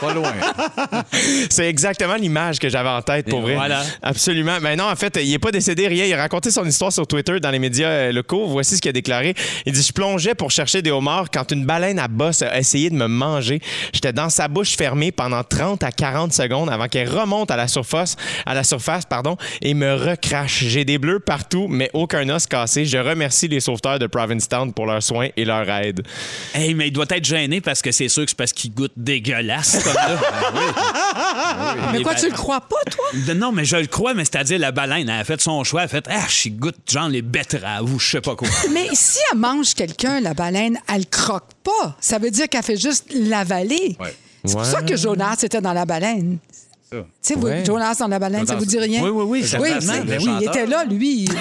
Pas 0.00 0.12
loin. 0.14 0.32
c'est 1.50 1.68
exactement 1.68 2.14
l'image 2.16 2.58
que 2.58 2.68
j'avais 2.68 2.88
en 2.88 3.02
tête 3.02 3.28
pour 3.28 3.40
Et 3.40 3.42
vrai. 3.42 3.54
voilà. 3.54 3.82
Absolument. 4.02 4.58
Mais 4.60 4.76
non, 4.76 4.84
en 4.90 4.96
fait, 4.96 5.18
il 5.22 5.32
est 5.32 5.38
pas 5.38 5.50
décédé, 5.50 5.88
rien. 5.88 6.04
Il 6.04 6.12
a 6.14 6.18
raconté 6.18 6.50
son 6.50 6.64
histoire 6.64 6.92
sur 6.92 7.06
Twitter 7.06 7.40
dans 7.40 7.50
les 7.50 7.58
médias 7.58 7.88
euh, 7.88 8.12
locaux. 8.12 8.46
Voici 8.46 8.76
ce 8.76 8.80
qu'il 8.80 8.88
a 8.90 8.92
déclaré. 8.92 9.34
Il 9.66 9.72
dit 9.72 9.82
Je 9.82 9.92
plongeais 9.92 10.34
pour 10.34 10.50
chercher 10.50 10.82
des 10.82 10.90
homards 10.90 11.26
quand 11.32 11.50
une 11.52 11.64
baleine 11.64 11.98
à 11.98 12.08
bosse 12.08 12.42
a 12.42 12.58
essayé 12.58 12.90
de 12.90 12.94
me 12.94 13.06
manger. 13.06 13.60
J'étais 13.92 14.12
dans 14.12 14.30
sa 14.30 14.48
bouche 14.48 14.76
fermée 14.76 15.12
pendant 15.12 15.42
30 15.44 15.82
à 15.82 15.92
40 15.92 16.32
secondes 16.32 16.70
avant 16.70 16.88
qu'elle 16.88 17.08
remonte 17.08 17.50
à 17.50 17.56
la 17.56 17.68
surface, 17.68 18.16
à 18.46 18.54
la 18.54 18.64
surface 18.64 19.04
pardon, 19.04 19.36
et 19.62 19.74
me 19.74 19.94
recrache. 19.94 20.64
J'ai 20.64 20.84
des 20.84 20.98
bleus 20.98 21.20
partout, 21.20 21.66
mais 21.68 21.90
aucun 21.92 22.28
os 22.28 22.46
cassé. 22.46 22.84
Je 22.84 22.98
remercie 22.98 23.48
les 23.48 23.60
sauveteurs 23.60 23.98
de 23.98 24.06
Provincetown 24.06 24.72
pour 24.72 24.86
leurs 24.86 25.02
soins 25.02 25.28
et 25.36 25.44
leur 25.44 25.68
aide. 25.70 26.02
Hey, 26.54 26.74
mais 26.74 26.88
il 26.88 26.92
doit 26.92 27.06
être 27.10 27.24
gêné 27.24 27.60
parce 27.60 27.82
que 27.82 27.92
c'est 27.92 28.08
sûr 28.08 28.24
que 28.24 28.30
c'est 28.30 28.36
parce 28.36 28.52
qu'il 28.52 28.72
goûte 28.74 28.92
dégueulasse, 28.96 29.82
comme 29.82 29.94
là. 29.94 30.18
Mais 31.92 32.02
quoi, 32.02 32.14
tu 32.14 32.26
le 32.28 32.32
crois 32.34 32.60
pas, 32.60 32.76
toi? 32.90 33.34
Non, 33.34 33.52
mais 33.52 33.64
je 33.64 33.76
le 33.76 33.86
crois, 33.86 34.14
mais 34.14 34.24
c'est-à-dire 34.24 34.58
la 34.58 34.72
baleine, 34.72 35.08
elle 35.08 35.20
a 35.20 35.24
fait 35.24 35.40
son 35.40 35.62
choix, 35.64 35.82
elle 35.82 35.86
a 35.86 35.88
fait 35.88 36.04
Ah, 36.08 36.26
je 36.28 36.48
goûte 36.50 36.76
genre 36.90 37.08
les 37.08 37.22
betteraves 37.22 37.84
ou 37.92 37.98
je 37.98 38.10
sais 38.10 38.20
pas 38.20 38.34
quoi. 38.36 38.48
Mais 38.72 38.88
si 38.92 39.18
elle 39.32 39.38
mange 39.38 39.74
quelqu'un, 39.74 40.20
la 40.20 40.34
baleine, 40.34 40.78
elle 40.92 41.06
croque 41.06 41.48
pas. 41.62 41.96
Ça 42.00 42.18
veut 42.18 42.30
dire 42.30 42.48
qu'elle 42.48 42.62
fait 42.62 42.76
juste 42.76 43.06
l'avaler. 43.14 43.96
Ouais. 44.00 44.14
C'est 44.44 44.52
pour 44.52 44.62
Ouais. 44.62 44.66
ça 44.70 44.82
que 44.82 44.96
Jonas 44.96 45.38
était 45.42 45.60
dans 45.60 45.72
la 45.72 45.84
baleine. 45.84 46.38
Tu 46.90 46.96
sais, 47.20 47.34
vous, 47.34 47.46
Ouais. 47.48 47.64
Jonas 47.64 47.96
dans 47.98 48.08
la 48.08 48.18
baleine, 48.18 48.46
ça 48.46 48.54
vous 48.56 48.64
dit 48.64 48.78
rien? 48.78 49.02
Oui, 49.02 49.10
oui, 49.10 49.24
oui, 49.42 49.44
Oui, 49.60 49.70
ben 49.86 50.18
oui, 50.20 50.30
il 50.40 50.46
était 50.48 50.66
là, 50.66 50.84
lui. 50.84 51.28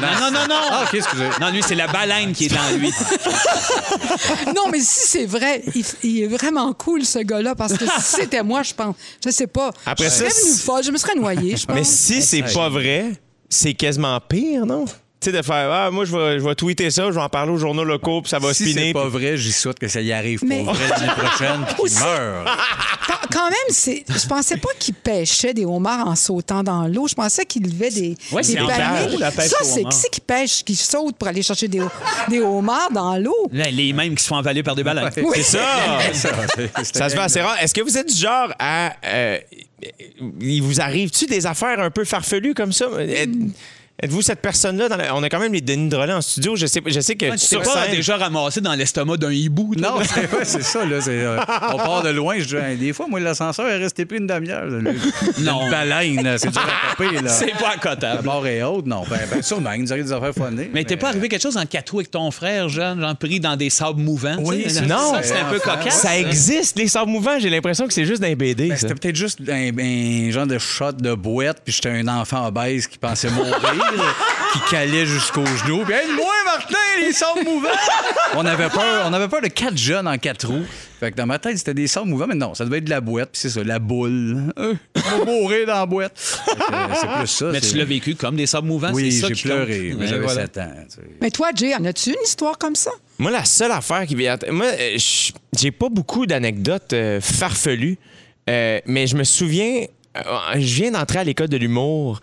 Non, 0.00 0.08
non, 0.20 0.30
non, 0.32 0.46
non. 0.48 0.60
Ah, 0.70 0.84
OK, 0.86 0.94
excusez. 0.94 1.28
Non, 1.40 1.50
lui, 1.50 1.62
c'est 1.62 1.74
la 1.74 1.86
baleine 1.86 2.32
qui 2.32 2.46
est 2.46 2.48
dans 2.54 2.78
lui. 2.78 2.90
non, 4.56 4.68
mais 4.70 4.80
si 4.80 5.08
c'est 5.08 5.26
vrai, 5.26 5.62
il, 5.74 5.84
il 6.02 6.22
est 6.22 6.26
vraiment 6.26 6.72
cool, 6.72 7.04
ce 7.04 7.18
gars-là, 7.18 7.54
parce 7.54 7.74
que 7.76 7.84
si 7.84 8.00
c'était 8.20 8.42
moi, 8.42 8.62
je 8.62 8.72
pense, 8.74 8.94
je 9.24 9.30
sais 9.30 9.46
pas, 9.46 9.70
Après 9.86 10.04
je 10.06 10.10
ça, 10.10 10.16
serais 10.30 10.42
venue 10.42 10.56
folle, 10.58 10.84
je 10.84 10.90
me 10.90 10.96
serais 10.98 11.14
noyée, 11.14 11.56
je 11.56 11.66
pense. 11.66 11.74
Mais 11.76 11.84
si 11.84 12.22
c'est 12.22 12.42
pas 12.54 12.68
vrai, 12.68 13.12
c'est 13.48 13.74
quasiment 13.74 14.18
pire, 14.20 14.64
non? 14.66 14.84
Tu 15.22 15.30
sais, 15.30 15.36
de 15.36 15.42
faire, 15.42 15.70
ah, 15.70 15.90
moi, 15.90 16.06
je 16.06 16.16
vais, 16.16 16.38
je 16.38 16.44
vais 16.46 16.54
tweeter 16.54 16.90
ça, 16.90 17.08
je 17.08 17.10
vais 17.16 17.20
en 17.20 17.28
parler 17.28 17.52
aux 17.52 17.58
journaux 17.58 17.84
locaux, 17.84 18.22
puis 18.22 18.30
ça 18.30 18.38
va 18.38 18.54
Si 18.54 18.64
spinner. 18.64 18.86
c'est 18.86 18.92
pas 18.94 19.06
vrai, 19.06 19.36
j'y 19.36 19.52
souhaite 19.52 19.78
que 19.78 19.86
ça 19.86 20.00
y 20.00 20.12
arrive 20.14 20.42
Mais- 20.46 20.64
pour 20.64 20.72
vrai 20.72 20.88
l'année 20.88 21.12
prochaine, 21.18 21.60
puis 21.66 21.74
qu'il 21.74 21.84
Aussi- 21.84 22.02
meurt. 22.02 22.48
Quand, 23.06 23.14
quand 23.30 23.44
même, 23.50 23.68
c'est, 23.68 24.02
je 24.08 24.26
pensais 24.26 24.56
pas 24.56 24.70
qu'ils 24.78 24.94
pêchaient 24.94 25.52
des 25.52 25.66
homards 25.66 26.08
en 26.08 26.16
sautant 26.16 26.62
dans 26.62 26.86
l'eau. 26.86 27.06
Je 27.06 27.14
pensais 27.14 27.44
qu'ils 27.44 27.64
levaient 27.70 27.90
des, 27.90 28.16
Ouais, 28.32 28.40
des 28.40 28.54
paniers. 28.54 28.68
cage, 28.68 29.18
la 29.18 29.30
pêche 29.30 29.48
Ça, 29.50 29.58
c'est 29.62 29.84
qui 29.84 29.96
c'est 29.96 30.08
qui 30.08 30.20
pêche, 30.22 30.64
qui 30.64 30.74
saute 30.74 31.16
pour 31.16 31.28
aller 31.28 31.42
chercher 31.42 31.68
des, 31.68 31.82
des 32.30 32.40
homards 32.40 32.90
dans 32.90 33.18
l'eau? 33.18 33.36
Les 33.52 33.92
mêmes 33.92 34.14
qui 34.14 34.22
se 34.22 34.28
font 34.28 34.36
avaler 34.36 34.62
par 34.62 34.74
des 34.74 34.84
baleines. 34.84 35.10
C'est 35.34 35.42
ça! 35.42 35.58
Ça, 36.14 36.28
c'est- 36.56 36.70
c'était- 36.82 36.98
Ça 36.98 37.08
se 37.10 37.14
fait 37.14 37.20
assez 37.20 37.40
rare. 37.42 37.56
Est-ce 37.60 37.74
que 37.74 37.82
vous 37.82 37.98
êtes 37.98 38.08
du 38.10 38.16
genre 38.18 38.54
à. 38.58 38.94
euh, 39.04 39.38
il 40.40 40.62
vous 40.62 40.80
arrive-tu 40.80 41.26
des 41.26 41.44
affaires 41.44 41.78
un 41.80 41.90
peu 41.90 42.06
farfelues 42.06 42.54
comme 42.54 42.72
ça? 42.72 42.86
Êtes- 43.00 43.28
Êtes-vous 44.02 44.22
cette 44.22 44.40
personne-là? 44.40 44.88
dans 44.88 44.96
la- 44.96 45.14
On 45.14 45.22
a 45.22 45.28
quand 45.28 45.38
même 45.40 45.52
les 45.52 45.60
Denis 45.60 45.88
Drolet 45.88 46.12
en 46.12 46.20
studio. 46.22 46.56
Je 46.56 46.66
sais, 46.66 46.80
je 46.86 47.00
sais 47.00 47.16
que 47.16 47.26
Tu 47.26 47.30
t'es 47.32 47.36
sur 47.38 47.62
pas 47.62 47.84
scène- 47.86 47.96
déjà 47.96 48.16
ramassé 48.16 48.60
dans 48.60 48.72
l'estomac 48.74 49.16
d'un 49.18 49.30
hibou? 49.32 49.74
toi? 49.74 49.90
Non, 49.90 50.04
c'est 50.04 50.20
ouais, 50.32 50.44
c'est 50.44 50.62
ça. 50.62 50.84
Là, 50.86 51.00
c'est, 51.00 51.10
euh, 51.20 51.38
on 51.72 51.76
part 51.76 52.02
de 52.02 52.08
loin. 52.10 52.36
Je 52.38 52.44
dis, 52.44 52.56
Hey, 52.56 52.76
des 52.76 52.92
fois, 52.92 53.06
moi, 53.08 53.20
l'ascenseur 53.20 53.68
est 53.68 53.76
resté 53.78 54.06
pris 54.06 54.18
une 54.18 54.26
demi-heure. 54.26 54.66
là. 54.66 54.90
Non. 55.40 55.64
Une 55.64 55.70
baleine, 55.70 56.22
là, 56.22 56.38
c'est 56.38 56.50
dur 56.50 56.60
à 56.62 56.90
taper. 56.96 57.20
Là. 57.20 57.28
C'est 57.30 57.52
pas 57.52 57.60
La 57.62 57.68
accotable. 57.74 58.24
mort 58.24 58.46
est 58.46 58.62
haute, 58.62 58.86
non. 58.86 59.04
Ben, 59.08 59.18
ben 59.30 59.42
sûrement, 59.42 59.72
il 59.72 59.82
nous 59.82 59.92
arrive 59.92 60.04
des 60.04 60.12
affaires 60.12 60.34
funnées. 60.34 60.70
Mais 60.72 60.84
t'es 60.84 60.96
pas 60.96 61.08
arrivé 61.08 61.28
quelque 61.28 61.42
chose 61.42 61.56
en 61.56 61.66
catou 61.66 61.98
avec 61.98 62.10
ton 62.10 62.30
frère, 62.30 62.68
jeune, 62.68 63.00
genre 63.00 63.16
pris 63.16 63.38
dans 63.40 63.56
des 63.56 63.70
sables 63.70 64.00
mouvants? 64.00 64.36
Oui, 64.40 64.62
tu 64.64 64.70
sais? 64.70 64.80
c'est 64.80 64.86
Non. 64.86 65.14
Ça, 65.14 65.22
c'est 65.22 65.38
un 65.38 65.44
peu 65.50 65.58
cocasse. 65.58 66.00
Ça 66.00 66.18
existe, 66.18 66.78
les 66.78 66.88
sables 66.88 67.10
mouvants. 67.10 67.38
J'ai 67.38 67.50
l'impression 67.50 67.86
que 67.86 67.92
c'est 67.92 68.04
juste 68.06 68.20
d'un 68.22 68.34
BD. 68.34 68.68
Ben, 68.68 68.76
ça. 68.76 68.88
c'était 68.88 68.94
peut-être 68.94 69.16
juste 69.16 69.40
un, 69.48 69.70
un 69.78 70.30
genre 70.30 70.46
de 70.46 70.58
shot 70.58 70.92
de 70.92 71.14
boîte, 71.14 71.58
puis 71.64 71.72
j'étais 71.74 71.90
un 71.90 72.08
enfant 72.08 72.46
obèse 72.46 72.86
qui 72.86 72.98
pensait 72.98 73.30
mourir, 73.30 73.56
qui 74.52 74.58
calait 74.70 75.06
jusqu'aux 75.06 75.46
genoux. 75.46 75.84
Puis, 75.84 75.94
aide-moi, 75.94 76.32
Martin, 76.44 76.76
les 77.00 77.12
sables 77.12 77.44
mouvants! 77.44 77.68
on 78.34 78.44
avait 78.46 78.68
peur, 78.68 79.06
on 79.08 79.12
avait 79.12 79.28
peur 79.28 79.40
de 79.42 79.48
quatre 79.48 79.76
jeunes 79.76 80.06
en 80.08 80.16
quatre 80.18 80.46
roues. 80.48 80.64
Fait 80.98 81.10
que 81.12 81.16
dans 81.16 81.26
ma 81.26 81.38
tête, 81.38 81.56
c'était 81.56 81.72
des 81.74 81.86
sables 81.86 82.08
mouvants, 82.08 82.26
mais 82.26 82.34
non, 82.34 82.52
ça 82.54 82.64
devait 82.64 82.78
être 82.78 82.84
de 82.84 82.90
la 82.90 83.00
boîte, 83.00 83.30
puis 83.32 83.40
c'est 83.40 83.48
ça, 83.48 83.64
la 83.64 83.78
boule. 83.78 84.52
Euh, 84.58 84.74
on 84.96 85.18
va 85.18 85.24
mourir 85.24 85.66
dans 85.66 85.74
la 85.74 85.86
boîte. 85.86 86.12
Euh, 86.48 86.74
c'est 87.00 87.06
plus 87.08 87.26
ça. 87.26 87.46
Mais 87.52 87.60
tu 87.60 87.76
l'as 87.76 87.84
vécu 87.84 88.14
comme 88.16 88.36
des 88.36 88.46
sables 88.46 88.68
mouvants, 88.68 88.92
Oui, 88.92 89.10
c'est 89.10 89.20
ça 89.22 89.28
j'ai 89.32 89.42
pleuré, 89.42 89.94
mais 89.98 90.06
j'avais 90.06 90.24
voilà. 90.24 90.42
7 90.42 90.58
ans. 90.58 90.68
tu 90.88 90.94
sais. 90.96 91.00
Mais 91.20 91.30
toi, 91.30 91.50
Jay, 91.54 91.74
en 91.74 91.84
as-tu 91.84 92.10
une 92.10 92.22
histoire 92.22 92.58
comme 92.58 92.74
ça? 92.74 92.90
Moi, 93.18 93.30
la 93.30 93.44
seule 93.44 93.72
affaire 93.72 94.06
qui 94.06 94.14
vient. 94.14 94.36
Moi, 94.50 94.66
euh, 94.66 94.98
j'ai 95.56 95.70
pas 95.70 95.88
beaucoup 95.88 96.26
d'anecdotes 96.26 96.92
euh, 96.92 97.20
farfelues, 97.20 97.98
euh, 98.48 98.80
mais 98.86 99.06
je 99.06 99.16
me 99.16 99.24
souviens. 99.24 99.84
Euh, 100.16 100.22
Je 100.54 100.74
viens 100.74 100.90
d'entrer 100.90 101.18
à 101.18 101.24
l'école 101.24 101.48
de 101.48 101.56
l'humour 101.56 102.20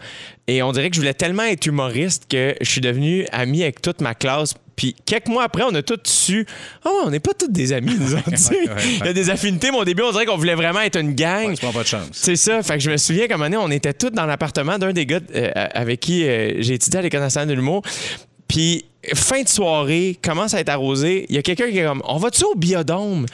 et 0.47 0.63
on 0.63 0.71
dirait 0.71 0.89
que 0.89 0.95
je 0.95 1.01
voulais 1.01 1.13
tellement 1.13 1.43
être 1.43 1.65
humoriste 1.65 2.25
que 2.29 2.55
je 2.61 2.69
suis 2.69 2.81
devenu 2.81 3.25
ami 3.31 3.63
avec 3.63 3.81
toute 3.81 4.01
ma 4.01 4.15
classe. 4.15 4.53
Puis 4.75 4.95
quelques 5.05 5.27
mois 5.27 5.43
après, 5.43 5.63
on 5.63 5.73
a 5.73 5.81
tous 5.81 5.99
su 6.05 6.45
Oh, 6.85 7.01
on 7.05 7.09
n'est 7.09 7.19
pas 7.19 7.33
tous 7.33 7.47
des 7.47 7.73
amis, 7.73 7.95
nous 7.99 8.13
autres. 8.13 8.29
ouais, 8.51 8.69
ouais. 8.69 8.83
Il 8.99 9.05
y 9.05 9.09
a 9.09 9.13
des 9.13 9.29
affinités, 9.31 9.71
mais 9.71 9.77
au 9.77 9.85
début, 9.85 10.03
on 10.03 10.11
dirait 10.11 10.25
qu'on 10.25 10.37
voulait 10.37 10.55
vraiment 10.55 10.81
être 10.81 10.99
une 10.99 11.15
gang. 11.15 11.53
Tu 11.55 11.61
prends 11.61 11.73
pas 11.73 11.83
de 11.83 11.87
chance. 11.87 12.09
C'est 12.11 12.35
ça. 12.35 12.61
Fait 12.61 12.75
que 12.75 12.79
je 12.81 12.91
me 12.91 12.97
souviens 12.97 13.27
qu'à 13.27 13.33
un 13.33 13.37
moment 13.37 13.49
donné, 13.49 13.57
on 13.57 13.71
était 13.71 13.93
tous 13.93 14.11
dans 14.11 14.27
l'appartement 14.27 14.77
d'un 14.77 14.93
des 14.93 15.07
gars 15.07 15.19
euh, 15.35 15.51
avec 15.73 15.99
qui 15.99 16.27
euh, 16.27 16.61
j'ai 16.61 16.75
étudié 16.75 16.99
à 16.99 17.01
l'École 17.01 17.21
nationale 17.21 17.49
de 17.49 17.55
l'humour. 17.55 17.81
Puis, 18.47 18.85
fin 19.13 19.41
de 19.41 19.47
soirée, 19.47 20.17
commence 20.21 20.53
à 20.53 20.59
être 20.59 20.69
arrosé. 20.69 21.25
Il 21.29 21.35
y 21.35 21.37
a 21.37 21.41
quelqu'un 21.41 21.69
qui 21.69 21.77
est 21.77 21.85
comme 21.85 22.01
On 22.05 22.17
va-tu 22.17 22.43
au 22.43 22.55
biodôme? 22.55 23.25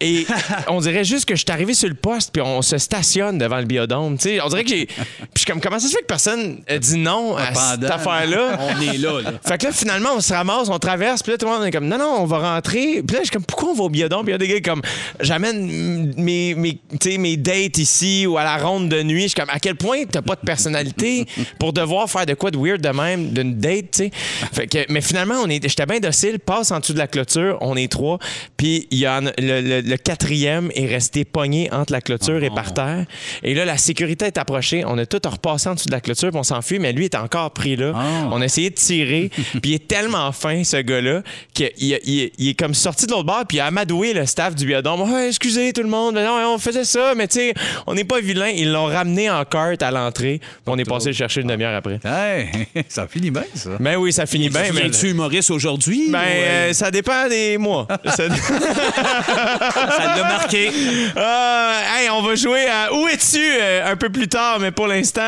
Et 0.00 0.26
on 0.68 0.80
dirait 0.80 1.04
juste 1.04 1.26
que 1.26 1.34
je 1.34 1.40
suis 1.40 1.52
arrivé 1.52 1.74
sur 1.74 1.88
le 1.88 1.94
poste, 1.94 2.30
puis 2.32 2.42
on 2.42 2.62
se 2.62 2.78
stationne 2.78 3.38
devant 3.38 3.58
le 3.58 3.64
biodôme. 3.64 4.16
On 4.42 4.48
dirait 4.48 4.64
que 4.64 4.70
j'ai. 4.70 4.86
Puis, 4.86 4.96
je 5.34 5.40
suis 5.40 5.46
comme 5.46 5.60
Comment 5.60 5.78
ça 5.78 5.88
se 5.88 5.92
fait 5.94 6.02
que 6.02 6.06
personne 6.06 6.62
a 6.68 6.78
dit 6.78 6.96
non 6.96 7.36
à 7.36 7.54
cette 7.54 7.84
affaire-là? 7.84 8.58
On 8.60 8.80
est 8.80 8.98
là, 8.98 9.20
là. 9.20 9.32
fait 9.46 9.58
que 9.58 9.66
là, 9.66 9.72
finalement, 9.72 10.10
on 10.16 10.20
se 10.20 10.32
ramasse, 10.32 10.68
on 10.68 10.78
traverse, 10.78 11.22
puis 11.22 11.32
là, 11.32 11.38
tout 11.38 11.46
le 11.46 11.52
monde 11.52 11.64
est 11.64 11.70
comme, 11.70 11.86
non, 11.86 11.98
non, 11.98 12.16
on 12.20 12.26
va 12.26 12.54
rentrer. 12.54 13.02
Puis 13.06 13.14
là, 13.14 13.20
je 13.20 13.24
suis 13.24 13.30
comme, 13.30 13.44
pourquoi 13.44 13.70
on 13.70 13.74
va 13.74 13.84
au 13.84 13.88
biodôme? 13.88 14.24
Puis 14.24 14.30
il 14.30 14.32
y 14.32 14.34
a 14.34 14.38
des 14.38 14.48
gars 14.48 14.72
comme, 14.72 14.82
j'amène 15.20 16.14
mes, 16.16 16.54
mes, 16.54 16.78
mes 17.18 17.36
dates 17.36 17.78
ici 17.78 18.26
ou 18.26 18.36
à 18.36 18.44
la 18.44 18.56
ronde 18.56 18.88
de 18.88 19.02
nuit. 19.02 19.22
Je 19.22 19.28
suis 19.28 19.34
comme, 19.34 19.50
à 19.50 19.58
quel 19.58 19.76
point 19.76 20.04
t'as 20.10 20.22
pas 20.22 20.34
de 20.34 20.40
personnalité 20.40 21.26
pour 21.58 21.72
devoir 21.72 22.10
faire 22.10 22.26
de 22.26 22.34
quoi 22.34 22.50
de 22.50 22.58
weird 22.58 22.80
de 22.80 22.88
même 22.88 23.30
d'une 23.30 23.54
date, 23.58 23.90
tu 23.92 24.04
sais? 24.04 24.10
Fait 24.52 24.66
que, 24.66 24.92
mais 24.94 25.00
finalement, 25.00 25.34
on 25.44 25.48
est, 25.50 25.66
j'étais 25.68 25.84
bien 25.86 25.98
docile, 26.00 26.38
passe 26.38 26.70
en 26.70 26.78
dessous 26.80 26.92
de 26.94 26.98
la 26.98 27.06
clôture, 27.08 27.58
on 27.60 27.76
est 27.76 27.90
trois, 27.90 28.18
puis 28.56 28.86
il 28.90 28.98
y 28.98 29.08
en 29.08 29.20
le, 29.22 29.30
le- 29.60 29.80
le 29.80 29.96
quatrième 29.96 30.70
est 30.74 30.86
resté 30.86 31.24
pogné 31.24 31.68
entre 31.72 31.92
la 31.92 32.00
clôture 32.00 32.42
et 32.44 32.50
par 32.50 32.72
terre. 32.72 33.04
Et 33.42 33.54
là, 33.54 33.64
la 33.64 33.76
sécurité 33.76 34.26
est 34.26 34.38
approchée, 34.38 34.84
on 34.86 34.96
a 34.98 35.04
tout 35.06 35.20
repassé 35.28 35.68
en 35.68 35.74
dessous 35.74 35.86
de 35.88 35.92
la 35.92 36.00
clôture, 36.00 36.30
puis 36.30 36.38
on 36.38 36.42
s'enfuit, 36.44 36.78
mais 36.78 36.92
lui 36.92 37.04
est 37.06 37.14
encore 37.16 37.50
pris 37.50 37.74
là. 37.76 37.92
Oh. 37.94 38.28
On 38.32 38.40
a 38.40 38.44
essayé 38.44 38.70
de 38.70 38.76
tirer, 38.76 39.30
puis 39.60 39.72
il 39.72 39.74
est 39.74 39.88
tellement 39.88 40.30
fin, 40.32 40.62
ce 40.64 40.76
gars-là, 40.76 41.22
qu'il 41.52 41.70
il, 41.78 41.98
il- 42.04 42.30
il 42.38 42.48
est 42.50 42.54
comme 42.54 42.74
sorti 42.74 43.06
de 43.06 43.10
l'autre 43.10 43.24
bord, 43.24 43.44
puis 43.48 43.56
il 43.58 43.60
a 43.60 43.66
amadoué 43.66 44.12
le 44.12 44.24
staff 44.26 44.54
du 44.54 44.64
biodôme. 44.66 45.02
Ouais, 45.10 45.28
excusez 45.28 45.72
tout 45.72 45.82
le 45.82 45.88
monde, 45.88 46.14
mais 46.14 46.24
non, 46.24 46.54
on 46.54 46.58
faisait 46.58 46.84
ça, 46.84 47.14
mais 47.16 47.26
tu 47.28 47.38
sais, 47.40 47.54
on 47.86 47.94
n'est 47.94 48.04
pas 48.04 48.20
vilain. 48.20 48.48
Ils 48.48 48.70
l'ont 48.70 48.86
ramené 48.86 49.28
en 49.30 49.44
carte 49.44 49.82
à 49.82 49.90
l'entrée, 49.90 50.38
puis 50.40 50.58
on 50.66 50.78
est 50.78 50.84
passé 50.84 51.06
le 51.08 51.14
chercher 51.14 51.40
une 51.40 51.48
demi-heure 51.48 51.74
après. 51.74 51.98
Hey, 52.04 52.66
ça 52.88 53.06
finit 53.08 53.30
bien, 53.30 53.44
ça. 53.54 53.70
Ben 53.80 53.96
oui, 53.96 54.12
ça 54.12 54.26
finit 54.26 54.48
bien, 54.50 54.62
mais. 54.72 54.83
Es-tu 54.86 55.10
humoriste 55.10 55.50
aujourd'hui? 55.50 56.08
Ben, 56.10 56.18
euh, 56.18 56.70
euh, 56.70 56.72
ça 56.72 56.90
dépend 56.90 57.28
des 57.28 57.58
mois. 57.58 57.86
Ça- 58.16 58.28
l'a 58.28 60.22
marqué. 60.22 60.70
Ah, 61.16 61.80
hey, 61.98 62.10
on 62.10 62.22
va 62.22 62.34
jouer 62.34 62.66
à 62.66 62.92
Où 62.94 63.06
es-tu 63.08 63.38
euh, 63.40 63.90
un 63.92 63.96
peu 63.96 64.08
plus 64.10 64.28
tard, 64.28 64.58
mais 64.60 64.70
pour 64.70 64.86
l'instant, 64.86 65.22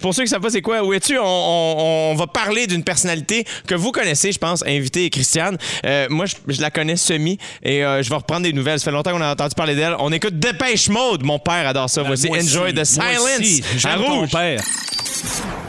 pour 0.00 0.14
ceux 0.14 0.22
qui 0.22 0.26
ne 0.28 0.30
savent 0.30 0.40
pas 0.42 0.50
c'est 0.50 0.62
quoi, 0.62 0.82
Où 0.84 0.92
es-tu, 0.92 1.18
on, 1.18 1.22
on- 1.24 2.10
on 2.12 2.14
va 2.14 2.26
parler 2.26 2.66
d'une 2.66 2.84
personnalité 2.84 3.44
que 3.66 3.74
vous 3.74 3.92
connaissez, 3.92 4.32
je 4.32 4.38
pense, 4.38 4.64
invitée 4.66 5.08
Christiane. 5.10 5.56
Moi, 6.08 6.26
je, 6.26 6.34
je 6.48 6.60
la 6.60 6.70
connais 6.70 6.96
semi 6.96 7.38
et 7.62 7.80
je 7.80 8.08
vais 8.08 8.16
reprendre 8.16 8.42
des 8.42 8.52
nouvelles. 8.52 8.78
Ça 8.78 8.86
fait 8.86 8.90
longtemps 8.90 9.12
qu'on 9.12 9.20
a 9.22 9.32
entendu 9.32 9.54
parler 9.54 9.74
d'elle. 9.74 9.94
On 9.98 10.12
écoute 10.12 10.38
Dépêche 10.38 10.88
Mode. 10.88 11.22
Mon 11.22 11.38
père 11.38 11.66
adore 11.68 11.88
ça. 11.90 12.02
Voici 12.02 12.24
Ben, 12.28 12.30
Moi 12.30 12.38
Enjoy 12.44 12.72
aussi, 12.72 12.72
the 12.72 12.96
moi 12.98 13.06
Silence 13.10 13.40
aussi. 13.40 13.62
à 13.84 13.94
ton 13.96 14.20
rouge. 14.20 14.30
père. 14.30 14.60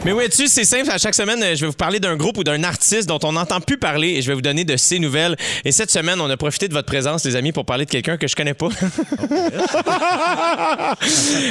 Mais 0.04 0.12
où 0.12 0.20
es-tu? 0.20 0.48
C'est 0.48 0.64
simple. 0.64 0.90
À 0.90 0.98
chaque 0.98 1.14
semaine, 1.14 1.40
euh, 1.42 1.54
je 1.54 1.60
vais 1.60 1.68
vous 1.68 1.72
parler 1.72 2.00
d'un 2.00 2.16
groupe 2.16 2.36
ou 2.38 2.44
d'un 2.44 2.64
artiste 2.64 3.08
dont 3.08 3.20
on 3.22 3.32
n'entend 3.32 3.60
plus 3.60 3.78
parler 3.78 4.08
et 4.10 4.22
je 4.22 4.28
vais 4.28 4.34
vous 4.34 4.42
donner 4.42 4.64
de 4.64 4.76
ses 4.76 4.98
nouvelles. 4.98 5.36
Et 5.64 5.70
cette 5.70 5.90
semaine, 5.92 6.20
on 6.20 6.28
a 6.28 6.36
profité 6.36 6.66
de 6.66 6.72
votre 6.72 6.86
présence, 6.86 7.24
les 7.24 7.36
amis, 7.36 7.52
pour 7.52 7.64
parler 7.64 7.84
de 7.84 7.90
quelqu'un 7.90 8.16
que 8.16 8.26
je 8.26 8.34
connais 8.36 8.54
pas. 8.54 8.68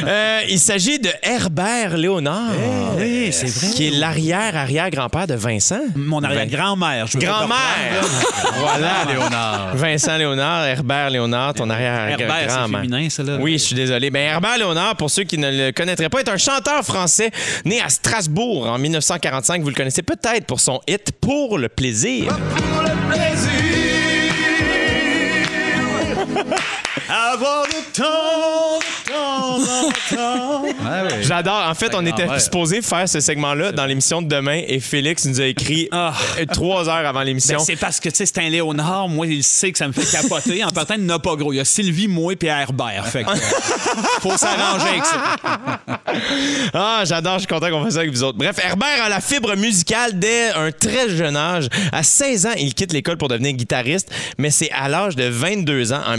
Euh, 0.05 0.41
il 0.49 0.59
s'agit 0.59 0.99
de 0.99 1.09
Herbert 1.21 1.97
Léonard. 1.97 2.51
Oui, 2.97 3.29
c'est 3.31 3.47
vrai. 3.47 3.69
Qui 3.73 3.87
est 3.87 3.91
l'arrière-arrière-grand-père 3.91 5.27
de 5.27 5.35
Vincent. 5.35 5.81
Mon 5.95 6.23
arrière-grand-mère. 6.23 7.05
Grand-mère! 7.15 8.03
voilà, 8.57 9.05
Léonard. 9.07 9.75
Vincent 9.75 10.17
Léonard, 10.17 10.65
Herbert 10.65 11.09
Léonard, 11.09 11.53
ton 11.53 11.69
Herbert, 11.69 12.15
c'est 12.17 12.23
arrière-grand-mère. 12.23 12.81
féminin, 12.81 13.09
ça, 13.09 13.23
là. 13.23 13.37
Oui, 13.39 13.53
je 13.53 13.63
suis 13.63 13.75
désolé. 13.75 14.09
Ben, 14.09 14.21
Herbert 14.21 14.57
Léonard, 14.57 14.95
pour 14.95 15.09
ceux 15.11 15.23
qui 15.23 15.37
ne 15.37 15.49
le 15.49 15.71
connaîtraient 15.71 16.09
pas, 16.09 16.19
est 16.19 16.29
un 16.29 16.37
chanteur 16.37 16.83
français 16.83 17.31
né 17.65 17.81
à 17.81 17.89
Strasbourg 17.91 18.67
en 18.67 18.77
1945. 18.79 19.61
Vous 19.61 19.69
le 19.69 19.75
connaissez 19.75 20.01
peut-être 20.01 20.45
pour 20.45 20.59
son 20.59 20.81
hit 20.87 21.11
Pour 21.11 21.57
le 21.57 21.69
plaisir. 21.69 22.35
Pour 22.55 22.81
le 22.81 23.13
plaisir. 23.13 23.70
Avoir 27.11 27.65
le 27.65 27.91
temps. 27.93 28.79
Ouais, 30.11 31.01
ouais. 31.11 31.23
J'adore. 31.23 31.63
En 31.67 31.73
fait, 31.75 31.93
on 31.93 32.05
était 32.05 32.23
grand-mère. 32.23 32.41
supposé 32.41 32.81
faire 32.81 33.07
ce 33.09 33.19
segment-là 33.19 33.71
dans 33.71 33.85
l'émission 33.85 34.21
de 34.21 34.27
demain 34.27 34.61
et 34.67 34.79
Félix 34.79 35.25
nous 35.25 35.41
a 35.41 35.45
écrit 35.45 35.87
Ah. 35.91 36.13
euh, 36.39 36.45
trois 36.45 36.87
heures 36.87 37.05
avant 37.07 37.21
l'émission. 37.21 37.57
Ben, 37.57 37.63
c'est 37.65 37.75
parce 37.75 37.99
que, 37.99 38.09
tu 38.09 38.15
sais, 38.15 38.25
c'est 38.25 38.37
un 38.39 38.49
Léonard. 38.49 39.07
Moi, 39.09 39.27
il 39.27 39.43
sait 39.43 39.71
que 39.71 39.77
ça 39.77 39.87
me 39.87 39.93
fait 39.93 40.09
capoter. 40.09 40.63
En 40.63 40.69
partant, 40.69 40.95
il 40.97 41.05
n'a 41.05 41.19
pas 41.19 41.35
gros. 41.35 41.51
Il 41.53 41.57
y 41.57 41.59
a 41.59 41.65
Sylvie, 41.65 42.07
moi, 42.07 42.35
puis 42.37 42.47
Herbert. 42.47 43.07
Fait 43.07 43.23
que, 43.23 43.29
euh, 43.29 43.35
faut 44.21 44.37
s'arranger 44.37 44.87
avec 44.87 45.05
ça. 45.05 45.79
Ah, 46.73 47.03
j'adore, 47.05 47.35
je 47.35 47.39
suis 47.39 47.47
content 47.47 47.69
qu'on 47.69 47.83
fasse 47.83 47.93
ça 47.93 47.99
avec 47.99 48.11
vous 48.11 48.23
autres. 48.23 48.37
Bref, 48.37 48.55
Herbert 48.63 49.03
a 49.03 49.09
la 49.09 49.19
fibre 49.21 49.55
musicale 49.55 50.17
dès 50.17 50.51
un 50.51 50.71
très 50.71 51.09
jeune 51.09 51.35
âge. 51.35 51.67
À 51.91 52.03
16 52.03 52.45
ans, 52.45 52.53
il 52.57 52.73
quitte 52.73 52.93
l'école 52.93 53.17
pour 53.17 53.27
devenir 53.27 53.53
guitariste, 53.53 54.09
mais 54.37 54.49
c'est 54.51 54.71
à 54.71 54.87
l'âge 54.89 55.15
de 55.15 55.25
22 55.25 55.93
ans, 55.93 56.01
en 56.07 56.17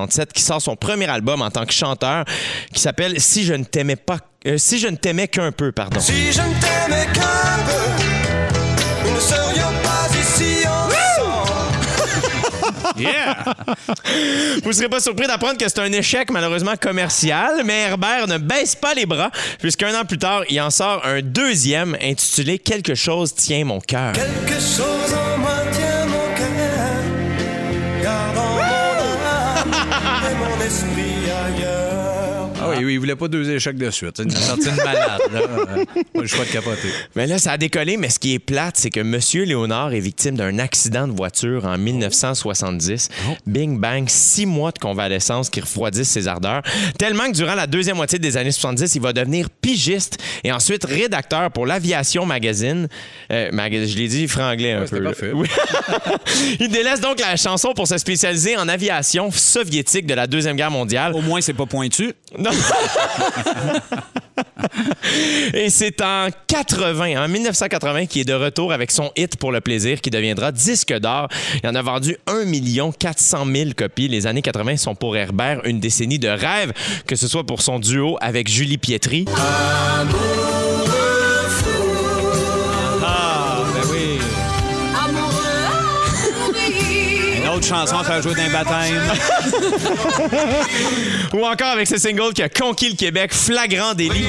1967, 0.00 0.32
qu'il 0.32 0.42
sort 0.44 0.62
son 0.62 0.76
premier 0.76 1.08
album 1.08 1.42
en 1.42 1.50
tant 1.50 1.64
que 1.64 1.72
chanteur, 1.72 2.24
qui 2.72 2.80
s'appelle 2.80 3.20
Si 3.20 3.44
je 3.44 3.54
ne 3.54 3.64
t'aimais 3.64 3.96
pas, 3.96 4.18
euh, 4.46 4.58
Si 4.58 4.78
je 4.78 4.88
ne 4.88 4.96
t'aimais 4.96 5.28
qu'un 5.28 5.52
peu, 5.52 5.72
pardon. 5.72 6.00
Si 6.00 6.32
je 6.32 6.40
ne 6.40 6.54
t'aimais 6.60 7.06
qu'un 7.12 7.58
peu, 7.66 9.08
nous 9.08 9.14
ne 9.14 9.20
serions 9.20 9.72
pas 9.82 10.08
ici. 10.18 10.64
Yeah! 12.96 13.36
Vous 14.62 14.72
serez 14.72 14.88
pas 14.88 15.00
surpris 15.00 15.26
d'apprendre 15.26 15.56
que 15.56 15.68
c'est 15.68 15.78
un 15.78 15.92
échec 15.92 16.30
malheureusement 16.30 16.74
commercial, 16.80 17.62
mais 17.64 17.82
Herbert 17.82 18.26
ne 18.26 18.38
baisse 18.38 18.74
pas 18.74 18.94
les 18.94 19.06
bras, 19.06 19.30
puisqu'un 19.58 19.98
an 19.98 20.04
plus 20.04 20.18
tard, 20.18 20.42
il 20.48 20.60
en 20.60 20.70
sort 20.70 21.04
un 21.04 21.20
deuxième 21.22 21.96
intitulé 22.02 22.58
Quelque 22.58 22.94
chose 22.94 23.34
tient 23.34 23.64
mon 23.64 23.80
cœur. 23.80 24.12
Quelque 24.12 24.60
chose 24.60 25.14
en 25.14 25.39
cœur, 30.70 30.86
gardant 30.94 31.19
oui, 32.84 32.94
il 32.94 32.98
voulait 32.98 33.16
pas 33.16 33.28
deux 33.28 33.48
échecs 33.50 33.76
de 33.76 33.90
suite. 33.90 34.20
Il 34.24 34.32
a 34.34 34.40
sorti 34.40 34.68
une 34.68 34.76
malade. 34.76 35.20
Là. 35.32 35.40
Euh, 35.40 35.84
Pas 36.14 36.20
le 36.20 36.26
choix 36.26 36.44
de 36.44 36.50
capoter. 36.50 36.88
Mais 37.16 37.26
là, 37.26 37.38
ça 37.38 37.52
a 37.52 37.58
décollé, 37.58 37.96
mais 37.96 38.08
ce 38.10 38.18
qui 38.18 38.34
est 38.34 38.38
plate, 38.38 38.76
c'est 38.76 38.90
que 38.90 39.00
Monsieur 39.00 39.44
Léonard 39.44 39.92
est 39.94 40.00
victime 40.00 40.36
d'un 40.36 40.58
accident 40.58 41.06
de 41.08 41.12
voiture 41.12 41.64
en 41.66 41.76
1970. 41.78 43.08
Bing 43.46 43.78
bang, 43.78 44.08
six 44.08 44.46
mois 44.46 44.72
de 44.72 44.78
convalescence 44.78 45.50
qui 45.50 45.60
refroidissent 45.60 46.10
ses 46.10 46.28
ardeurs. 46.28 46.62
Tellement 46.98 47.26
que 47.30 47.32
durant 47.36 47.54
la 47.54 47.66
deuxième 47.66 47.96
moitié 47.96 48.18
des 48.18 48.36
années 48.36 48.52
70, 48.52 48.94
il 48.94 49.00
va 49.00 49.12
devenir 49.12 49.48
pigiste 49.50 50.18
et 50.44 50.52
ensuite 50.52 50.84
rédacteur 50.84 51.50
pour 51.50 51.66
l'Aviation 51.66 52.26
Magazine. 52.26 52.88
Euh, 53.32 53.50
maga- 53.52 53.86
je 53.86 53.96
l'ai 53.96 54.08
dit 54.08 54.28
franglais 54.28 54.72
un 54.72 54.80
Ouais, 54.82 54.86
peu. 54.88 55.02
parfait. 55.02 55.32
Oui. 55.34 55.48
il 56.60 56.68
délaisse 56.68 57.00
donc 57.00 57.20
la 57.20 57.36
chanson 57.36 57.72
pour 57.74 57.86
se 57.88 57.98
spécialiser 57.98 58.56
en 58.56 58.68
aviation 58.68 59.30
soviétique 59.30 60.06
de 60.06 60.14
la 60.14 60.26
Deuxième 60.26 60.56
Guerre 60.56 60.70
mondiale. 60.70 61.12
Au 61.14 61.20
moins, 61.20 61.40
c'est 61.40 61.54
pas 61.54 61.66
pointu. 61.66 62.12
Non. 62.38 62.50
Et 65.54 65.70
c'est 65.70 66.00
en 66.00 66.28
80, 66.46 67.22
en 67.22 67.28
1980, 67.28 68.06
qu'il 68.06 68.22
est 68.22 68.24
de 68.24 68.34
retour 68.34 68.72
avec 68.72 68.90
son 68.90 69.10
hit 69.16 69.36
pour 69.36 69.52
le 69.52 69.60
plaisir 69.60 70.00
qui 70.00 70.10
deviendra 70.10 70.52
disque 70.52 70.92
d'or. 70.98 71.28
Il 71.62 71.68
en 71.68 71.74
a 71.74 71.82
vendu 71.82 72.16
1 72.26 72.92
400 72.92 73.46
000 73.52 73.70
copies. 73.76 74.08
Les 74.08 74.26
années 74.26 74.42
80 74.42 74.76
sont 74.76 74.94
pour 74.94 75.16
Herbert 75.16 75.60
une 75.64 75.80
décennie 75.80 76.18
de 76.18 76.28
rêve, 76.28 76.72
que 77.06 77.16
ce 77.16 77.28
soit 77.28 77.44
pour 77.44 77.62
son 77.62 77.78
duo 77.78 78.16
avec 78.20 78.48
Julie 78.48 78.78
Pietri. 78.78 79.24
Autre 87.54 87.66
chanson 87.66 87.98
à 87.98 88.04
faire 88.04 88.22
jouer 88.22 88.34
d'un 88.34 88.50
baptême. 88.50 89.02
Ou 91.32 91.44
encore 91.44 91.68
avec 91.68 91.86
ce 91.86 91.98
single 91.98 92.32
qui 92.32 92.42
a 92.42 92.48
conquis 92.48 92.90
le 92.90 92.96
Québec, 92.96 93.32
Flagrant 93.32 93.94
délit. 93.94 94.24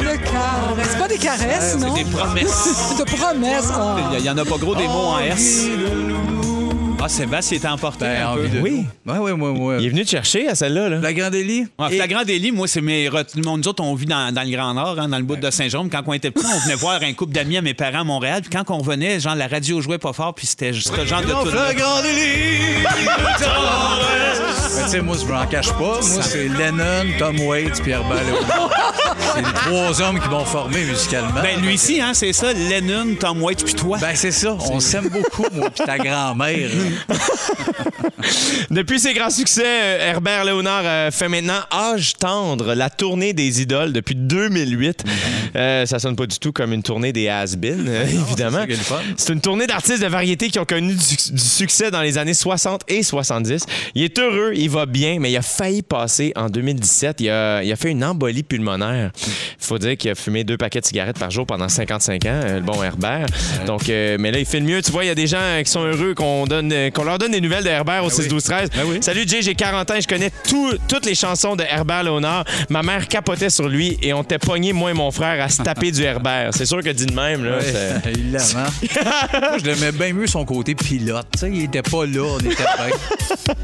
Le 0.00 0.16
caresse. 0.16 0.82
C'est 0.90 0.98
pas 0.98 1.08
des 1.08 1.18
caresses, 1.18 1.76
non? 1.78 1.94
C'est 1.96 2.04
des 2.04 2.10
promesses. 2.10 2.96
De 2.98 3.04
promesses. 3.04 3.70
Ah. 3.72 3.96
Il 4.18 4.24
y 4.24 4.30
en 4.30 4.38
a 4.38 4.44
pas 4.44 4.56
gros 4.56 4.74
des 4.74 4.86
mots 4.86 5.08
en 5.08 5.18
S. 5.18 5.66
Ah, 7.00 7.08
Sébastien 7.08 7.56
il 7.56 7.58
était 7.58 7.68
emporté 7.68 8.04
Ben, 8.06 8.26
un 8.26 8.34
peu. 8.34 8.40
envie 8.40 8.48
de. 8.50 8.58
Oui. 8.60 8.84
Ouais, 9.06 9.18
ouais, 9.18 9.30
ouais, 9.32 9.50
ouais. 9.50 9.76
Il 9.80 9.86
est 9.86 9.88
venu 9.88 10.04
te 10.04 10.10
chercher 10.10 10.48
à 10.48 10.54
celle-là. 10.54 10.88
Là. 10.88 10.98
La 10.98 11.12
Grande 11.14 11.34
Élie? 11.34 11.66
Ouais, 11.78 11.86
Et- 11.92 11.96
flagrant 11.96 12.24
délit, 12.24 12.50
moi, 12.52 12.66
c'est 12.68 12.80
mes. 12.80 13.08
ret- 13.08 13.24
Nous 13.36 13.68
autres, 13.68 13.82
on 13.82 13.94
vit 13.94 14.04
dans, 14.06 14.32
dans 14.34 14.42
le 14.42 14.50
Grand 14.50 14.74
Nord, 14.74 14.98
hein, 14.98 15.08
dans 15.08 15.16
le 15.16 15.22
bout 15.22 15.36
de 15.36 15.50
Saint-Jean. 15.50 15.88
Quand 15.88 16.02
on 16.06 16.12
était 16.12 16.30
petits, 16.30 16.44
on 16.52 16.58
venait 16.58 16.74
voir 16.74 17.00
un 17.02 17.12
couple 17.14 17.32
d'amis 17.32 17.56
à 17.56 17.62
mes 17.62 17.72
parents 17.74 18.00
à 18.00 18.04
Montréal. 18.04 18.42
Puis 18.42 18.50
quand 18.50 18.64
on 18.74 18.78
revenait, 18.78 19.20
genre, 19.20 19.36
la 19.36 19.46
radio 19.46 19.80
jouait 19.80 19.98
pas 19.98 20.12
fort, 20.12 20.34
puis 20.34 20.46
c'était 20.46 20.72
ce 20.72 20.80
genre 21.06 21.22
de 21.22 21.26
Non, 21.28 21.44
tout. 21.44 21.50
la 21.54 21.72
Grande 21.72 22.04
Élie! 22.04 22.84
Ben, 24.78 24.84
tu 24.84 24.90
sais, 24.90 25.00
moi, 25.00 25.16
je 25.20 25.26
m'en 25.26 25.46
cache 25.46 25.70
pas. 25.72 25.78
Moi, 25.78 26.22
c'est 26.22 26.48
Lennon, 26.48 27.06
Tom 27.18 27.40
Waits, 27.40 27.82
Pierre 27.82 28.02
Ballot. 28.04 28.38
c'est 29.34 29.42
les 29.42 29.52
trois 29.52 30.00
hommes 30.02 30.20
qui 30.20 30.28
m'ont 30.28 30.44
formé 30.44 30.84
musicalement. 30.84 31.42
Ben, 31.42 31.60
lui 31.60 31.74
ici, 31.74 32.00
hein, 32.00 32.12
c'est 32.14 32.32
ça, 32.32 32.52
Lennon, 32.52 33.14
Tom 33.18 33.42
Waits, 33.42 33.64
puis 33.64 33.74
toi. 33.74 33.98
Ben, 34.00 34.14
c'est 34.14 34.30
ça. 34.32 34.56
On 34.70 34.80
s'aime 34.80 35.08
beaucoup, 35.08 35.46
moi, 35.52 35.70
puis 35.70 35.84
ta 35.84 35.98
grand-mère. 35.98 36.70
Depuis 38.70 38.98
ses 38.98 39.14
grands 39.14 39.30
succès, 39.30 39.64
euh, 39.64 40.10
Herbert 40.10 40.44
Léonard 40.44 40.82
euh, 40.84 41.10
fait 41.10 41.28
maintenant 41.28 41.60
Âge 41.72 42.14
tendre, 42.18 42.74
la 42.74 42.90
tournée 42.90 43.32
des 43.32 43.62
idoles 43.62 43.92
depuis 43.92 44.14
2008. 44.14 45.04
Euh, 45.56 45.86
ça 45.86 45.98
sonne 45.98 46.16
pas 46.16 46.26
du 46.26 46.38
tout 46.38 46.52
comme 46.52 46.72
une 46.72 46.82
tournée 46.82 47.12
des 47.12 47.28
has-been, 47.28 47.86
euh, 47.88 48.04
évidemment. 48.04 48.64
C'est 49.16 49.32
une 49.32 49.40
tournée 49.40 49.66
d'artistes 49.66 50.02
de 50.02 50.08
variété 50.08 50.48
qui 50.50 50.58
ont 50.58 50.64
connu 50.64 50.94
du, 50.94 51.32
du 51.32 51.42
succès 51.42 51.90
dans 51.90 52.02
les 52.02 52.18
années 52.18 52.34
60 52.34 52.82
et 52.88 53.02
70. 53.02 53.64
Il 53.94 54.02
est 54.02 54.18
heureux, 54.18 54.52
il 54.54 54.70
va 54.70 54.86
bien, 54.86 55.18
mais 55.20 55.30
il 55.30 55.36
a 55.36 55.42
failli 55.42 55.82
passer 55.82 56.32
en 56.36 56.48
2017. 56.48 57.20
Il 57.20 57.30
a, 57.30 57.62
il 57.62 57.72
a 57.72 57.76
fait 57.76 57.90
une 57.90 58.04
embolie 58.04 58.42
pulmonaire. 58.42 59.07
Il 59.16 59.64
faut 59.64 59.78
dire 59.78 59.96
qu'il 59.96 60.10
a 60.10 60.14
fumé 60.14 60.44
deux 60.44 60.56
paquets 60.56 60.80
de 60.80 60.86
cigarettes 60.86 61.18
par 61.18 61.30
jour 61.30 61.46
pendant 61.46 61.68
55 61.68 62.24
ans, 62.24 62.28
euh, 62.28 62.54
le 62.56 62.60
bon 62.62 62.82
Herbert. 62.82 63.26
Donc, 63.66 63.88
euh, 63.88 64.16
mais 64.18 64.30
là, 64.30 64.38
il 64.38 64.46
fait 64.46 64.60
le 64.60 64.66
mieux. 64.66 64.82
Tu 64.82 64.90
vois, 64.92 65.04
il 65.04 65.08
y 65.08 65.10
a 65.10 65.14
des 65.14 65.26
gens 65.26 65.60
qui 65.64 65.70
sont 65.70 65.82
heureux 65.84 66.14
qu'on 66.14 66.46
donne, 66.46 66.72
euh, 66.72 66.90
qu'on 66.90 67.04
leur 67.04 67.18
donne 67.18 67.32
des 67.32 67.40
nouvelles 67.40 67.64
de 67.64 67.68
Herbert 67.68 68.04
au 68.04 68.10
6 68.10 68.28
12 68.28 68.42
13 68.42 68.70
Ben 68.74 68.82
oui. 68.86 68.98
Salut 69.00 69.24
Jay, 69.26 69.42
j'ai 69.42 69.54
40 69.54 69.90
ans, 69.90 69.94
je 70.00 70.06
connais 70.08 70.30
tout- 70.48 70.74
toutes 70.88 71.06
les 71.06 71.14
chansons 71.14 71.56
de 71.56 71.62
Herbert 71.64 72.02
Léonard. 72.04 72.44
Ma 72.70 72.82
mère 72.82 73.08
capotait 73.08 73.50
sur 73.50 73.68
lui 73.68 73.98
et 74.02 74.12
on 74.12 74.24
t'est 74.24 74.38
pogné, 74.38 74.72
moi 74.72 74.90
et 74.90 74.94
mon 74.94 75.10
frère, 75.10 75.42
à 75.42 75.48
se 75.48 75.62
taper 75.62 75.90
du 75.92 76.02
Herbert. 76.02 76.50
C'est 76.52 76.66
sûr 76.66 76.82
que 76.82 76.90
dit 76.90 77.06
de 77.06 77.14
même, 77.14 77.44
là. 77.44 77.58
l'aime, 78.04 78.40
hein? 78.56 78.66
Moi, 79.40 79.58
je 79.58 79.64
l'aimais 79.64 79.92
bien 79.92 80.12
mieux 80.12 80.26
son 80.26 80.44
côté 80.44 80.74
pilote. 80.74 81.26
Tu 81.32 81.38
sais, 81.40 81.50
il 81.52 81.64
était 81.64 81.82
pas 81.82 82.06
là, 82.06 82.22
on 82.22 82.38
était 82.38 82.48
bien. 82.56 83.54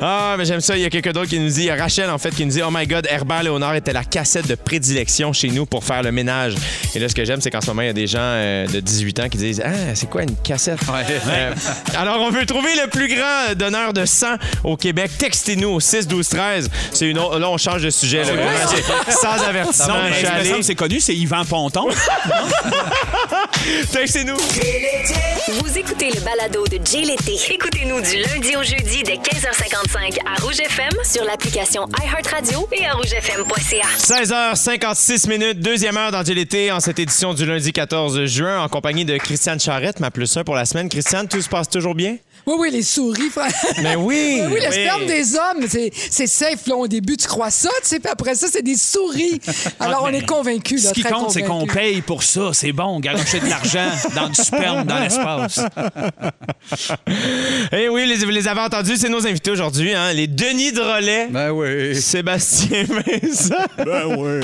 Ah, 0.00 0.34
mais 0.38 0.44
j'aime 0.44 0.60
ça. 0.60 0.76
Il 0.76 0.82
y 0.82 0.84
a 0.84 0.90
quelqu'un 0.90 1.12
d'autre 1.12 1.28
qui 1.28 1.38
nous 1.38 1.48
dit, 1.48 1.60
il 1.62 1.66
y 1.66 1.70
a 1.70 1.76
Rachel 1.76 2.10
en 2.10 2.18
fait 2.18 2.30
qui 2.34 2.44
nous 2.44 2.52
dit, 2.52 2.62
oh 2.62 2.70
my 2.72 2.86
God, 2.86 3.06
Herbert 3.10 3.42
Léonard 3.42 3.74
était 3.74 3.92
la 3.92 4.04
cassette 4.12 4.46
de 4.46 4.54
prédilection 4.54 5.32
chez 5.32 5.48
nous 5.48 5.64
pour 5.64 5.84
faire 5.84 6.02
le 6.02 6.12
ménage. 6.12 6.54
Et 6.94 6.98
là, 6.98 7.08
ce 7.08 7.14
que 7.14 7.24
j'aime, 7.24 7.40
c'est 7.40 7.50
qu'en 7.50 7.62
ce 7.62 7.68
moment, 7.68 7.80
il 7.82 7.86
y 7.86 7.90
a 7.90 7.94
des 7.94 8.06
gens 8.06 8.18
euh, 8.20 8.66
de 8.66 8.80
18 8.80 9.20
ans 9.20 9.28
qui 9.30 9.38
disent, 9.38 9.62
ah, 9.64 9.70
c'est 9.94 10.08
quoi 10.10 10.22
une 10.22 10.36
cassette? 10.36 10.80
Euh, 11.28 11.54
alors, 11.96 12.20
on 12.20 12.30
veut 12.30 12.44
trouver 12.44 12.70
le 12.82 12.88
plus 12.90 13.08
grand 13.08 13.54
donneur 13.56 13.92
de 13.94 14.04
sang 14.04 14.34
au 14.64 14.76
Québec. 14.76 15.10
Textez-nous 15.18 15.68
au 15.70 15.80
6 15.80 16.06
12 16.06 16.28
13. 16.28 16.68
C'est 16.92 17.08
une 17.08 17.18
autre- 17.18 17.38
Là, 17.38 17.48
on 17.48 17.56
change 17.56 17.82
de 17.82 17.88
sujet. 17.90 18.18
là, 18.24 18.32
vraiment, 18.34 18.50
c'est 19.06 19.12
sans 19.12 19.42
avertissement. 19.48 19.94
c'est 20.60 20.74
connu, 20.74 21.00
c'est 21.00 21.14
Yvan 21.16 21.44
Ponton. 21.46 21.88
Textez-nous. 23.92 24.36
Vous 24.36 25.78
écoutez 25.78 26.10
le 26.10 26.20
balado 26.20 26.66
de 26.66 26.78
Jay 26.84 27.00
l'été. 27.02 27.36
Écoutez-nous 27.50 28.00
du 28.02 28.16
lundi 28.16 28.56
au 28.56 28.62
jeudi 28.62 29.02
dès 29.04 29.14
15h55 29.14 30.18
à 30.26 30.40
Rouge 30.42 30.60
FM 30.60 30.90
sur 31.04 31.24
l'application 31.24 31.86
iHeartRadio 32.04 32.68
et 32.72 32.84
à 32.86 32.92
rougefm.ca. 32.92 33.86
16h56 34.02 35.28
minutes, 35.28 35.60
deuxième 35.60 35.96
heure 35.96 36.10
dans 36.10 36.22
l'été 36.22 36.72
en 36.72 36.80
cette 36.80 36.98
édition 36.98 37.34
du 37.34 37.46
lundi 37.46 37.72
14 37.72 38.24
juin 38.24 38.60
en 38.60 38.68
compagnie 38.68 39.04
de 39.04 39.16
Christiane 39.16 39.60
Charrette, 39.60 40.00
ma 40.00 40.10
plus 40.10 40.36
un 40.36 40.42
pour 40.42 40.56
la 40.56 40.64
semaine. 40.64 40.88
Christiane, 40.88 41.28
tout 41.28 41.40
se 41.40 41.48
passe 41.48 41.68
toujours 41.68 41.94
bien? 41.94 42.16
Oui, 42.46 42.54
oui, 42.58 42.70
les 42.72 42.82
souris, 42.82 43.30
frère. 43.30 43.50
Mais 43.82 43.96
oui! 43.96 44.40
Oui, 44.52 44.58
le 44.62 44.70
sperme 44.70 45.06
des 45.06 45.34
hommes, 45.34 45.66
c'est 45.68 45.90
c'est 46.10 46.26
safe. 46.26 46.66
Là, 46.66 46.76
au 46.76 46.86
début, 46.88 47.16
tu 47.16 47.26
crois 47.26 47.50
ça, 47.50 47.70
tu 47.82 47.88
sais, 47.88 48.00
puis 48.00 48.10
après 48.10 48.34
ça, 48.34 48.48
c'est 48.50 48.62
des 48.62 48.76
souris. 48.76 49.40
Alors, 49.80 50.02
on 50.04 50.08
est 50.08 50.26
convaincus. 50.26 50.82
Ce 50.82 50.86
là, 50.88 50.92
qui 50.92 51.00
très 51.02 51.10
compte, 51.10 51.30
c'est 51.30 51.42
qu'on 51.42 51.66
paye 51.66 52.02
pour 52.02 52.22
ça. 52.22 52.50
C'est 52.52 52.72
bon, 52.72 53.00
garocher 53.00 53.40
de 53.40 53.48
l'argent 53.48 53.88
dans 54.14 54.28
du 54.28 54.34
sperme 54.34 54.84
dans 54.84 54.98
l'espace. 54.98 55.60
Eh 57.72 57.88
oui, 57.88 58.06
les, 58.06 58.16
vous 58.16 58.30
les 58.30 58.48
avez 58.48 58.60
entendus, 58.60 58.96
c'est 58.96 59.08
nos 59.08 59.26
invités 59.26 59.50
aujourd'hui, 59.50 59.94
hein? 59.94 60.12
Les 60.12 60.26
Denis 60.26 60.72
Drolet. 60.72 61.28
Ben 61.30 61.50
oui. 61.50 61.94
Sébastien 62.00 62.84
Vincent. 62.84 63.54
Ben 63.78 64.04
oui. 64.16 64.40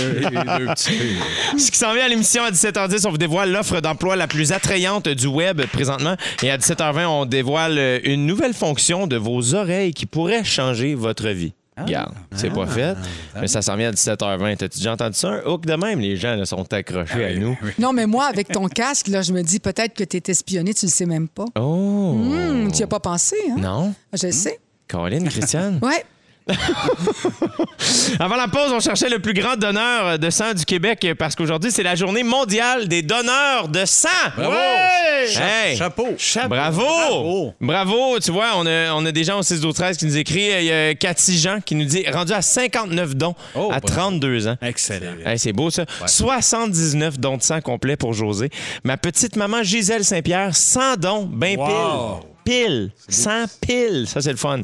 Deux 0.59 0.67
petits. 0.67 1.17
Ce 1.59 1.71
qui 1.71 1.79
s'en 1.79 1.93
vient 1.95 2.05
à 2.05 2.09
l'émission 2.09 2.43
à 2.45 2.51
17h10, 2.51 3.07
on 3.07 3.11
vous 3.11 3.19
dévoile 3.19 3.51
l'offre 3.51 3.81
d'emploi 3.81 4.17
la 4.17 4.27
plus 4.27 4.53
attrayante 4.53 5.09
du 5.09 5.27
web 5.27 5.63
présentement. 5.67 6.17
Et 6.43 6.51
à 6.51 6.59
17h20, 6.59 7.07
on 7.07 7.25
dévoile 7.27 7.79
euh, 7.96 8.01
une 8.05 8.27
nouvelle 8.27 8.55
fonction 8.55 9.07
de 9.07 9.16
vos 9.16 9.55
oreilles 9.55 9.92
qui 9.92 10.07
pourrait 10.07 10.44
changer 10.44 10.94
votre 10.94 11.29
vie. 11.29 11.53
Regarde, 11.81 12.12
c'est 12.35 12.51
pas 12.53 12.66
fait, 12.66 12.96
mais 13.40 13.46
ça 13.46 13.62
s'en 13.62 13.77
vient 13.77 13.90
à 13.90 13.92
17h20. 13.92 14.57
T'as-tu 14.57 14.79
déjà 14.79 14.94
entendu 14.94 15.16
ça? 15.16 15.29
Un 15.29 15.46
hook 15.46 15.64
de 15.64 15.74
même, 15.74 16.01
les 16.01 16.16
gens 16.16 16.35
là, 16.35 16.44
sont 16.44 16.72
accrochés 16.72 17.24
à 17.24 17.35
nous. 17.35 17.57
Non, 17.79 17.92
mais 17.92 18.07
moi, 18.07 18.24
avec 18.24 18.48
ton 18.48 18.66
casque, 18.66 19.07
là, 19.07 19.22
je 19.22 19.33
me 19.33 19.42
dis 19.42 19.61
peut-être 19.61 19.94
que 19.94 20.03
tu 20.03 20.16
es 20.16 20.22
espionné, 20.27 20.74
tu 20.74 20.87
le 20.87 20.90
sais 20.90 21.07
même 21.07 21.29
pas. 21.29 21.44
Oh! 21.57 21.61
Hum, 21.62 22.72
tu 22.72 22.79
n'y 22.79 22.83
as 22.83 22.88
pas 22.88 22.98
pensé, 22.98 23.37
hein? 23.51 23.61
Non? 23.61 23.94
Je 24.12 24.27
le 24.27 24.33
sais. 24.33 24.59
Caroline, 24.88 25.29
Christiane? 25.29 25.79
Ouais. 25.83 26.05
Avant 28.21 28.37
la 28.37 28.49
pause, 28.49 28.73
on 28.73 28.81
cherchait 28.81 29.09
le 29.09 29.19
plus 29.19 29.35
grand 29.35 29.57
donneur 29.57 30.19
de 30.19 30.31
sang 30.31 30.55
du 30.55 30.65
Québec 30.65 31.07
parce 31.19 31.35
qu'aujourd'hui, 31.35 31.71
c'est 31.71 31.83
la 31.83 31.95
journée 31.95 32.23
mondiale 32.23 32.89
des 32.89 33.03
donneurs 33.03 33.69
de 33.69 33.85
sang. 33.85 34.09
Bravo! 34.37 34.53
Ouais! 34.53 35.27
Cha- 35.29 35.43
Hey! 35.69 35.77
Chapeau. 35.77 36.09
Bravo! 36.49 36.83
Bravo! 36.83 37.55
Bravo! 37.61 38.19
Tu 38.21 38.31
vois, 38.31 38.53
on 38.57 38.67
a, 38.67 38.93
on 38.95 39.05
a 39.07 39.13
des 39.13 39.25
gens 39.25 39.39
au 39.39 39.43
6 39.43 39.61
13 39.61 39.97
qui 39.97 40.07
nous 40.07 40.17
écrit. 40.17 40.49
Il 40.59 40.65
y 40.65 40.73
a 40.73 40.95
Cathy 40.95 41.39
Jean 41.39 41.61
qui 41.61 41.75
nous 41.75 41.85
dit 41.85 42.05
rendu 42.11 42.33
à 42.33 42.43
59 42.43 43.15
dons 43.15 43.35
Oh, 43.55 43.71
à 43.73 43.81
bravo. 43.81 43.87
32 44.01 44.49
ans. 44.49 44.57
Excellent. 44.63 45.13
Hey, 45.25 45.39
c'est 45.39 45.53
beau 45.53 45.71
ça. 45.71 45.85
79 46.07 47.19
dons 47.19 47.37
de 47.37 47.43
sang 47.43 47.61
complets 47.61 47.97
pour 47.97 48.13
José. 48.15 48.51
Ma 48.85 48.97
petite 48.97 49.37
maman 49.37 49.63
Gisèle 49.63 50.05
Saint-Pierre, 50.05 50.55
100 50.57 50.97
dons, 50.97 51.29
ben 51.31 51.57
Wow. 51.59 51.67
pile. 51.67 52.29
Pile. 52.49 52.93
100 53.09 53.31
piles. 53.61 54.07
Ça, 54.07 54.23
c'est 54.23 54.31
le 54.31 54.39
fun. 54.39 54.61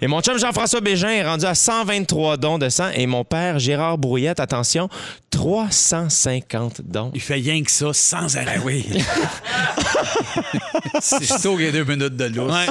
Et 0.00 0.08
mon 0.08 0.20
chum 0.20 0.36
Jean-François 0.36 0.80
Bégin 0.80 1.10
est 1.10 1.24
rendu 1.24 1.44
à 1.44 1.54
123 1.54 2.36
dons 2.38 2.58
de 2.58 2.68
sang. 2.68 2.88
Et 2.92 3.06
mon 3.06 3.24
père 3.24 3.60
Gérard 3.60 3.98
Brouillette, 3.98 4.40
attention, 4.40 4.88
350 5.30 6.80
dons. 6.84 7.12
Il 7.14 7.20
fait 7.20 7.34
rien 7.34 7.62
que 7.62 7.70
ça, 7.70 7.92
sans 7.92 8.36
arrêt. 8.36 8.56
Ben 8.58 8.62
oui. 8.64 8.84
C'est 11.00 11.22
surtout 11.22 11.54
qu'il 11.54 11.66
y 11.66 11.68
a 11.68 11.72
deux 11.72 11.84
minutes 11.84 12.16
de 12.16 12.24
lousse. 12.24 12.52
Ouais. 12.52 12.66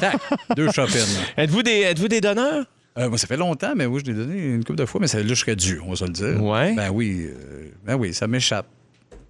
Tac, 0.00 0.16
deux 0.56 0.72
chopines. 0.72 0.98
Êtes-vous 1.36 1.62
des, 1.62 1.82
êtes-vous 1.82 2.08
des 2.08 2.20
donneurs? 2.20 2.64
Euh, 2.98 3.08
moi, 3.08 3.16
ça 3.16 3.28
fait 3.28 3.36
longtemps, 3.36 3.74
mais 3.76 3.86
oui, 3.86 4.02
je 4.04 4.10
l'ai 4.10 4.18
donné 4.18 4.40
une 4.40 4.64
couple 4.64 4.80
de 4.80 4.86
fois, 4.86 5.00
mais 5.00 5.06
ça, 5.06 5.18
là, 5.18 5.24
je 5.24 5.34
serais 5.34 5.54
dû, 5.54 5.80
on 5.84 5.90
va 5.90 5.96
se 5.96 6.04
le 6.04 6.10
dire. 6.10 6.42
Ouais. 6.42 6.74
Ben 6.74 6.90
oui, 6.90 7.28
euh, 7.28 7.70
ben 7.84 7.94
oui, 7.94 8.12
ça 8.12 8.26
m'échappe. 8.26 8.66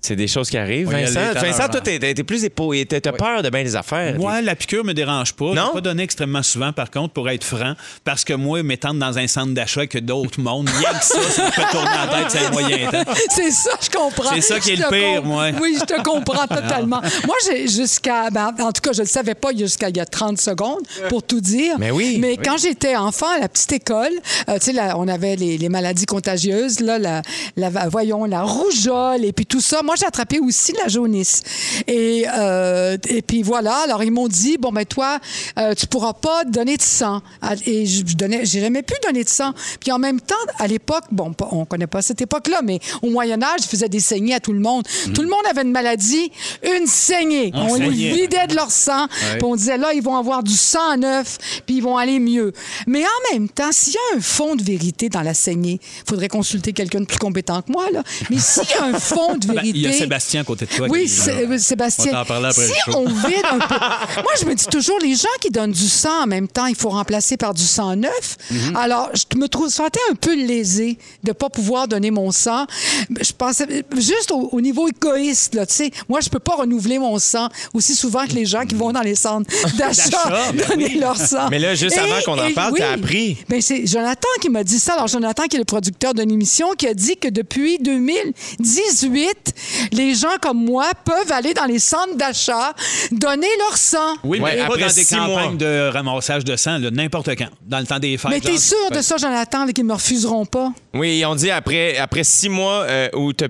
C'est 0.04 0.16
des 0.16 0.28
choses 0.28 0.50
qui 0.50 0.58
arrivent. 0.58 0.90
Vincent, 0.90 1.32
Vincent 1.34 1.68
toi, 1.68 1.80
t'es 1.80 1.98
t'es 1.98 2.22
plus 2.24 2.44
épaulé. 2.44 2.84
T'as 2.84 3.00
t'as 3.00 3.12
peur 3.12 3.42
de 3.42 3.48
bien 3.48 3.62
des 3.64 3.74
affaires. 3.74 4.16
Moi, 4.18 4.42
la 4.42 4.54
piqûre 4.54 4.84
me 4.84 4.92
dérange 4.92 5.32
pas. 5.32 5.46
Je 5.52 5.54
Non? 5.56 5.66
l'ai 5.68 5.72
pas 5.72 5.80
donné 5.80 6.02
extrêmement 6.02 6.42
souvent, 6.42 6.72
par 6.74 6.90
contre, 6.90 7.14
pour 7.14 7.30
être 7.30 7.42
franc, 7.44 7.72
parce 8.04 8.22
que 8.22 8.34
moi, 8.34 8.62
m'étendre 8.62 9.00
dans 9.00 9.16
un 9.16 9.26
centre 9.26 9.54
d'achat 9.54 9.80
avec 9.80 9.96
d'autres 10.04 10.40
mondes, 10.42 10.68
rien 10.68 10.98
que 10.98 11.04
ça, 11.04 11.18
ça 11.30 11.46
me 11.46 11.50
fait 11.50 11.70
tourner 11.70 11.88
la 11.90 12.18
tête, 12.18 12.26
c'est 12.30 12.44
un 12.46 12.50
moyen 12.50 12.90
temps. 12.90 13.12
C'est 13.30 13.50
ça, 13.50 13.70
je 13.80 13.88
comprends. 13.88 14.34
C'est 14.34 14.40
ça 14.42 14.60
qui 14.60 14.72
est 14.72 14.76
Je 14.76 14.82
le 14.82 14.88
pire, 14.90 15.20
com- 15.22 15.28
moi. 15.28 15.46
Oui, 15.60 15.76
je 15.80 15.84
te 15.86 16.02
comprends 16.02 16.46
totalement. 16.48 17.00
Moi, 17.26 17.36
j'ai 17.48 17.66
jusqu'à. 17.66 18.28
ben, 18.30 18.52
en 18.60 18.72
tout 18.72 18.82
cas, 18.82 18.92
je 18.92 18.98
ne 19.00 19.04
le 19.06 19.10
savais 19.10 19.34
pas 19.34 19.52
jusqu'à 19.56 19.88
il 19.88 19.96
y 19.96 20.00
a 20.00 20.06
30 20.06 20.38
secondes, 20.38 20.82
pour 21.08 21.22
tout 21.22 21.40
dire. 21.40 21.76
Mais 21.78 21.90
oui. 21.90 22.18
Mais 22.20 22.36
quand 22.36 22.58
j'étais 22.58 22.94
enfant 22.96 23.28
à 23.36 23.40
la 23.40 23.48
petite 23.48 23.72
école, 23.72 24.12
euh, 24.50 24.58
tu 24.62 24.72
sais, 24.74 24.80
on 24.96 25.08
avait 25.08 25.36
les, 25.36 25.56
les 25.56 25.68
maladies 25.70 26.06
contagieuses, 26.06 26.80
là, 26.80 26.98
la, 26.98 27.22
la- 27.56 27.88
voyons, 27.88 28.26
la 28.26 28.42
rougeole 28.42 29.24
et 29.24 29.32
puis 29.32 29.46
tout 29.46 29.60
ça. 29.62 29.80
Moi, 29.82 29.93
j'ai 29.96 30.06
attrapé 30.06 30.38
aussi 30.40 30.72
la 30.72 30.88
jaunisse. 30.88 31.42
Et, 31.86 32.24
euh, 32.36 32.96
et 33.08 33.22
puis 33.22 33.42
voilà, 33.42 33.76
alors 33.84 34.02
ils 34.02 34.10
m'ont 34.10 34.28
dit, 34.28 34.56
bon, 34.58 34.72
ben 34.72 34.84
toi, 34.84 35.18
euh, 35.58 35.74
tu 35.74 35.86
pourras 35.86 36.12
pas 36.14 36.44
donner 36.44 36.76
de 36.76 36.82
sang. 36.82 37.22
Ah, 37.42 37.54
Et 37.66 37.86
je, 37.86 38.02
je 38.06 38.14
donnais, 38.16 38.44
j'ai 38.44 38.60
jamais 38.60 38.82
pu 38.82 38.94
donner 39.04 39.24
de 39.24 39.28
sang. 39.28 39.52
Puis 39.80 39.92
en 39.92 39.98
même 39.98 40.20
temps, 40.20 40.34
à 40.58 40.66
l'époque, 40.66 41.04
bon, 41.10 41.32
on 41.50 41.64
connaît 41.64 41.86
pas 41.86 42.02
cette 42.02 42.20
époque-là, 42.20 42.60
mais 42.62 42.80
au 43.02 43.10
Moyen 43.10 43.42
Âge, 43.42 43.60
ils 43.60 43.68
faisaient 43.68 43.88
des 43.88 44.00
saignées 44.00 44.34
à 44.34 44.40
tout 44.40 44.52
le 44.52 44.60
monde. 44.60 44.86
Tout 45.14 45.22
le 45.22 45.28
monde 45.28 45.44
avait 45.50 45.62
une 45.62 45.72
maladie, 45.72 46.30
une 46.62 46.86
saignée. 46.86 47.50
on 47.54 47.74
les 47.76 47.90
vidait 47.90 48.46
de 48.46 48.54
leur 48.54 48.70
sang. 48.70 49.06
Puis 49.08 49.44
on 49.44 49.56
disait, 49.56 49.78
là, 49.78 49.92
ils 49.92 50.02
vont 50.02 50.16
avoir 50.16 50.42
du 50.42 50.54
sang 50.54 50.96
neuf, 50.96 51.38
puis 51.66 51.76
ils 51.76 51.82
vont 51.82 51.96
aller 51.96 52.18
mieux. 52.18 52.52
Mais 52.86 53.02
en 53.04 53.34
même 53.34 53.48
temps, 53.48 53.70
s'il 53.72 53.94
y 53.94 53.96
a 53.96 54.16
un 54.18 54.20
fond 54.20 54.54
de 54.56 54.62
vérité 54.62 55.08
dans 55.08 55.22
la 55.22 55.34
saignée, 55.34 55.80
il 55.82 56.08
faudrait 56.08 56.28
consulter 56.28 56.72
quelqu'un 56.72 57.00
de 57.00 57.06
plus 57.06 57.18
compétent 57.18 57.62
que 57.62 57.72
moi, 57.72 57.90
là. 57.92 58.02
Mais 58.30 58.38
s'il 58.38 58.68
y 58.68 58.74
a 58.74 58.84
un 58.84 58.98
fond 58.98 59.36
de 59.36 59.44
Ben, 59.54 59.54
vérité... 59.54 59.83
Il 59.88 59.92
y 59.92 59.94
a 59.94 59.98
Sébastien 59.98 60.40
à 60.40 60.44
côté 60.44 60.66
de 60.66 60.70
toi. 60.70 60.86
Oui, 60.90 61.06
qui- 61.06 61.30
euh, 61.30 61.58
Sébastien. 61.58 62.06
On 62.12 62.14
t'en 62.14 62.24
parler 62.24 62.48
après 62.48 62.66
si 62.66 62.72
le 62.86 62.92
show. 62.92 62.98
on 62.98 63.06
vide 63.06 63.44
un 63.50 63.58
peu. 63.58 63.74
Moi, 64.22 64.32
je 64.40 64.46
me 64.46 64.54
dis 64.54 64.66
toujours, 64.66 64.98
les 65.00 65.14
gens 65.14 65.28
qui 65.40 65.50
donnent 65.50 65.72
du 65.72 65.88
sang 65.88 66.22
en 66.22 66.26
même 66.26 66.48
temps, 66.48 66.66
il 66.66 66.74
faut 66.76 66.90
remplacer 66.90 67.36
par 67.36 67.54
du 67.54 67.62
sang 67.62 67.96
neuf. 67.96 68.36
Mhm. 68.50 68.76
Alors, 68.76 69.10
je 69.14 69.38
me 69.38 69.48
trouve, 69.48 69.68
sentais 69.70 70.00
un 70.10 70.14
peu 70.14 70.34
lésée 70.34 70.98
de 71.22 71.30
ne 71.30 71.32
pas 71.32 71.48
pouvoir 71.50 71.88
donner 71.88 72.10
mon 72.10 72.30
sang. 72.32 72.66
Je 73.20 73.32
pensais, 73.32 73.66
juste 73.96 74.30
au, 74.32 74.48
au 74.52 74.60
niveau 74.60 74.88
égoïste, 74.88 75.54
là, 75.54 75.66
tu 75.66 75.74
sais, 75.74 75.90
moi, 76.08 76.20
je 76.20 76.28
peux 76.28 76.38
pas 76.38 76.54
renouveler 76.56 76.98
mon 76.98 77.18
sang 77.18 77.48
aussi 77.72 77.94
souvent 77.94 78.26
que 78.26 78.32
les 78.32 78.46
gens 78.46 78.64
qui 78.66 78.74
vont 78.74 78.92
dans 78.92 79.00
les 79.02 79.14
centres 79.14 79.50
d'achat 79.78 80.50
ben 80.54 80.66
donner 80.68 80.94
leur 80.98 81.16
sang. 81.16 81.48
Mais 81.50 81.58
là, 81.58 81.74
juste 81.74 81.98
avant 81.98 82.20
qu'on 82.24 82.38
en 82.38 82.52
parle, 82.52 82.74
t'as 82.76 82.92
appris. 82.92 83.36
Ben, 83.48 83.60
c'est 83.60 83.86
Jonathan 83.86 84.28
qui 84.40 84.48
m'a 84.50 84.64
dit 84.64 84.78
ça. 84.78 84.94
Alors, 84.94 85.08
Jonathan, 85.08 85.44
qui 85.44 85.56
est 85.56 85.58
le 85.58 85.64
producteur 85.64 86.14
d'une 86.14 86.30
émission, 86.30 86.72
qui 86.76 86.86
a 86.86 86.94
dit 86.94 87.16
que 87.16 87.28
depuis 87.28 87.78
2018, 87.78 89.54
les 89.92 90.14
gens 90.14 90.36
comme 90.40 90.64
moi 90.64 90.86
peuvent 91.04 91.32
aller 91.32 91.54
dans 91.54 91.64
les 91.64 91.78
centres 91.78 92.16
d'achat, 92.16 92.72
donner 93.12 93.46
leur 93.58 93.76
sang. 93.76 94.14
Oui, 94.22 94.40
Ouais, 94.40 94.52
mais 94.54 94.58
pas 94.60 94.64
après 94.74 94.80
dans 94.80 94.94
des 94.94 95.04
campagnes 95.04 95.28
mois. 95.50 95.54
de 95.56 95.90
ramassage 95.92 96.44
de 96.44 96.56
sang, 96.56 96.78
n'importe 96.78 97.30
quand, 97.36 97.48
dans 97.66 97.78
le 97.80 97.86
temps 97.86 97.98
des 97.98 98.16
fêtes. 98.18 98.30
Mais 98.30 98.40
t'es 98.40 98.58
sûr 98.58 98.90
de 98.92 99.00
ça, 99.00 99.16
Jonathan, 99.16 99.66
qu'ils 99.68 99.84
me 99.84 99.94
refuseront 99.94 100.44
pas? 100.46 100.72
Oui, 100.92 101.24
on 101.26 101.34
dit 101.34 101.50
après, 101.50 101.96
après 101.98 102.24
six 102.24 102.48
mois 102.48 102.82
euh, 102.88 103.08
où 103.14 103.32
t'as 103.32 103.48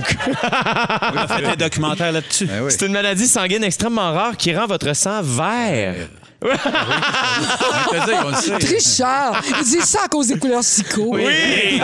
On 1.14 1.18
a 1.18 1.28
fait 1.28 1.46
un 1.46 1.56
documentaire 1.56 2.12
là-dessus. 2.12 2.46
Ben 2.46 2.64
oui. 2.64 2.72
C'est 2.72 2.86
une 2.86 2.94
maladie 2.94 3.28
sanguine 3.28 3.64
extrêmement 3.64 4.14
rare 4.14 4.38
qui 4.38 4.56
rend 4.56 4.68
votre 4.68 4.94
sang 4.96 5.22
vert. 5.22 5.96
Le 6.46 8.36
sait. 8.36 8.60
Trichard! 8.60 9.42
Il 9.48 9.64
dit 9.64 9.82
ça 9.82 10.02
à 10.06 10.08
cause 10.08 10.28
des 10.28 10.38
couleurs 10.38 10.62
psycho. 10.62 11.16
Oui! 11.16 11.24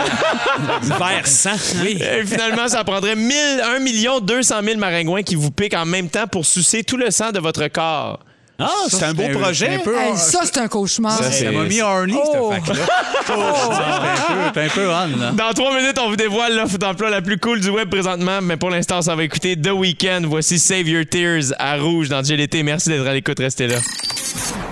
Vert 0.82 1.26
sang. 1.26 1.56
Oui. 1.82 2.00
Et 2.00 2.24
finalement, 2.24 2.68
ça 2.68 2.84
prendrait 2.84 3.16
1000, 3.16 3.34
1 3.60 3.78
million 3.80 4.20
200 4.20 4.56
000 4.62 4.78
maringouins 4.78 5.22
qui 5.22 5.34
vous 5.34 5.50
piquent 5.50 5.74
en 5.74 5.86
même 5.86 6.08
temps 6.08 6.26
pour 6.26 6.46
sucer 6.46 6.84
tout 6.84 6.96
le 6.96 7.10
sang 7.10 7.32
de 7.32 7.40
votre 7.40 7.66
corps. 7.68 8.20
Ah, 8.58 8.68
c'est 8.88 9.02
un 9.04 9.14
beau 9.14 9.28
projet. 9.30 9.74
un 9.74 9.78
peu- 9.78 9.96
Hey, 9.96 10.16
ça, 10.16 10.40
c'est 10.44 10.58
un 10.58 10.68
cauchemar. 10.68 11.18
Ça, 11.18 11.30
c'est- 11.32 11.44
Ça 11.46 11.50
m'a 11.52 11.64
mis 11.64 11.80
horny, 11.80 12.14
Oh. 12.16 12.52
cette 12.52 12.64
fac-là. 12.64 12.84
T'es 13.26 13.32
un 13.32 14.44
peu- 14.46 14.52
T'es 14.52 14.60
un 14.60 14.68
peu 14.68 14.86
on, 14.88 15.20
là. 15.20 15.30
Dans 15.32 15.52
trois 15.54 15.74
minutes, 15.80 15.98
on 16.00 16.08
vous 16.10 16.16
dévoile 16.16 16.54
l'offre 16.56 16.78
d'emploi 16.78 17.10
la 17.10 17.22
plus 17.22 17.38
cool 17.38 17.60
du 17.60 17.70
web 17.70 17.88
présentement, 17.88 18.40
mais 18.42 18.56
pour 18.56 18.70
l'instant, 18.70 19.02
ça 19.02 19.14
va 19.16 19.24
écouter 19.24 19.56
The 19.56 19.70
Weeknd. 19.72 20.22
Voici 20.26 20.58
Save 20.58 20.88
Your 20.88 21.04
Tears 21.06 21.52
à 21.58 21.76
Rouge 21.76 22.08
dans 22.08 22.22
GLT. 22.22 22.62
Merci 22.62 22.88
d'être 22.90 23.06
à 23.06 23.14
l'écoute, 23.14 23.38
restez 23.38 23.66
là. 23.66 23.76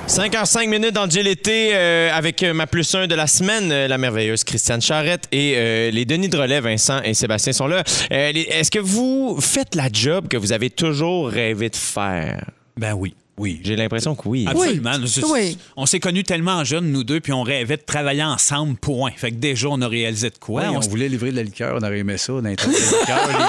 5h05 0.06 0.68
minutes 0.68 0.92
dans 0.94 1.06
GLT 1.06 1.70
euh, 1.72 2.10
avec 2.12 2.42
euh, 2.42 2.52
ma 2.52 2.66
plus 2.66 2.92
1 2.94 3.06
de 3.06 3.14
la 3.14 3.26
semaine, 3.28 3.70
euh, 3.70 3.86
la 3.86 3.96
merveilleuse 3.96 4.42
Christiane 4.42 4.80
Charrette 4.82 5.24
et 5.30 5.54
euh, 5.56 5.90
les 5.92 6.04
Denis 6.04 6.28
de 6.28 6.36
relais, 6.36 6.60
Vincent 6.60 7.00
et 7.04 7.14
Sébastien 7.14 7.52
sont 7.52 7.68
là. 7.68 7.84
Euh, 8.10 8.32
les- 8.32 8.40
Est-ce 8.42 8.70
que 8.72 8.80
vous 8.80 9.38
faites 9.40 9.76
la 9.76 9.88
job 9.92 10.26
que 10.28 10.36
vous 10.36 10.52
avez 10.52 10.68
toujours 10.70 11.28
rêvé 11.28 11.68
de 11.68 11.76
faire? 11.76 12.44
Ben 12.76 12.94
oui. 12.94 13.14
Oui. 13.40 13.60
J'ai 13.64 13.74
l'impression 13.76 14.14
que 14.14 14.28
oui. 14.28 14.44
Absolument. 14.48 14.92
Oui. 15.00 15.08
C'est- 15.08 15.24
Oui. 15.24 15.58
On 15.76 15.86
s'est 15.86 15.98
connus 16.00 16.24
tellement 16.24 16.62
jeunes, 16.64 16.90
nous 16.92 17.04
deux, 17.04 17.20
puis 17.20 17.32
on 17.32 17.42
rêvait 17.42 17.76
de 17.78 17.82
travailler 17.82 18.22
ensemble, 18.22 18.76
point. 18.76 19.10
Fait 19.16 19.30
que 19.30 19.36
déjà, 19.36 19.68
on 19.70 19.80
a 19.80 19.88
réalisé 19.88 20.28
de 20.30 20.36
quoi. 20.38 20.62
Ouais, 20.62 20.68
on 20.68 20.76
on, 20.76 20.80
voulait 20.80 21.08
livrer 21.08 21.30
de 21.30 21.36
la 21.36 21.42
liqueur, 21.42 21.76
on 21.80 21.84
aurait 21.84 21.98
aimé 22.00 22.18
ça, 22.18 22.32
de 22.34 22.40
la 22.42 22.50
liqueur, 22.50 22.68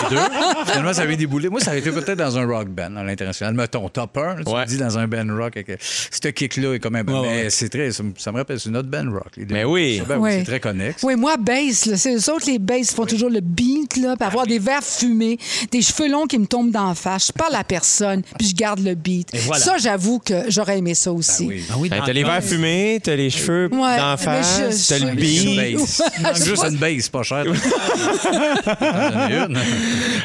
les 0.09 0.15
deux. 0.15 0.21
Finalement, 0.65 0.93
ça 0.93 1.01
avait 1.01 1.17
déboulé. 1.17 1.49
Moi, 1.49 1.59
ça 1.59 1.71
aurait 1.71 1.79
été 1.79 1.91
peut-être 1.91 2.17
dans 2.17 2.37
un 2.37 2.45
rock 2.45 2.69
band 2.69 2.95
à 2.95 3.03
l'international. 3.03 3.53
Mettons, 3.53 3.89
top 3.89 4.17
1, 4.17 4.43
tu 4.43 4.49
Ouais. 4.51 4.61
me 4.61 4.65
dis 4.67 4.77
dans 4.77 4.97
un 4.97 5.07
band 5.07 5.25
rock. 5.35 5.57
Avec, 5.57 5.77
ce 5.81 6.27
kick-là 6.29 6.73
est 6.75 6.79
quand 6.79 6.91
même. 6.91 7.09
Ouais, 7.09 7.21
mais 7.21 7.27
ouais. 7.43 7.49
c'est 7.49 7.69
très. 7.69 7.91
Ça, 7.91 8.03
me- 8.03 8.13
ça 8.17 8.31
me 8.31 8.37
rappelle, 8.37 8.59
c'est 8.59 8.69
notre 8.69 8.89
band 8.89 9.11
rock. 9.11 9.27
les 9.37 9.45
deux. 9.45 9.53
Mais 9.53 9.63
oui. 9.65 10.01
Ben 10.07 10.17
Oui. 10.17 10.31
C'est 10.39 10.43
très 10.45 10.59
connexe. 10.59 11.03
Oui, 11.03 11.15
moi, 11.15 11.35
bass, 11.37 11.85
là, 11.87 11.97
c'est 11.97 12.13
eux 12.15 12.33
autres, 12.33 12.45
les 12.47 12.59
basses 12.59 12.93
font 12.93 13.05
toujours 13.05 13.29
le 13.29 13.41
beat, 13.41 13.97
là, 13.97 14.15
puis 14.15 14.25
avoir 14.27 14.45
des 14.47 14.59
verres 14.59 14.83
fumés, 14.83 15.37
des 15.71 15.81
cheveux 15.81 16.09
longs 16.09 16.27
qui 16.27 16.37
me 16.39 16.45
tombent 16.45 16.71
d'en 16.71 16.93
face. 16.95 17.27
Je 17.27 17.31
parle 17.33 17.55
à 17.55 17.63
personne, 17.63 18.21
puis 18.37 18.47
je 18.49 18.55
garde 18.55 18.79
le 18.79 18.95
beat. 18.95 19.33
Et 19.33 19.39
voilà. 19.39 19.61
Ça, 19.61 19.77
j'avoue 19.81 20.19
que 20.19 20.33
j'aurais 20.47 20.77
aimé 20.77 20.93
ça 20.93 21.11
aussi. 21.11 21.45
Oui. 21.47 21.63
Ah 21.69 21.73
oui, 21.77 21.89
Hey, 21.91 21.99
dans 21.99 22.05
t'as 22.05 22.13
les 22.13 22.21
le 22.21 22.27
verres 22.27 22.43
fumés, 22.43 22.99
t'as 23.03 23.15
les 23.15 23.29
cheveux 23.29 23.69
Ouais, 23.71 23.97
d'en 23.97 24.11
mais 24.11 24.17
face, 24.17 24.59
je- 24.59 24.87
t'as 24.89 24.99
le 25.05 25.19
je-. 25.19 25.25
Il 25.25 26.23
manque 26.23 26.35
juste 26.43 26.63
une 26.69 26.77
base, 26.77 27.09
pas 27.09 27.23
cher. 27.23 27.43
T'en 27.45 27.51
une. 29.29 29.57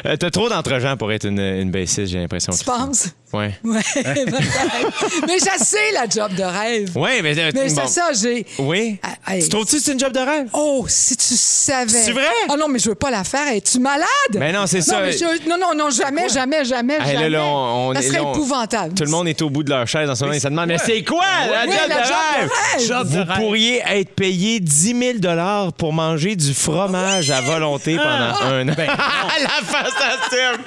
Euh, 0.05 0.15
T'as 0.17 0.29
trop 0.31 0.49
d'entre-gens 0.49 0.95
pour 0.97 1.11
être 1.11 1.25
une, 1.25 1.39
une 1.39 1.71
bassiste, 1.71 2.07
j'ai 2.07 2.19
l'impression. 2.19 2.53
Tu 2.53 2.63
Christine. 2.63 2.85
penses? 2.87 3.07
Ouais. 3.33 3.53
Ouais, 3.63 3.81
peut-être. 3.93 5.27
mais 5.27 5.33
j'essaie 5.39 5.91
la 5.93 6.07
job 6.07 6.33
de 6.35 6.43
rêve. 6.43 6.95
Ouais, 6.97 7.21
mais, 7.21 7.37
euh, 7.37 7.51
Mais 7.53 7.67
bon. 7.67 7.81
c'est 7.81 7.87
ça, 7.87 8.09
j'ai. 8.13 8.45
Oui. 8.59 8.97
Ah, 9.03 9.33
hey. 9.33 9.43
Tu 9.43 9.49
trouves-tu 9.49 9.75
que 9.77 9.81
c'est 9.81 9.91
une 9.93 9.99
job 9.99 10.13
de 10.13 10.19
rêve? 10.19 10.47
Oh, 10.53 10.85
si 10.87 11.17
tu 11.17 11.33
savais. 11.35 11.89
C'est 11.89 12.13
vrai? 12.13 12.23
Oh 12.49 12.55
non, 12.57 12.67
mais 12.69 12.79
je 12.79 12.87
veux 12.89 12.95
pas 12.95 13.11
la 13.11 13.23
faire. 13.25 13.47
Es-tu 13.53 13.79
malade? 13.79 14.07
Ben 14.33 14.53
non, 14.53 14.65
c'est 14.65 14.81
ça. 14.81 14.99
Non, 14.99 15.05
mais 15.05 15.11
je- 15.11 15.49
non, 15.49 15.57
non, 15.59 15.73
non, 15.75 15.89
jamais, 15.89 16.29
jamais, 16.29 16.63
jamais, 16.63 16.93
Hey, 16.93 16.99
là, 16.99 17.13
jamais. 17.13 17.29
là, 17.29 17.43
on- 17.45 17.89
on 17.89 17.93
ça 17.93 17.99
est- 17.99 18.03
serait 18.03 18.17
là, 18.19 18.23
on- 18.23 18.31
épouvantable. 18.33 18.93
Tout 18.93 19.03
le 19.03 19.09
monde 19.09 19.27
est 19.27 19.36
est 19.37 19.41
au 19.43 19.49
bout 19.49 19.63
de 19.63 19.69
leur 19.69 19.87
chaise 19.87 20.09
en 20.09 20.15
ce 20.15 20.23
moment. 20.23 20.33
Ils 20.35 20.41
se 20.41 20.47
demandent, 20.47 20.67
mais 20.67 20.77
c'est 20.77 21.03
quoi 21.03 21.23
la 21.51 21.65
job 21.65 21.73
la 21.89 21.95
de 21.97 22.03
job 22.03 22.09
de 22.09 22.41
rêve? 22.41 22.87
Job 22.87 23.07
de 23.09 23.11
Vous 23.17 23.17
rêve. 23.31 23.39
pourriez 23.39 23.83
être 23.87 24.09
payé 24.15 24.59
10 24.59 24.95
000 25.21 25.71
pour 25.77 25.93
manger 25.93 26.35
du 26.35 26.53
fromage 26.53 27.31
à 27.31 27.41
volonté 27.41 27.97
pendant 27.97 28.53
un 28.53 28.69
an. 28.69 28.73
la 28.77 29.65
face 29.65 29.93
à 29.99 30.17
Tim! 30.29 30.57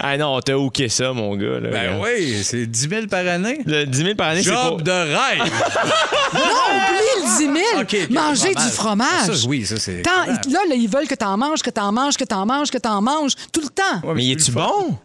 ah 0.00 0.16
non, 0.16 0.40
t'as 0.40 0.54
hooké 0.54 0.88
ça, 0.88 1.12
mon 1.12 1.34
gars. 1.36 1.60
Là. 1.60 1.70
Ben 1.70 2.00
oui, 2.02 2.42
c'est 2.42 2.66
10 2.66 2.88
000 2.88 3.06
par 3.06 3.26
année. 3.26 3.60
Le 3.66 3.84
10 3.84 3.98
000 4.02 4.14
par 4.14 4.28
année, 4.28 4.42
c'est 4.42 4.50
Job 4.52 4.82
de 4.82 4.90
rêve. 4.90 5.52
Non, 6.34 6.40
oublie 6.40 6.98
le 7.22 7.52
10 7.54 7.60
000. 7.60 7.80
OK, 7.80 7.96
OK, 8.04 8.10
Manger 8.10 8.54
du 8.54 8.70
fromage. 8.72 9.26
Ça, 9.26 9.46
oui, 9.48 9.64
ça, 9.64 9.76
c'est. 9.78 10.02
Tant- 10.02 10.26
là, 10.26 10.58
là, 10.68 10.74
ils 10.74 10.88
veulent 10.88 11.06
que 11.06 11.14
t'en 11.14 11.36
manges, 11.36 11.62
que 11.62 11.70
t'en 11.70 11.92
manges, 11.92 12.16
que 12.16 12.24
t'en 12.24 12.44
manges, 12.44 12.70
que 12.72 12.78
t'en 12.78 13.00
manges, 13.00 13.34
tout 13.52 13.60
le 13.60 13.68
temps. 13.68 14.12
Mais 14.14 14.28
es-tu 14.30 14.50
bon? 14.50 14.98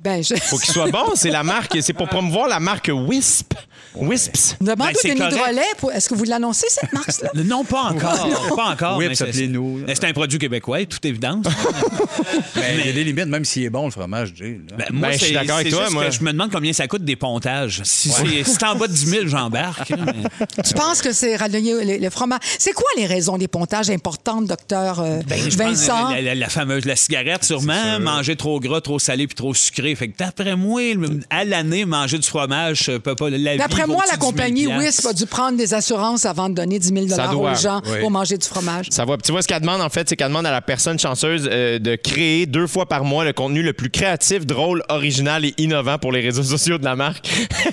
Ben, 0.00 0.22
je... 0.22 0.34
Faut 0.36 0.58
qu'il 0.58 0.72
soit 0.72 0.90
bon. 0.90 1.12
C'est 1.14 1.30
la 1.30 1.42
marque, 1.42 1.76
c'est 1.82 1.92
pour 1.92 2.08
promouvoir 2.08 2.48
la 2.48 2.60
marque 2.60 2.90
Wisp. 2.92 3.54
Wisps. 3.94 4.56
Demande 4.58 4.78
Ben, 4.78 4.86
au 4.86 4.98
c'est 4.98 5.08
Denis 5.08 5.18
correct. 5.20 5.36
Drolet, 5.36 5.62
pour- 5.76 5.92
est-ce 5.92 6.08
que 6.08 6.14
vous 6.14 6.24
l'annoncez, 6.24 6.66
cette 6.70 6.90
marque-là? 6.94 7.30
Non, 7.44 7.62
pas 7.62 7.82
encore. 7.90 8.54
pas 8.56 8.70
encore. 8.70 9.02
C'est- 9.14 9.22
appelez-nous. 9.24 9.80
C'est 9.88 10.04
un 10.04 10.12
produit 10.14 10.38
québécois, 10.38 10.84
toute 10.86 11.04
évidence. 11.04 11.44
Ben, 12.54 12.78
Il 12.80 12.86
y 12.86 12.88
a 12.88 12.92
des 12.92 13.04
limites, 13.04 13.26
même 13.26 13.44
s'il 13.44 13.64
est 13.64 13.70
bon, 13.70 13.84
le 13.86 13.90
fromage, 13.90 14.32
Jay. 14.34 14.60
Ben, 14.76 14.86
moi, 14.92 15.08
Ben, 15.10 15.18
je 15.18 15.24
suis 15.24 15.34
d'accord 15.34 15.56
avec 15.56 15.70
toi, 15.70 15.90
moi. 15.90 16.08
je 16.10 16.22
me 16.22 16.32
demande 16.32 16.50
combien 16.50 16.72
ça 16.72 16.86
coûte 16.88 17.04
des 17.04 17.16
pontages. 17.16 17.82
Si 17.84 18.08
c'est 18.10 18.44
si 18.44 18.64
en 18.64 18.76
bas 18.76 18.86
de 18.88 18.92
10 18.92 19.06
000, 19.06 19.26
j'embarque. 19.26 19.90
mais- 19.90 20.46
Tu 20.64 20.72
penses 20.74 21.02
que 21.02 21.12
c'est 21.12 21.36
rallier 21.36 21.84
les, 21.84 21.98
les 21.98 22.10
fromages? 22.10 22.40
C'est 22.58 22.72
quoi 22.72 22.86
les 22.96 23.06
raisons 23.06 23.36
des 23.36 23.48
pontages 23.48 23.90
importantes, 23.90 24.46
docteur 24.46 25.00
euh, 25.00 25.20
Ben, 25.26 25.38
Vincent? 25.50 26.10
La, 26.10 26.22
la- 26.22 26.34
la 26.34 26.48
fameuse 26.48 26.86
la 26.86 26.96
cigarette, 26.96 27.44
sûrement. 27.44 27.98
Manger 28.00 28.36
trop 28.36 28.58
gras, 28.58 28.80
trop 28.80 28.98
salé 28.98 29.26
puis 29.26 29.34
trop 29.34 29.52
sucré. 29.52 29.81
Fait 29.96 30.08
que 30.08 30.16
d'après 30.16 30.56
moi, 30.56 30.80
à 31.30 31.44
l'année, 31.44 31.84
manger 31.84 32.18
du 32.18 32.26
fromage 32.26 32.88
euh, 32.88 32.98
peut 32.98 33.14
pas 33.14 33.30
la 33.30 33.52
vie 33.52 33.58
D'après 33.58 33.86
moi, 33.86 34.02
la 34.10 34.16
10 34.16 34.20
000 34.20 34.30
compagnie? 34.30 34.66
Wisp 34.66 35.06
a 35.06 35.12
dû 35.12 35.26
prendre 35.26 35.56
des 35.58 35.74
assurances 35.74 36.24
avant 36.24 36.48
de 36.48 36.54
donner 36.54 36.78
10 36.78 36.88
000 36.88 37.08
Ça 37.08 37.28
doit. 37.28 37.52
aux 37.52 37.54
gens 37.54 37.80
Oui. 37.86 38.00
pour 38.00 38.10
manger 38.10 38.38
du 38.38 38.46
fromage. 38.46 38.86
Ça 38.90 39.04
va. 39.04 39.16
Tu 39.18 39.32
vois, 39.32 39.42
ce 39.42 39.48
qu'elle 39.48 39.60
demande, 39.60 39.80
en 39.80 39.88
fait, 39.90 40.08
c'est 40.08 40.16
qu'elle 40.16 40.28
demande 40.28 40.46
à 40.46 40.50
la 40.50 40.60
personne 40.62 40.98
chanceuse 40.98 41.48
euh, 41.50 41.78
de 41.78 41.96
créer 41.96 42.46
deux 42.46 42.66
fois 42.66 42.86
par 42.86 43.04
mois 43.04 43.24
le 43.24 43.32
contenu 43.32 43.62
le 43.62 43.72
plus 43.72 43.90
créatif, 43.90 44.46
drôle, 44.46 44.82
original 44.88 45.44
et 45.44 45.54
innovant 45.58 45.98
pour 45.98 46.12
les 46.12 46.20
réseaux 46.20 46.42
sociaux 46.42 46.78
de 46.78 46.84
la 46.84 46.96
marque. 46.96 47.28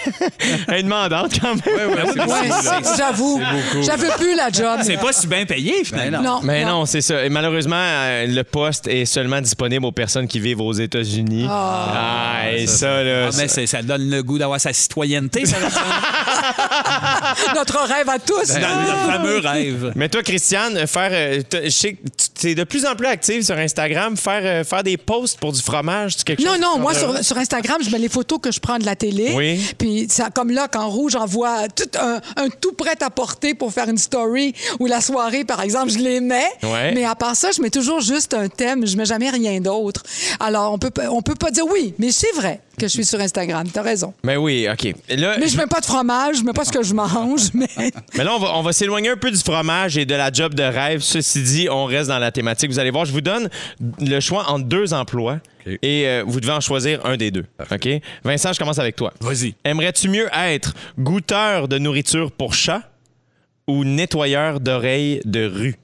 Elle 0.67 0.79
est 0.79 0.83
demandante, 0.83 1.31
quand 1.39 1.55
même. 1.55 1.89
Ouais, 1.89 2.03
beaucoup, 2.05 2.29
là. 2.29 2.81
j'avoue. 2.97 3.41
J'avais 3.81 4.09
plus 4.17 4.35
la 4.35 4.49
job. 4.51 4.79
C'est 4.83 4.97
pas 4.97 5.13
si 5.13 5.27
bien 5.27 5.45
payé, 5.45 5.83
finalement. 5.83 6.21
Non, 6.21 6.39
Mais 6.43 6.65
non, 6.65 6.85
c'est 6.85 7.01
ça. 7.01 7.23
Et 7.25 7.29
malheureusement, 7.29 7.75
euh, 7.79 8.25
le 8.27 8.43
poste 8.43 8.87
est 8.87 9.05
seulement 9.05 9.41
disponible 9.41 9.85
aux 9.85 9.91
personnes 9.91 10.27
qui 10.27 10.39
vivent 10.39 10.61
aux 10.61 10.73
États-Unis. 10.73 11.45
Ah, 12.01 12.51
et 12.51 12.67
ça, 12.67 13.03
là. 13.03 13.29
Ah, 13.31 13.35
mais 13.37 13.47
ça 13.47 13.81
donne 13.81 14.09
le 14.09 14.23
goût 14.23 14.37
d'avoir 14.37 14.59
sa 14.59 14.71
citoyenneté, 14.73 15.45
ça. 15.45 15.57
Notre 17.55 17.79
rêve 17.85 18.09
à 18.09 18.19
tous. 18.19 18.47
Dans 18.47 18.81
le 18.81 19.11
fameux 19.11 19.39
rêve. 19.39 19.91
Mais 19.95 20.07
toi, 20.09 20.23
Christiane, 20.23 20.87
faire, 20.87 21.09
euh, 21.11 21.41
je 21.63 21.69
sais 21.69 21.93
que 21.93 22.07
tu 22.07 22.28
es 22.47 22.55
de 22.55 22.63
plus 22.63 22.85
en 22.85 22.95
plus 22.95 23.07
active 23.07 23.43
sur 23.43 23.57
Instagram, 23.57 24.15
faire, 24.17 24.41
euh, 24.43 24.63
faire 24.63 24.83
des 24.83 24.97
posts 24.97 25.39
pour 25.39 25.51
du 25.51 25.61
fromage, 25.61 26.13
c'est 26.17 26.23
quelque 26.23 26.43
Non, 26.43 26.51
chose. 26.53 26.61
non, 26.61 26.73
qui 26.75 26.79
moi, 26.79 26.93
sur, 26.93 27.23
sur 27.23 27.37
Instagram, 27.37 27.77
je 27.83 27.89
mets 27.89 27.99
les 27.99 28.09
photos 28.09 28.39
que 28.41 28.51
je 28.51 28.59
prends 28.59 28.77
de 28.79 28.85
la 28.85 28.95
télé. 28.95 29.33
Oui. 29.35 29.61
Puis, 29.77 30.07
ça, 30.09 30.29
comme 30.29 30.51
là, 30.51 30.67
qu'en 30.67 30.89
rouge, 30.89 31.13
j'envoie 31.13 31.67
tout 31.69 31.89
un, 31.99 32.19
un 32.35 32.49
tout 32.49 32.73
prêt 32.73 32.95
à 33.01 33.09
porter 33.09 33.53
pour 33.53 33.73
faire 33.73 33.89
une 33.89 33.97
story 33.97 34.53
ou 34.79 34.85
la 34.85 35.01
soirée, 35.01 35.43
par 35.45 35.61
exemple, 35.61 35.89
je 35.91 35.99
les 35.99 36.19
mets. 36.21 36.49
Ouais. 36.63 36.93
Mais 36.93 37.05
à 37.05 37.15
part 37.15 37.35
ça, 37.35 37.49
je 37.55 37.61
mets 37.61 37.69
toujours 37.69 38.01
juste 38.01 38.33
un 38.33 38.47
thème. 38.47 38.85
Je 38.87 38.95
mets 38.97 39.05
jamais 39.05 39.29
rien 39.29 39.59
d'autre. 39.59 40.03
Alors, 40.39 40.73
on 40.73 40.77
peut, 40.77 40.91
on 41.11 41.21
peut 41.21 41.35
pas 41.35 41.51
dire 41.51 41.65
oui, 41.71 41.93
mais 41.99 42.11
c'est 42.11 42.31
vrai 42.35 42.61
que 42.79 42.87
je 42.87 42.93
suis 42.93 43.05
sur 43.05 43.19
Instagram. 43.19 43.67
T'as 43.71 43.81
raison. 43.81 44.13
Mais 44.23 44.37
oui, 44.37 44.67
OK. 44.71 44.95
Là, 45.09 45.37
Mais 45.39 45.47
je 45.47 45.57
mets 45.57 45.67
pas 45.67 45.79
de 45.79 45.85
fromage, 45.85 46.37
je 46.37 46.43
mets 46.43 46.53
pas 46.53 46.65
ce 46.65 46.71
que 46.71 46.83
je 46.83 46.93
mange, 46.93 47.49
mais... 47.53 47.67
Mais 48.17 48.23
là, 48.23 48.33
on 48.35 48.39
va, 48.39 48.55
on 48.55 48.61
va 48.63 48.73
s'éloigner 48.73 49.09
un 49.09 49.17
peu 49.17 49.31
du 49.31 49.37
fromage 49.37 49.97
et 49.97 50.05
de 50.05 50.15
la 50.15 50.31
job 50.31 50.53
de 50.53 50.63
rêve. 50.63 51.01
Ceci 51.01 51.43
dit, 51.43 51.67
on 51.69 51.85
reste 51.85 52.09
dans 52.09 52.19
la 52.19 52.31
thématique. 52.31 52.71
Vous 52.71 52.79
allez 52.79 52.91
voir, 52.91 53.05
je 53.05 53.11
vous 53.11 53.21
donne 53.21 53.49
le 53.99 54.19
choix 54.19 54.49
entre 54.49 54.65
deux 54.65 54.93
emplois 54.93 55.39
et 55.81 56.07
euh, 56.07 56.23
vous 56.25 56.39
devez 56.39 56.53
en 56.53 56.61
choisir 56.61 57.05
un 57.05 57.17
des 57.17 57.31
deux. 57.31 57.45
OK? 57.71 57.89
Vincent, 58.23 58.53
je 58.53 58.59
commence 58.59 58.79
avec 58.79 58.95
toi. 58.95 59.13
Vas-y. 59.19 59.55
Aimerais-tu 59.63 60.09
mieux 60.09 60.29
être 60.33 60.73
goûteur 60.97 61.67
de 61.67 61.77
nourriture 61.77 62.31
pour 62.31 62.53
chat 62.53 62.89
ou 63.67 63.83
nettoyeur 63.83 64.59
d'oreilles 64.59 65.21
de 65.25 65.45
rue? 65.45 65.75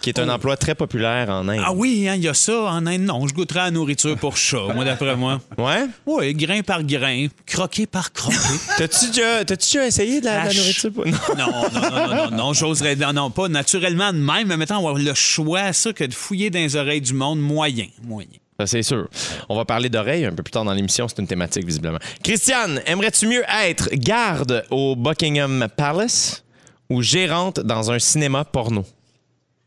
Qui 0.00 0.10
est 0.10 0.20
un 0.20 0.28
emploi 0.28 0.56
très 0.56 0.74
populaire 0.76 1.28
en 1.28 1.48
Inde. 1.48 1.60
Ah 1.64 1.72
oui, 1.72 2.06
hein, 2.08 2.14
il 2.14 2.22
y 2.22 2.28
a 2.28 2.34
ça 2.34 2.62
en 2.70 2.86
Inde. 2.86 3.00
Non, 3.02 3.26
je 3.26 3.34
goûterais 3.34 3.60
à 3.60 3.64
la 3.64 3.70
nourriture 3.72 4.16
pour 4.16 4.36
chat, 4.36 4.72
moi, 4.74 4.84
d'après 4.84 5.16
moi. 5.16 5.40
Ouais? 5.58 5.86
Oui, 6.06 6.34
grain 6.34 6.60
par 6.62 6.84
grain, 6.84 7.26
croqué 7.46 7.86
par 7.86 8.12
croqué. 8.12 8.36
T'as-tu 8.78 9.06
déjà, 9.08 9.86
essayé 9.86 10.20
de 10.20 10.26
la, 10.26 10.42
Hache. 10.42 10.56
nourriture? 10.56 10.92
pour- 10.92 11.04
Non. 11.06 11.12
Non, 11.36 11.46
non, 11.52 11.68
non, 11.72 11.90
non, 11.90 12.30
non, 12.30 12.36
non, 12.36 12.52
j'oserais. 12.52 12.94
Non, 12.94 13.12
non, 13.12 13.30
pas 13.30 13.48
naturellement 13.48 14.12
de 14.12 14.18
même, 14.18 14.46
mais 14.46 14.56
mettons, 14.56 14.76
avoir 14.76 14.94
le 14.94 15.14
choix, 15.14 15.72
ça, 15.72 15.92
que 15.92 16.04
de 16.04 16.14
fouiller 16.14 16.50
dans 16.50 16.60
les 16.60 16.76
oreilles 16.76 17.00
du 17.00 17.14
monde, 17.14 17.40
moyen. 17.40 17.86
Moyen. 18.04 18.28
Ça, 18.60 18.66
c'est 18.66 18.82
sûr. 18.82 19.08
On 19.48 19.56
va 19.56 19.64
parler 19.64 19.88
d'oreilles 19.88 20.24
un 20.26 20.32
peu 20.32 20.42
plus 20.42 20.50
tard 20.52 20.64
dans 20.64 20.72
l'émission. 20.74 21.06
C'est 21.08 21.18
une 21.18 21.28
thématique, 21.28 21.64
visiblement. 21.64 21.98
Christiane, 22.22 22.80
aimerais-tu 22.86 23.26
mieux 23.26 23.42
être 23.64 23.88
garde 23.94 24.64
au 24.70 24.94
Buckingham 24.96 25.66
Palace 25.76 26.44
ou 26.90 27.02
gérante 27.02 27.60
dans 27.60 27.90
un 27.92 27.98
cinéma 27.98 28.44
porno? 28.44 28.84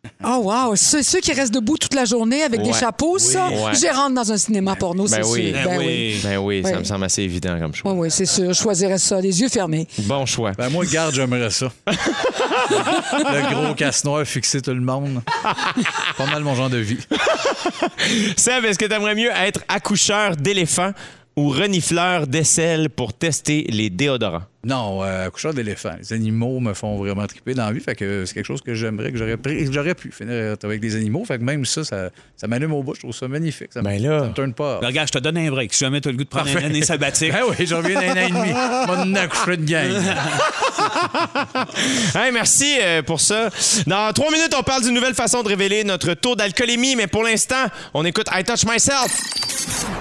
Oh 0.23 0.41
wow, 0.43 0.75
ceux, 0.75 1.03
ceux 1.03 1.19
qui 1.19 1.31
restent 1.31 1.53
debout 1.53 1.77
toute 1.77 1.93
la 1.93 2.05
journée 2.05 2.41
avec 2.43 2.61
des 2.61 2.69
Ouais. 2.71 2.79
chapeaux, 2.79 3.19
ça, 3.19 3.49
Ouais. 3.49 3.73
je 3.75 3.95
rentre 3.95 4.15
dans 4.15 4.31
un 4.31 4.37
cinéma 4.37 4.75
porno, 4.75 5.05
c'est 5.07 5.19
Ben 5.21 5.27
oui. 5.27 5.49
sûr. 5.51 5.69
Ben 5.69 5.77
oui. 5.77 6.19
Ben 6.23 6.37
oui, 6.37 6.61
ça 6.63 6.71
Oui. 6.71 6.77
me 6.79 6.83
semble 6.83 7.03
assez 7.05 7.21
évident 7.23 7.59
comme 7.59 7.73
choix. 7.75 7.91
Oui, 7.93 7.99
oui, 8.01 8.11
c'est 8.11 8.25
sûr. 8.25 8.51
Je 8.53 8.59
choisirais 8.59 8.97
ça, 8.97 9.19
les 9.21 9.41
yeux 9.41 9.49
fermés. 9.49 9.87
Bon 9.99 10.25
choix. 10.25 10.51
Ben, 10.57 10.69
moi, 10.69 10.85
garde, 10.85 11.13
j'aimerais 11.13 11.49
ça. 11.51 11.71
le 11.87 13.53
gros 13.53 13.73
casse-noir 13.75 14.25
fixer 14.25 14.61
tout 14.61 14.73
le 14.73 14.81
monde. 14.81 15.21
Pas 16.17 16.25
mal 16.25 16.43
mon 16.43 16.55
genre 16.55 16.69
de 16.69 16.77
vie. 16.77 16.97
Seb, 18.37 18.65
est-ce 18.65 18.79
que 18.79 18.85
t'aimerais 18.85 19.15
mieux 19.15 19.31
être 19.31 19.61
accoucheur 19.67 20.35
d'éléphant 20.35 20.91
ou 21.35 21.49
renifleur 21.49 22.27
d'aisselle 22.27 22.89
pour 22.89 23.13
tester 23.13 23.65
les 23.69 23.89
déodorants? 23.89 24.43
Non, 24.63 25.03
euh, 25.03 25.25
accoucheur 25.27 25.53
d'éléphant. 25.55 25.93
Les 25.99 26.13
animaux 26.13 26.59
me 26.59 26.73
font 26.75 26.95
vraiment 26.97 27.25
triper 27.25 27.55
dans 27.55 27.65
la 27.65 27.71
vie. 27.71 27.79
Fait 27.79 27.95
que 27.95 28.25
c'est 28.25 28.35
quelque 28.35 28.45
chose 28.45 28.61
que 28.61 28.75
j'aimerais, 28.75 29.11
que 29.11 29.17
j'aurais, 29.17 29.35
pris- 29.37 29.65
que 29.65 29.71
j'aurais 29.71 29.95
pu 29.95 30.11
finir 30.11 30.55
avec 30.63 30.79
des 30.79 30.95
animaux. 30.95 31.25
Fait 31.25 31.39
que 31.39 31.43
même 31.43 31.65
ça, 31.65 31.83
ça, 31.83 32.09
ça 32.37 32.47
m'allume 32.47 32.71
au 32.73 32.83
bout. 32.83 32.93
Je 32.93 32.99
trouve 32.99 33.15
ça 33.15 33.27
magnifique. 33.27 33.73
Ça, 33.73 33.81
Ben 33.81 33.99
là. 34.01 34.19
ça 34.19 34.25
me 34.27 34.33
tourne 34.33 34.53
pas. 34.53 34.79
Ben, 34.79 34.87
regarde, 34.87 35.07
je 35.07 35.13
te 35.13 35.17
donne 35.19 35.37
un 35.39 35.49
break. 35.49 35.73
Si 35.73 35.79
jamais 35.83 35.99
tu 35.99 36.09
as 36.09 36.11
le 36.11 36.17
goût 36.19 36.25
de 36.25 36.29
prendre 36.29 36.47
une 36.49 36.63
année 36.63 36.83
sabbatique. 36.83 37.31
Ben 37.41 37.41
oui, 37.49 37.65
j'en 37.65 37.77
reviens 37.77 37.99
d'un 38.01 38.11
an 38.11 38.27
et 38.27 38.29
demi. 38.29 38.53
Mon 39.07 39.15
accoucher 39.15 39.57
de 39.57 39.65
gang. 39.65 39.91
Hey, 42.15 42.31
merci 42.31 42.77
euh, 42.81 43.01
pour 43.01 43.19
ça. 43.21 43.49
Dans 43.87 44.11
trois 44.13 44.31
minutes, 44.31 44.53
on 44.57 44.63
parle 44.63 44.83
d'une 44.83 44.93
nouvelle 44.93 45.13
façon 45.13 45.43
de 45.43 45.47
révéler 45.47 45.83
notre 45.83 46.13
taux 46.13 46.35
d'alcoolémie, 46.35 46.95
mais 46.95 47.07
pour 47.07 47.23
l'instant, 47.23 47.65
on 47.93 48.03
écoute 48.05 48.27
I 48.33 48.43
Touch 48.43 48.65
Myself. 48.65 49.11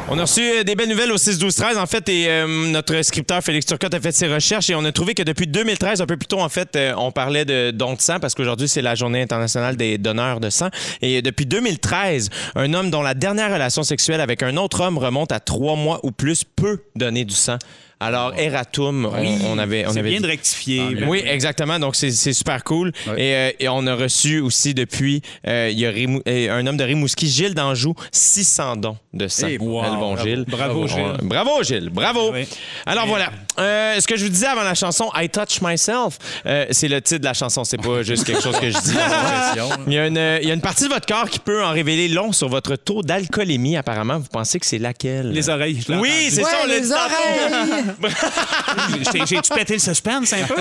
On 0.08 0.18
a 0.18 0.22
reçu 0.22 0.40
euh, 0.42 0.64
des 0.64 0.74
belles 0.74 0.88
nouvelles 0.88 1.12
au 1.12 1.16
6-12-13, 1.16 1.78
en 1.78 1.86
fait, 1.86 2.08
et 2.08 2.26
euh, 2.28 2.46
notre 2.70 3.00
scripteur 3.02 3.42
Félix 3.42 3.66
Turcotte 3.66 3.94
a 3.94 4.00
fait 4.00 4.12
ses 4.12 4.26
recherches 4.26 4.49
et 4.52 4.74
on 4.74 4.84
a 4.84 4.92
trouvé 4.92 5.14
que 5.14 5.22
depuis 5.22 5.46
2013, 5.46 6.00
un 6.00 6.06
peu 6.06 6.16
plus 6.16 6.26
tôt, 6.26 6.40
en 6.40 6.48
fait, 6.48 6.74
euh, 6.74 6.92
on 6.96 7.12
parlait 7.12 7.44
de 7.44 7.70
dons 7.70 7.94
de 7.94 8.00
sang 8.00 8.18
parce 8.18 8.34
qu'aujourd'hui, 8.34 8.68
c'est 8.68 8.82
la 8.82 8.94
journée 8.94 9.22
internationale 9.22 9.76
des 9.76 9.96
donneurs 9.96 10.40
de 10.40 10.50
sang. 10.50 10.68
Et 11.02 11.22
depuis 11.22 11.46
2013, 11.46 12.30
un 12.56 12.74
homme 12.74 12.90
dont 12.90 13.02
la 13.02 13.14
dernière 13.14 13.52
relation 13.52 13.82
sexuelle 13.82 14.20
avec 14.20 14.42
un 14.42 14.56
autre 14.56 14.80
homme 14.80 14.98
remonte 14.98 15.30
à 15.30 15.38
trois 15.38 15.76
mois 15.76 16.00
ou 16.02 16.10
plus 16.10 16.42
peut 16.44 16.82
donner 16.96 17.24
du 17.24 17.34
sang. 17.34 17.58
Alors, 18.00 18.32
Eratum, 18.38 19.04
on, 19.04 19.38
on 19.52 19.58
avait... 19.58 19.86
On 19.86 19.92
C'est 19.92 19.98
avait 19.98 20.08
bien 20.10 20.18
dit- 20.18 20.24
de 20.24 20.28
rectifier. 20.28 20.82
oui, 21.06 21.22
exactement. 21.26 21.78
Donc, 21.78 21.96
c'est 21.96 22.10
c'est 22.10 22.32
super 22.32 22.64
cool. 22.64 22.92
Et, 23.18 23.34
euh, 23.34 23.50
et 23.60 23.68
on 23.68 23.86
a 23.86 23.94
reçu 23.94 24.40
aussi 24.40 24.72
depuis, 24.74 25.20
euh, 25.46 25.68
il 25.70 25.78
y 25.78 25.84
a 25.86 25.90
Rimou- 25.90 26.22
euh, 26.26 26.50
un 26.58 26.66
homme 26.66 26.76
de 26.78 26.84
Rimouski, 26.84 27.28
Gilles 27.28 27.54
d'Anjou, 27.54 27.94
600 28.10 28.76
dons 28.76 28.96
de 29.12 29.28
sang. 29.28 29.48
Hey, 29.48 29.58
wow, 29.58 29.82
bon 29.82 30.14
bravo. 30.14 30.16
Gilles. 30.28 30.44
Bravo, 30.48 30.82
On- 30.82 30.86
Gilles. 30.86 31.16
bravo, 31.22 31.62
Gilles. 31.62 31.90
Bravo. 31.90 32.30
Oui. 32.32 32.46
Alors, 32.86 33.06
voilà. 33.06 33.30
Euh, 33.58 34.00
ce 34.00 34.06
que 34.06 34.16
je 34.16 34.24
vous 34.24 34.30
disais 34.30 34.46
avant 34.46 34.62
la 34.62 34.74
chanson 34.74 35.10
I 35.14 35.28
Touch 35.28 35.60
Myself, 35.60 36.16
euh, 36.46 36.66
c'est 36.70 36.88
le 36.88 37.02
titre 37.02 37.20
de 37.20 37.24
la 37.26 37.34
chanson. 37.34 37.64
C'est 37.64 37.76
pas 37.82 38.02
juste 38.02 38.24
quelque 38.24 38.42
chose 38.42 38.58
que 38.58 38.70
je 38.70 38.78
dis. 38.78 38.94
Il 39.86 39.92
y, 39.92 39.98
a 39.98 40.06
une, 40.06 40.38
il 40.42 40.48
y 40.48 40.50
a 40.50 40.54
une 40.54 40.60
partie 40.60 40.84
de 40.84 40.88
votre 40.88 41.06
corps 41.06 41.28
qui 41.28 41.38
peut 41.38 41.62
en 41.64 41.72
révéler 41.72 42.08
long 42.08 42.32
sur 42.32 42.48
votre 42.48 42.76
taux 42.76 43.02
d'alcoolémie, 43.02 43.76
apparemment. 43.76 44.18
Vous 44.18 44.28
pensez 44.32 44.58
que 44.60 44.64
c'est 44.66 44.78
laquelle? 44.78 45.30
Les 45.32 45.48
oreilles. 45.48 45.82
je 45.86 45.92
l'ai 45.92 45.98
Oui, 45.98 46.08
entendu. 46.08 46.30
c'est 46.30 46.42
ça, 46.42 46.48
on 46.62 46.68
Ouais, 46.68 46.74
l'a 46.74 46.80
les 46.80 46.92
oreilles. 46.92 47.89
J'ai- 49.12 49.26
J'ai-tu 49.26 49.52
pété 49.54 49.74
le 49.74 49.78
suspense 49.78 50.32
un 50.32 50.44
peu? 50.46 50.54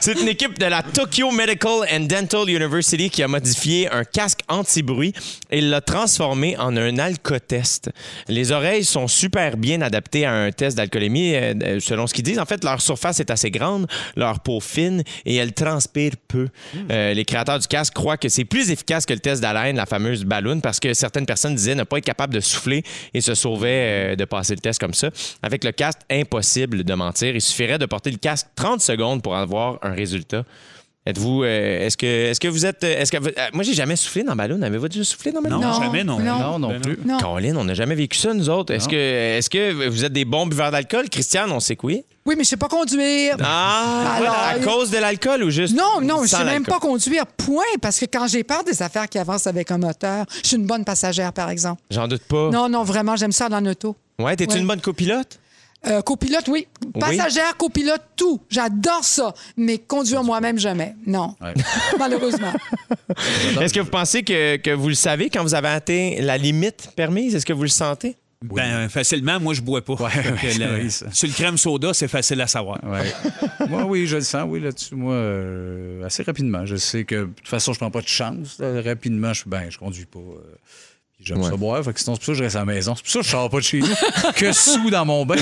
C'est 0.00 0.20
une 0.20 0.28
équipe 0.28 0.58
de 0.58 0.66
la 0.66 0.82
Tokyo 0.82 1.30
Medical 1.30 1.86
and 1.92 2.00
Dental 2.00 2.48
University 2.48 3.10
qui 3.10 3.22
a 3.22 3.28
modifié 3.28 3.90
un 3.90 4.04
casque 4.04 4.40
anti-bruit 4.48 5.12
et 5.50 5.60
l'a 5.60 5.80
transformé 5.80 6.56
en 6.58 6.76
un 6.76 6.98
alcotest. 6.98 7.90
Les 8.28 8.52
oreilles 8.52 8.84
sont 8.84 9.08
super 9.08 9.56
bien 9.56 9.80
adaptées 9.80 10.24
à 10.24 10.32
un 10.32 10.50
test 10.50 10.76
d'alcoolémie, 10.76 11.34
euh, 11.34 11.54
euh, 11.62 11.80
selon 11.80 12.06
ce 12.06 12.14
qu'ils 12.14 12.24
disent. 12.24 12.38
En 12.38 12.46
fait, 12.46 12.64
leur 12.64 12.80
surface 12.80 13.20
est 13.20 13.30
assez 13.30 13.50
grande, 13.50 13.86
leur 14.16 14.40
peau 14.40 14.60
fine 14.60 15.02
et 15.24 15.36
elle 15.36 15.52
transpire 15.52 16.12
peu. 16.28 16.48
Euh, 16.90 17.14
les 17.14 17.24
créateurs 17.24 17.58
du 17.58 17.66
casque 17.66 17.94
croient 17.94 18.16
que 18.16 18.28
c'est 18.28 18.44
plus 18.44 18.70
efficace 18.70 19.06
que 19.06 19.12
le 19.12 19.20
test 19.20 19.42
d'haleine, 19.42 19.76
la 19.76 19.86
fameuse 19.86 20.24
balloon, 20.24 20.60
parce 20.60 20.80
que 20.80 20.94
certaines 20.94 21.26
personnes 21.26 21.54
disaient 21.54 21.74
ne 21.74 21.84
pas 21.84 21.98
être 21.98 22.04
capable 22.04 22.34
de 22.34 22.40
souffler 22.40 22.82
et 23.14 23.20
se 23.20 23.34
sauvaient 23.34 24.12
euh, 24.12 24.16
de 24.16 24.24
passer 24.24 24.54
le 24.54 24.60
test 24.60 24.80
comme 24.80 24.94
ça. 24.94 25.10
Avec 25.42 25.64
le 25.64 25.72
casque, 25.72 26.00
impossible 26.10 26.84
de 26.84 26.94
mentir. 26.94 27.34
Il 27.34 27.40
suffirait 27.40 27.78
de 27.78 27.86
porter 27.86 28.10
le 28.10 28.18
casque 28.18 28.48
30 28.54 28.80
secondes 28.80 29.22
pour 29.22 29.36
avoir 29.36 29.78
un 29.82 29.92
résultat. 29.92 30.44
Êtes-vous, 31.04 31.42
euh, 31.42 31.84
est-ce 31.86 31.96
que, 31.96 32.06
est-ce 32.06 32.38
que 32.38 32.46
vous 32.46 32.64
êtes, 32.64 32.84
est-ce 32.84 33.10
que 33.10 33.16
vous- 33.18 33.26
euh, 33.30 33.48
moi 33.52 33.64
j'ai 33.64 33.74
jamais 33.74 33.96
soufflé 33.96 34.22
dans 34.22 34.36
ballon. 34.36 34.62
Avez-vous 34.62 34.86
déjà 34.88 35.02
soufflé 35.02 35.32
dans 35.32 35.42
ballon? 35.42 35.58
Non, 35.58 35.72
Non, 35.72 35.82
jamais, 35.82 36.04
non. 36.04 36.20
non. 36.20 36.38
Non, 36.38 36.58
non 36.60 36.80
plus. 36.80 36.96
Non. 37.04 37.18
Caroline, 37.18 37.56
on 37.56 37.64
n'a 37.64 37.74
jamais 37.74 37.96
vécu 37.96 38.16
ça 38.16 38.32
nous 38.34 38.48
autres. 38.48 38.72
Est-ce 38.72 38.88
que, 38.88 38.94
est-ce 38.94 39.50
que 39.50 39.88
vous 39.88 40.04
êtes 40.04 40.12
des 40.12 40.24
bons 40.24 40.46
buveurs 40.46 40.70
d'alcool, 40.70 41.08
Christiane 41.08 41.50
On 41.50 41.58
sait 41.58 41.74
que 41.74 41.86
oui. 41.86 42.04
Oui, 42.24 42.36
mais 42.38 42.44
je 42.44 42.50
sais 42.50 42.56
pas 42.56 42.68
conduire. 42.68 43.36
Ah, 43.42 44.14
Alors, 44.16 44.32
à 44.32 44.56
il- 44.58 44.64
cause 44.64 44.90
de 44.92 44.98
l'alcool 44.98 45.42
ou 45.42 45.50
juste 45.50 45.74
Non, 45.76 46.00
non, 46.00 46.22
je 46.22 46.28
sans 46.28 46.38
sais 46.38 46.44
même 46.44 46.64
pas 46.64 46.78
conduire. 46.78 47.26
Point. 47.26 47.62
Parce 47.80 47.98
que 47.98 48.04
quand 48.04 48.28
j'ai 48.28 48.44
peur 48.44 48.62
des 48.62 48.80
affaires 48.80 49.08
qui 49.08 49.18
avancent 49.18 49.48
avec 49.48 49.72
un 49.72 49.78
moteur, 49.78 50.24
je 50.44 50.46
suis 50.50 50.56
une 50.56 50.66
bonne 50.66 50.84
passagère, 50.84 51.32
par 51.32 51.50
exemple. 51.50 51.82
J'en 51.90 52.06
doute 52.06 52.22
pas. 52.22 52.50
Non, 52.50 52.68
non, 52.68 52.84
vraiment, 52.84 53.16
j'aime 53.16 53.32
ça 53.32 53.48
dans 53.48 53.58
l'auto. 53.58 53.96
Ouais, 54.20 54.36
t'es 54.36 54.48
Ouais. 54.48 54.56
une 54.60 54.68
bonne 54.68 54.80
copilote? 54.80 55.40
Euh, 55.86 56.00
copilote, 56.00 56.46
oui. 56.48 56.68
Passagère, 56.98 57.56
copilote, 57.56 58.02
tout. 58.16 58.40
J'adore 58.48 59.02
ça. 59.02 59.34
Mais 59.56 59.78
conduire 59.78 60.22
moi-même, 60.22 60.58
jamais. 60.58 60.94
Non. 61.06 61.34
Ouais. 61.40 61.54
Malheureusement. 61.98 62.52
Est-ce 63.60 63.74
que 63.74 63.80
vous 63.80 63.90
pensez 63.90 64.22
que, 64.22 64.56
que 64.56 64.70
vous 64.70 64.88
le 64.88 64.94
savez 64.94 65.28
quand 65.28 65.42
vous 65.42 65.54
avez 65.54 65.68
atteint 65.68 66.14
la 66.20 66.38
limite 66.38 66.90
permise? 66.94 67.34
Est-ce 67.34 67.46
que 67.46 67.52
vous 67.52 67.62
le 67.64 67.68
sentez? 67.68 68.16
Ben, 68.44 68.88
facilement, 68.88 69.38
moi, 69.38 69.54
je 69.54 69.60
bois 69.60 69.82
pas. 69.84 69.94
Oui, 69.94 70.90
sur 71.12 71.28
le 71.28 71.32
crème 71.32 71.56
soda, 71.56 71.94
c'est 71.94 72.08
facile 72.08 72.40
à 72.40 72.48
savoir. 72.48 72.80
Ouais. 72.82 73.12
moi, 73.68 73.84
oui, 73.84 74.06
je 74.08 74.16
le 74.16 74.22
sens, 74.22 74.44
oui, 74.48 74.58
là-dessus. 74.60 74.96
Moi, 74.96 75.14
euh, 75.14 76.04
assez 76.04 76.24
rapidement. 76.24 76.66
Je 76.66 76.74
sais 76.74 77.04
que, 77.04 77.14
de 77.14 77.24
toute 77.36 77.46
façon, 77.46 77.72
je 77.72 77.78
prends 77.78 77.90
pas 77.92 78.00
de 78.00 78.08
chance. 78.08 78.58
là. 78.58 78.82
Rapidement, 78.82 79.32
je 79.32 79.42
suis 79.42 79.50
ben, 79.50 79.70
je 79.70 79.78
conduis 79.78 80.06
pas. 80.06 80.18
euh, 80.18 80.56
J'aime 81.24 81.38
Ouais. 81.40 81.50
ça 81.50 81.56
boire. 81.56 81.84
Fait 81.84 81.92
que 81.92 82.00
sinon, 82.00 82.14
c'est 82.16 82.20
pour 82.20 82.26
ça 82.26 82.32
que 82.32 82.38
je 82.38 82.42
reste 82.44 82.56
à 82.56 82.60
la 82.60 82.64
maison. 82.64 82.94
C'est 82.96 83.02
pour 83.02 83.10
ça 83.12 83.18
que 83.20 83.24
je 83.24 83.30
sors 83.30 83.50
pas 83.50 83.56
de 83.58 83.62
chez 83.62 83.80
nous. 83.80 83.86
que 84.36 84.52
sous 84.52 84.90
dans 84.90 85.04
mon 85.04 85.24
bain. 85.24 85.36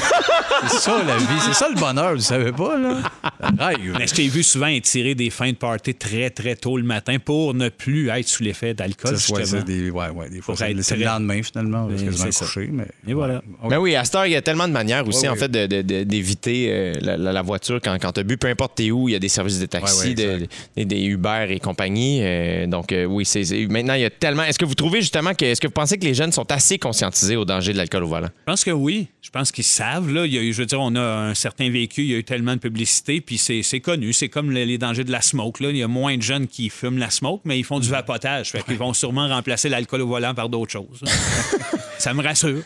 C'est 0.68 0.76
ça, 0.78 1.02
la 1.06 1.16
vie. 1.16 1.24
C'est 1.46 1.54
ça, 1.54 1.68
le 1.68 1.80
bonheur. 1.80 2.14
Vous 2.14 2.20
savez 2.20 2.52
pas, 2.52 2.78
là? 2.78 2.96
Rêve. 3.58 3.96
Mais 3.98 4.06
je 4.06 4.14
t'ai 4.14 4.28
vu 4.28 4.42
souvent 4.42 4.66
étirer 4.66 5.14
des 5.14 5.30
fins 5.30 5.50
de 5.50 5.56
party 5.56 5.94
très, 5.94 6.28
très 6.30 6.54
tôt 6.56 6.76
le 6.76 6.82
matin 6.82 7.16
pour 7.18 7.54
ne 7.54 7.68
plus 7.70 8.08
être 8.10 8.28
sous 8.28 8.42
l'effet 8.42 8.74
d'alcool, 8.74 9.16
Ça, 9.18 9.32
ouais, 9.34 9.62
des, 9.62 9.90
ouais, 9.90 10.08
ouais, 10.10 10.28
des 10.28 10.40
fois, 10.42 10.54
Pour 10.54 10.58
c'est 10.58 10.96
le 10.96 11.04
lendemain, 11.04 11.42
finalement. 11.42 11.86
Parce 11.88 12.02
que 12.02 12.06
je 12.10 12.16
vais 12.16 12.16
c'est 12.24 12.32
ça. 12.32 12.44
coucher. 12.44 12.68
Mais, 12.70 12.84
Et 13.08 13.14
voilà. 13.14 13.42
Ouais. 13.62 13.70
Ben 13.70 13.78
oui, 13.78 13.96
à 13.96 14.04
cette 14.04 14.14
heure, 14.16 14.26
il 14.26 14.32
y 14.32 14.36
a 14.36 14.42
tellement 14.42 14.68
de 14.68 14.72
manières 14.72 15.06
aussi, 15.08 15.22
Ouais, 15.22 15.28
en 15.28 15.36
fait, 15.36 15.50
d'éviter 15.50 16.68
euh, 16.70 16.92
la, 17.00 17.16
la- 17.16 17.32
la 17.32 17.42
voiture 17.42 17.80
quand, 17.82 17.96
quand 18.00 18.12
tu 18.12 18.20
as 18.20 18.22
bu, 18.22 18.36
peu 18.36 18.48
importe 18.48 18.76
t'es 18.76 18.90
où, 18.90 19.08
il 19.08 19.12
y 19.12 19.16
a 19.16 19.18
des 19.18 19.28
services 19.28 19.58
de 19.58 19.66
taxi, 19.66 20.00
Ouais, 20.00 20.08
ouais, 20.08 20.14
de- 20.14 20.32
exact. 20.34 20.50
des, 20.76 20.84
des 20.84 21.04
Uber 21.04 21.46
et 21.50 21.60
compagnie. 21.60 22.20
euh, 22.22 22.66
donc, 22.66 22.92
euh, 22.92 23.04
oui, 23.04 23.24
c'est 23.24 23.44
c'est- 23.44 23.66
maintenant, 23.66 23.94
il 23.94 24.02
y 24.02 24.04
a 24.04 24.10
tellement. 24.10 24.42
Est-ce 24.44 24.58
que 24.58 24.64
vous 24.64 24.74
trouvez 24.74 25.00
justement 25.00 25.34
que. 25.34 25.44
Est-ce 25.44 25.60
que 25.60 25.68
vous 25.70 25.74
pensez 25.74 25.98
que 25.98 26.04
les 26.04 26.14
jeunes 26.14 26.32
sont 26.32 26.50
assez 26.50 26.78
conscientisés 26.78 27.36
au 27.36 27.44
danger 27.44 27.72
de 27.72 27.76
l'alcool 27.78 28.02
au 28.02 28.08
volant? 28.08 28.26
Je 28.40 28.44
pense 28.44 28.64
que 28.64 28.72
oui. 28.72 29.06
Je 29.22 29.30
pense 29.30 29.52
qu'ils 29.52 29.62
savent. 29.62 30.12
Là. 30.12 30.26
Il 30.26 30.34
y 30.34 30.36
a 30.38 30.42
eu, 30.42 30.52
je 30.52 30.58
veux 30.58 30.66
dire, 30.66 30.80
on 30.80 30.96
a 30.96 31.00
un 31.00 31.34
certain 31.34 31.70
vécu, 31.70 32.02
il 32.02 32.10
y 32.10 32.14
a 32.14 32.18
eu 32.18 32.24
tellement 32.24 32.54
de 32.54 32.60
publicité, 32.60 33.20
puis 33.20 33.38
c'est 33.38 33.80
connu. 33.80 34.12
C'est 34.12 34.28
comme 34.28 34.50
les, 34.50 34.66
les 34.66 34.78
dangers 34.78 35.04
de 35.04 35.12
la 35.12 35.20
smoke. 35.20 35.62
Là. 35.62 35.70
Il 35.70 35.76
y 35.76 35.82
a 35.84 35.86
moins 35.86 36.16
de 36.16 36.22
jeunes 36.22 36.48
qui 36.48 36.70
fument 36.70 36.98
la 36.98 37.08
smoke, 37.08 37.42
mais 37.44 37.56
ils 37.56 37.62
font 37.62 37.78
du 37.78 37.88
vapotage. 37.88 38.50
Fait 38.50 38.64
qu'ils 38.64 38.78
vont 38.78 38.92
sûrement 38.94 39.28
remplacer 39.28 39.68
l'alcool 39.68 40.00
au 40.00 40.08
volant 40.08 40.34
par 40.34 40.48
d'autres 40.48 40.72
choses. 40.72 41.04
ça 41.98 42.14
me 42.14 42.22
rassure. 42.24 42.62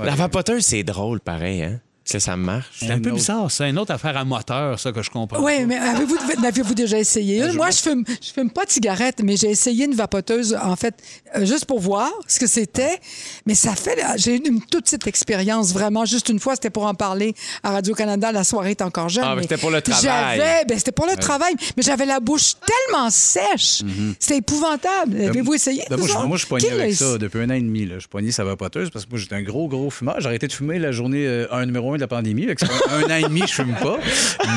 La 0.00 0.16
vapoteuse, 0.16 0.64
c'est 0.64 0.82
drôle, 0.82 1.20
pareil, 1.20 1.62
hein? 1.62 1.80
Ça, 2.10 2.18
ça 2.18 2.36
marche. 2.36 2.66
C'est 2.80 2.90
un 2.90 2.98
peu 2.98 3.10
autre- 3.10 3.18
bizarre, 3.18 3.50
ça. 3.50 3.68
Une 3.68 3.78
autre 3.78 3.92
affaire 3.92 4.16
à 4.16 4.24
moteur, 4.24 4.78
ça, 4.80 4.90
que 4.90 5.02
je 5.02 5.10
comprends. 5.10 5.40
Oui, 5.42 5.64
mais 5.66 5.76
avez-vous 5.78 6.74
déjà 6.74 6.98
essayé 6.98 7.38
une? 7.44 7.52
Moi, 7.52 7.70
je 7.70 7.78
fume, 7.78 8.04
je 8.20 8.32
fume 8.32 8.50
pas 8.50 8.64
de 8.64 8.70
cigarette, 8.70 9.20
mais 9.22 9.36
j'ai 9.36 9.50
essayé 9.50 9.84
une 9.84 9.94
vapoteuse, 9.94 10.56
en 10.60 10.74
fait, 10.76 10.94
euh, 11.36 11.44
juste 11.44 11.66
pour 11.66 11.78
voir 11.78 12.10
ce 12.26 12.40
que 12.40 12.46
c'était. 12.46 12.98
Mais 13.46 13.54
ça 13.54 13.74
fait. 13.76 13.96
J'ai 14.16 14.36
eu 14.36 14.40
une 14.44 14.60
toute 14.60 14.84
petite 14.84 15.06
expérience, 15.06 15.72
vraiment, 15.72 16.04
juste 16.04 16.28
une 16.30 16.40
fois. 16.40 16.54
C'était 16.56 16.70
pour 16.70 16.86
en 16.86 16.94
parler 16.94 17.34
à 17.62 17.70
Radio-Canada. 17.70 18.32
La 18.32 18.42
soirée 18.44 18.70
est 18.72 18.82
encore 18.82 19.08
jeune. 19.08 19.24
Ah, 19.26 19.34
mais 19.36 19.42
c'était 19.42 19.56
pour 19.56 19.70
le 19.70 19.80
travail. 19.80 20.02
J'avais. 20.02 20.64
Ben, 20.66 20.78
c'était 20.78 20.92
pour 20.92 21.06
le 21.06 21.16
travail. 21.16 21.54
Mais 21.76 21.82
j'avais 21.82 22.06
la 22.06 22.18
bouche 22.20 22.54
tellement 22.66 23.10
sèche. 23.10 23.82
C'était 24.18 24.38
épouvantable. 24.38 25.20
Avez-vous 25.20 25.54
essayé? 25.54 25.84
Ben, 25.88 25.96
moi, 25.96 26.08
je, 26.08 26.12
autres? 26.14 26.26
moi, 26.26 26.36
je 26.36 26.44
suis 26.46 26.68
l'a 26.68 26.74
avec 26.82 26.94
ça 26.94 27.18
depuis 27.18 27.40
un 27.40 27.50
an 27.50 27.54
et 27.54 27.60
demi. 27.60 27.86
Là. 27.86 27.94
Je 27.94 28.00
suis 28.00 28.08
pogné 28.08 28.32
sa 28.32 28.44
vapoteuse 28.44 28.90
parce 28.90 29.04
que 29.04 29.10
moi, 29.10 29.18
j'étais 29.20 29.34
un 29.36 29.42
gros, 29.42 29.68
gros 29.68 29.90
fumeur. 29.90 30.16
J'ai 30.20 30.26
arrêté 30.26 30.48
de 30.48 30.52
fumer 30.52 30.78
la 30.78 30.90
journée 30.92 31.24
euh, 31.26 31.46
un 31.52 31.66
numéro 31.66 31.94
un 31.94 31.99
de 32.00 32.04
la 32.04 32.08
pandémie. 32.08 32.46
Un, 32.48 33.02
an 33.04 33.16
et 33.16 33.22
demi, 33.22 33.42
je 33.42 33.52
fume 33.52 33.74
pas. 33.74 33.98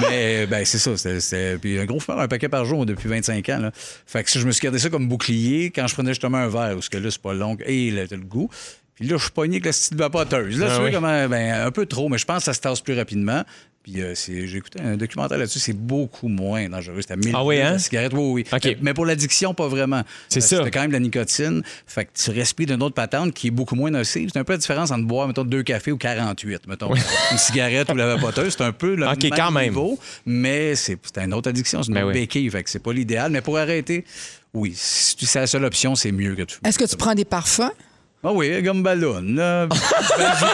Mais 0.02 0.48
ben, 0.48 0.66
c'est 0.66 0.78
ça. 0.80 0.96
C'était, 0.98 1.58
Puis 1.58 1.78
un 1.80 1.86
gros 1.86 2.00
fumeur, 2.00 2.20
un 2.22 2.28
paquet 2.28 2.50
par 2.50 2.66
jour 2.66 2.86
depuis 2.86 3.10
25 3.10 3.48
ans. 3.50 3.60
Là. 3.60 3.72
Fait 4.06 4.24
que 4.24 4.32
je 4.32 4.46
me 4.46 4.52
suis 4.52 4.62
gardé 4.62 4.80
ça 4.80 4.90
comme 4.90 5.08
bouclier 5.08 5.72
quand 5.72 5.88
je 5.88 5.94
prenais 5.94 6.12
justement 6.12 6.38
un 6.38 6.48
verre, 6.48 6.74
parce 6.76 6.90
que 6.90 6.98
là, 6.98 7.12
c'est 7.12 7.22
pas 7.22 7.34
long. 7.34 7.58
Et 7.66 7.92
là, 7.92 8.08
t'as 8.08 8.16
le 8.16 8.24
goût. 8.24 8.50
Puis 8.96 9.08
là, 9.08 9.18
je 9.18 9.24
suis 9.24 9.32
pogné 9.32 9.56
avec 9.56 9.66
la 9.66 9.72
petite 9.72 9.96
vapoteuse. 9.96 10.60
Là, 10.60 10.68
Ah 10.70 10.74
tu 10.74 10.76
vois 10.78 10.86
oui. 10.86 10.92
comment. 10.94 11.28
Ben, 11.28 11.66
un 11.66 11.72
peu 11.72 11.86
trop, 11.86 12.10
mais 12.10 12.18
je 12.18 12.26
pense 12.26 12.40
que 12.40 12.44
ça 12.46 12.54
se 12.54 12.62
tasse 12.62 12.82
plus 12.82 12.96
rapidement. 12.96 13.44
Puis 13.84 14.02
euh, 14.02 14.14
j'ai 14.16 14.56
écouté 14.56 14.80
un 14.82 14.96
documentaire 14.96 15.38
là-dessus, 15.38 15.60
c'est 15.60 15.74
beaucoup 15.74 16.30
moins 16.30 16.70
dangereux. 16.70 17.02
C'était 17.02 17.18
1000 17.18 17.34
Ah 17.36 17.44
oui, 17.44 17.60
hein? 17.60 17.72
la 17.74 17.80
cigarette, 17.80 18.14
oui, 18.14 18.32
oui. 18.32 18.46
OK. 18.54 18.62
Mais, 18.64 18.78
mais 18.82 18.94
pour 18.94 19.06
l'addiction, 19.06 19.54
pas 19.54 19.68
vraiment. 19.68 20.04
C'est 20.30 20.40
Parce 20.40 20.50
ça. 20.50 20.58
C'était 20.60 20.72
quand 20.72 20.80
même 20.82 20.90
de 20.92 20.94
la 20.96 21.02
nicotine. 21.02 21.62
Fait 21.86 22.06
que 22.06 22.12
tu 22.14 22.32
respires 22.32 22.68
d'une 22.68 22.82
autre 22.82 22.96
patente 22.96 23.34
qui 23.34 23.48
est 23.48 23.52
beaucoup 23.52 23.76
moins 23.76 23.92
nocive. 23.92 24.30
C'est 24.32 24.40
un 24.40 24.46
peu 24.46 24.54
la 24.54 24.58
différence 24.60 24.92
entre 24.92 25.04
boire, 25.06 25.28
mettons, 25.28 25.44
deux 25.44 25.64
cafés 25.64 25.92
ou 25.92 25.98
48, 25.98 26.66
mettons. 26.68 26.96
Une 26.96 27.38
cigarette 27.38 27.92
ou 27.92 27.96
la 27.96 28.16
vapoteuse, 28.16 28.56
c'est 28.58 28.64
un 28.64 28.72
peu 28.72 28.96
le 28.96 29.06
OK, 29.06 29.22
même 29.24 29.32
quand 29.32 29.52
même. 29.52 29.64
niveau, 29.66 30.00
mais 30.26 30.76
c'est 30.76 30.98
c'est 31.04 31.22
une 31.22 31.34
autre 31.34 31.50
addiction, 31.50 31.84
c'est 31.84 31.90
une 31.90 31.96
Ben 31.96 32.04
autre 32.04 32.14
oui. 32.14 32.22
béquille. 32.22 32.50
Fait 32.50 32.64
que 32.64 32.70
c'est 32.70 32.80
pas 32.82 32.94
l'idéal. 32.94 33.32
Mais 33.32 33.42
pour 33.42 33.58
arrêter, 33.58 34.06
oui, 34.54 34.74
si 34.78 35.26
c'est 35.26 35.40
la 35.42 35.48
seule 35.48 35.66
option, 35.66 35.96
c'est 35.96 36.12
mieux 36.14 36.36
que 36.36 36.44
tu 36.44 36.58
Est-ce 36.66 36.80
que 36.80 36.86
tu 36.86 36.96
prends 36.96 37.16
des 37.16 37.26
parfums? 37.26 37.72
Ah 38.26 38.32
oui, 38.32 38.62
gomme 38.62 38.84
ballon, 38.84 39.22
là. 39.36 39.68
Puis 39.70 39.78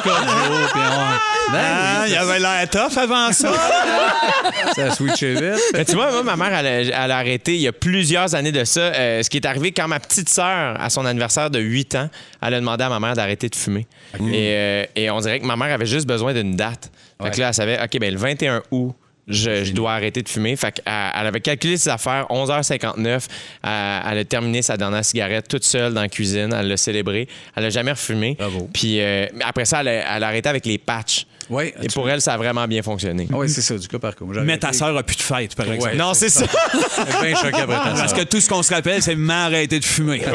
on... 0.05 1.51
Ben 1.51 1.59
Ah, 1.61 2.01
oui, 2.03 2.09
il 2.11 2.15
avait 2.17 2.39
l'air 2.39 2.67
tough 2.69 2.97
avant 2.97 3.31
ça. 3.31 3.51
ça 4.75 4.85
a 4.85 4.91
switché 4.91 5.35
vite. 5.35 5.85
Tu 5.87 5.95
vois, 5.95 6.11
moi, 6.11 6.23
ma 6.23 6.35
mère, 6.35 6.57
elle 6.59 6.65
a, 6.93 7.03
elle 7.05 7.11
a 7.11 7.17
arrêté 7.17 7.53
il 7.55 7.61
y 7.61 7.67
a 7.67 7.71
plusieurs 7.71 8.33
années 8.33 8.51
de 8.51 8.63
ça. 8.63 8.79
Euh, 8.81 9.21
ce 9.21 9.29
qui 9.29 9.37
est 9.37 9.45
arrivé 9.45 9.71
quand 9.71 9.87
ma 9.87 9.99
petite 9.99 10.29
sœur, 10.29 10.81
à 10.81 10.89
son 10.89 11.05
anniversaire 11.05 11.51
de 11.51 11.59
8 11.59 11.95
ans, 11.95 12.09
elle 12.41 12.53
a 12.55 12.59
demandé 12.59 12.83
à 12.83 12.89
ma 12.89 12.99
mère 12.99 13.13
d'arrêter 13.15 13.49
de 13.49 13.55
fumer. 13.55 13.85
Et, 14.19 14.19
euh, 14.55 14.85
et 14.95 15.09
on 15.11 15.19
dirait 15.19 15.39
que 15.39 15.45
ma 15.45 15.55
mère 15.55 15.71
avait 15.73 15.85
juste 15.85 16.07
besoin 16.07 16.33
d'une 16.33 16.55
date. 16.55 16.89
Fait 17.19 17.25
Ouais. 17.25 17.31
que 17.31 17.39
là, 17.39 17.47
elle 17.49 17.53
savait, 17.53 17.79
OK, 17.83 17.99
ben 17.99 18.11
le 18.13 18.19
21 18.19 18.63
août, 18.71 18.93
je, 19.29 19.63
je 19.63 19.73
dois 19.73 19.93
arrêter 19.93 20.21
de 20.21 20.29
fumer. 20.29 20.55
Fait 20.55 20.81
elle 20.85 21.27
avait 21.27 21.41
calculé 21.41 21.77
ses 21.77 21.89
affaires, 21.89 22.25
11h59. 22.29 23.27
Elle, 23.63 23.69
elle 24.11 24.17
a 24.17 24.25
terminé 24.25 24.61
sa 24.61 24.75
dernière 24.77 25.05
cigarette 25.05 25.47
toute 25.47 25.63
seule 25.63 25.93
dans 25.93 26.01
la 26.01 26.09
cuisine. 26.09 26.53
Elle 26.53 26.67
l'a 26.67 26.77
célébré. 26.77 27.27
Elle 27.55 27.63
n'a 27.63 27.69
jamais 27.69 27.91
refumé. 27.91 28.35
Bravo. 28.37 28.69
Puis 28.73 28.99
euh, 28.99 29.27
après 29.41 29.65
ça, 29.65 29.81
elle 29.81 29.87
a, 29.89 30.17
elle 30.17 30.23
a 30.23 30.27
arrêté 30.27 30.49
avec 30.49 30.65
les 30.65 30.77
patchs. 30.77 31.25
Oui, 31.49 31.73
Et 31.81 31.87
pour 31.87 32.07
elle, 32.09 32.21
ça 32.21 32.33
a 32.33 32.37
vraiment 32.37 32.67
bien 32.67 32.83
fonctionné. 32.83 33.27
Ah 33.31 33.37
oui, 33.37 33.49
c'est 33.49 33.61
ça, 33.61 33.75
du 33.77 33.87
cas 33.87 33.97
par 33.97 34.15
cas. 34.15 34.23
Moi, 34.23 34.35
Mais 34.43 34.57
ta 34.57 34.71
sœur 34.71 34.95
a 34.95 35.03
plus 35.03 35.15
de 35.15 35.21
fête, 35.21 35.55
par 35.55 35.71
exemple. 35.71 35.93
Ouais. 35.93 35.97
Non, 35.97 36.13
c'est 36.13 36.29
ça. 36.29 36.45
Bien 37.21 37.35
après 37.35 37.51
ta 37.51 37.65
Parce 37.65 38.13
que 38.13 38.23
tout 38.23 38.39
ce 38.39 38.47
qu'on 38.47 38.61
se 38.61 38.73
rappelle, 38.73 39.01
c'est 39.01 39.15
m'arrêter 39.15 39.79
de 39.79 39.85
fumer. 39.85 40.21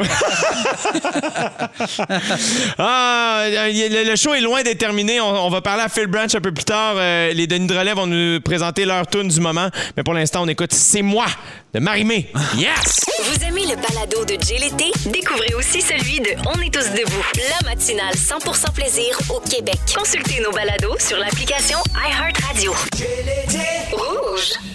Ah, 2.79 3.45
le, 3.49 4.11
le 4.11 4.17
show 4.17 4.35
est 4.35 4.41
loin 4.41 4.63
d'être 4.63 4.79
terminé. 4.79 5.21
On, 5.21 5.47
on 5.47 5.51
va 5.51 5.61
parler 5.61 5.83
à 5.83 5.89
Phil 5.89 6.07
Branch 6.07 6.33
un 6.35 6.41
peu 6.41 6.53
plus 6.53 6.65
tard. 6.65 6.95
Euh, 6.97 7.33
les 7.33 7.47
Denis 7.47 7.67
de 7.67 7.75
relais 7.77 7.95
vont 7.95 8.07
nous 8.07 8.41
présenter 8.41 8.85
leur 8.85 9.07
tune 9.07 9.29
du 9.29 9.41
moment. 9.41 9.69
Mais 9.97 10.03
pour 10.03 10.15
l'instant, 10.15 10.43
on 10.43 10.49
écoute 10.49 10.73
C'est 10.73 11.03
moi 11.03 11.27
de 11.75 11.81
Marimé. 11.81 12.31
Yes! 12.57 13.05
Vous 13.25 13.45
aimez 13.45 13.67
le 13.67 13.75
balado 13.75 14.25
de 14.25 14.41
Jay 14.41 14.59
l'été? 14.59 14.93
Découvrez 15.11 15.55
aussi 15.55 15.83
celui 15.83 16.21
de 16.21 16.31
On 16.47 16.61
est 16.61 16.73
tous 16.73 16.91
debout, 16.91 17.25
la 17.61 17.69
matinale 17.69 18.15
100% 18.15 18.73
plaisir 18.73 19.19
au 19.29 19.41
Québec. 19.41 19.79
Consultez 19.95 20.41
nos 20.41 20.53
balados 20.53 20.99
sur 21.01 21.19
l'application 21.19 21.79
iHeartRadio. 21.97 22.73
Rouge. 23.93 24.74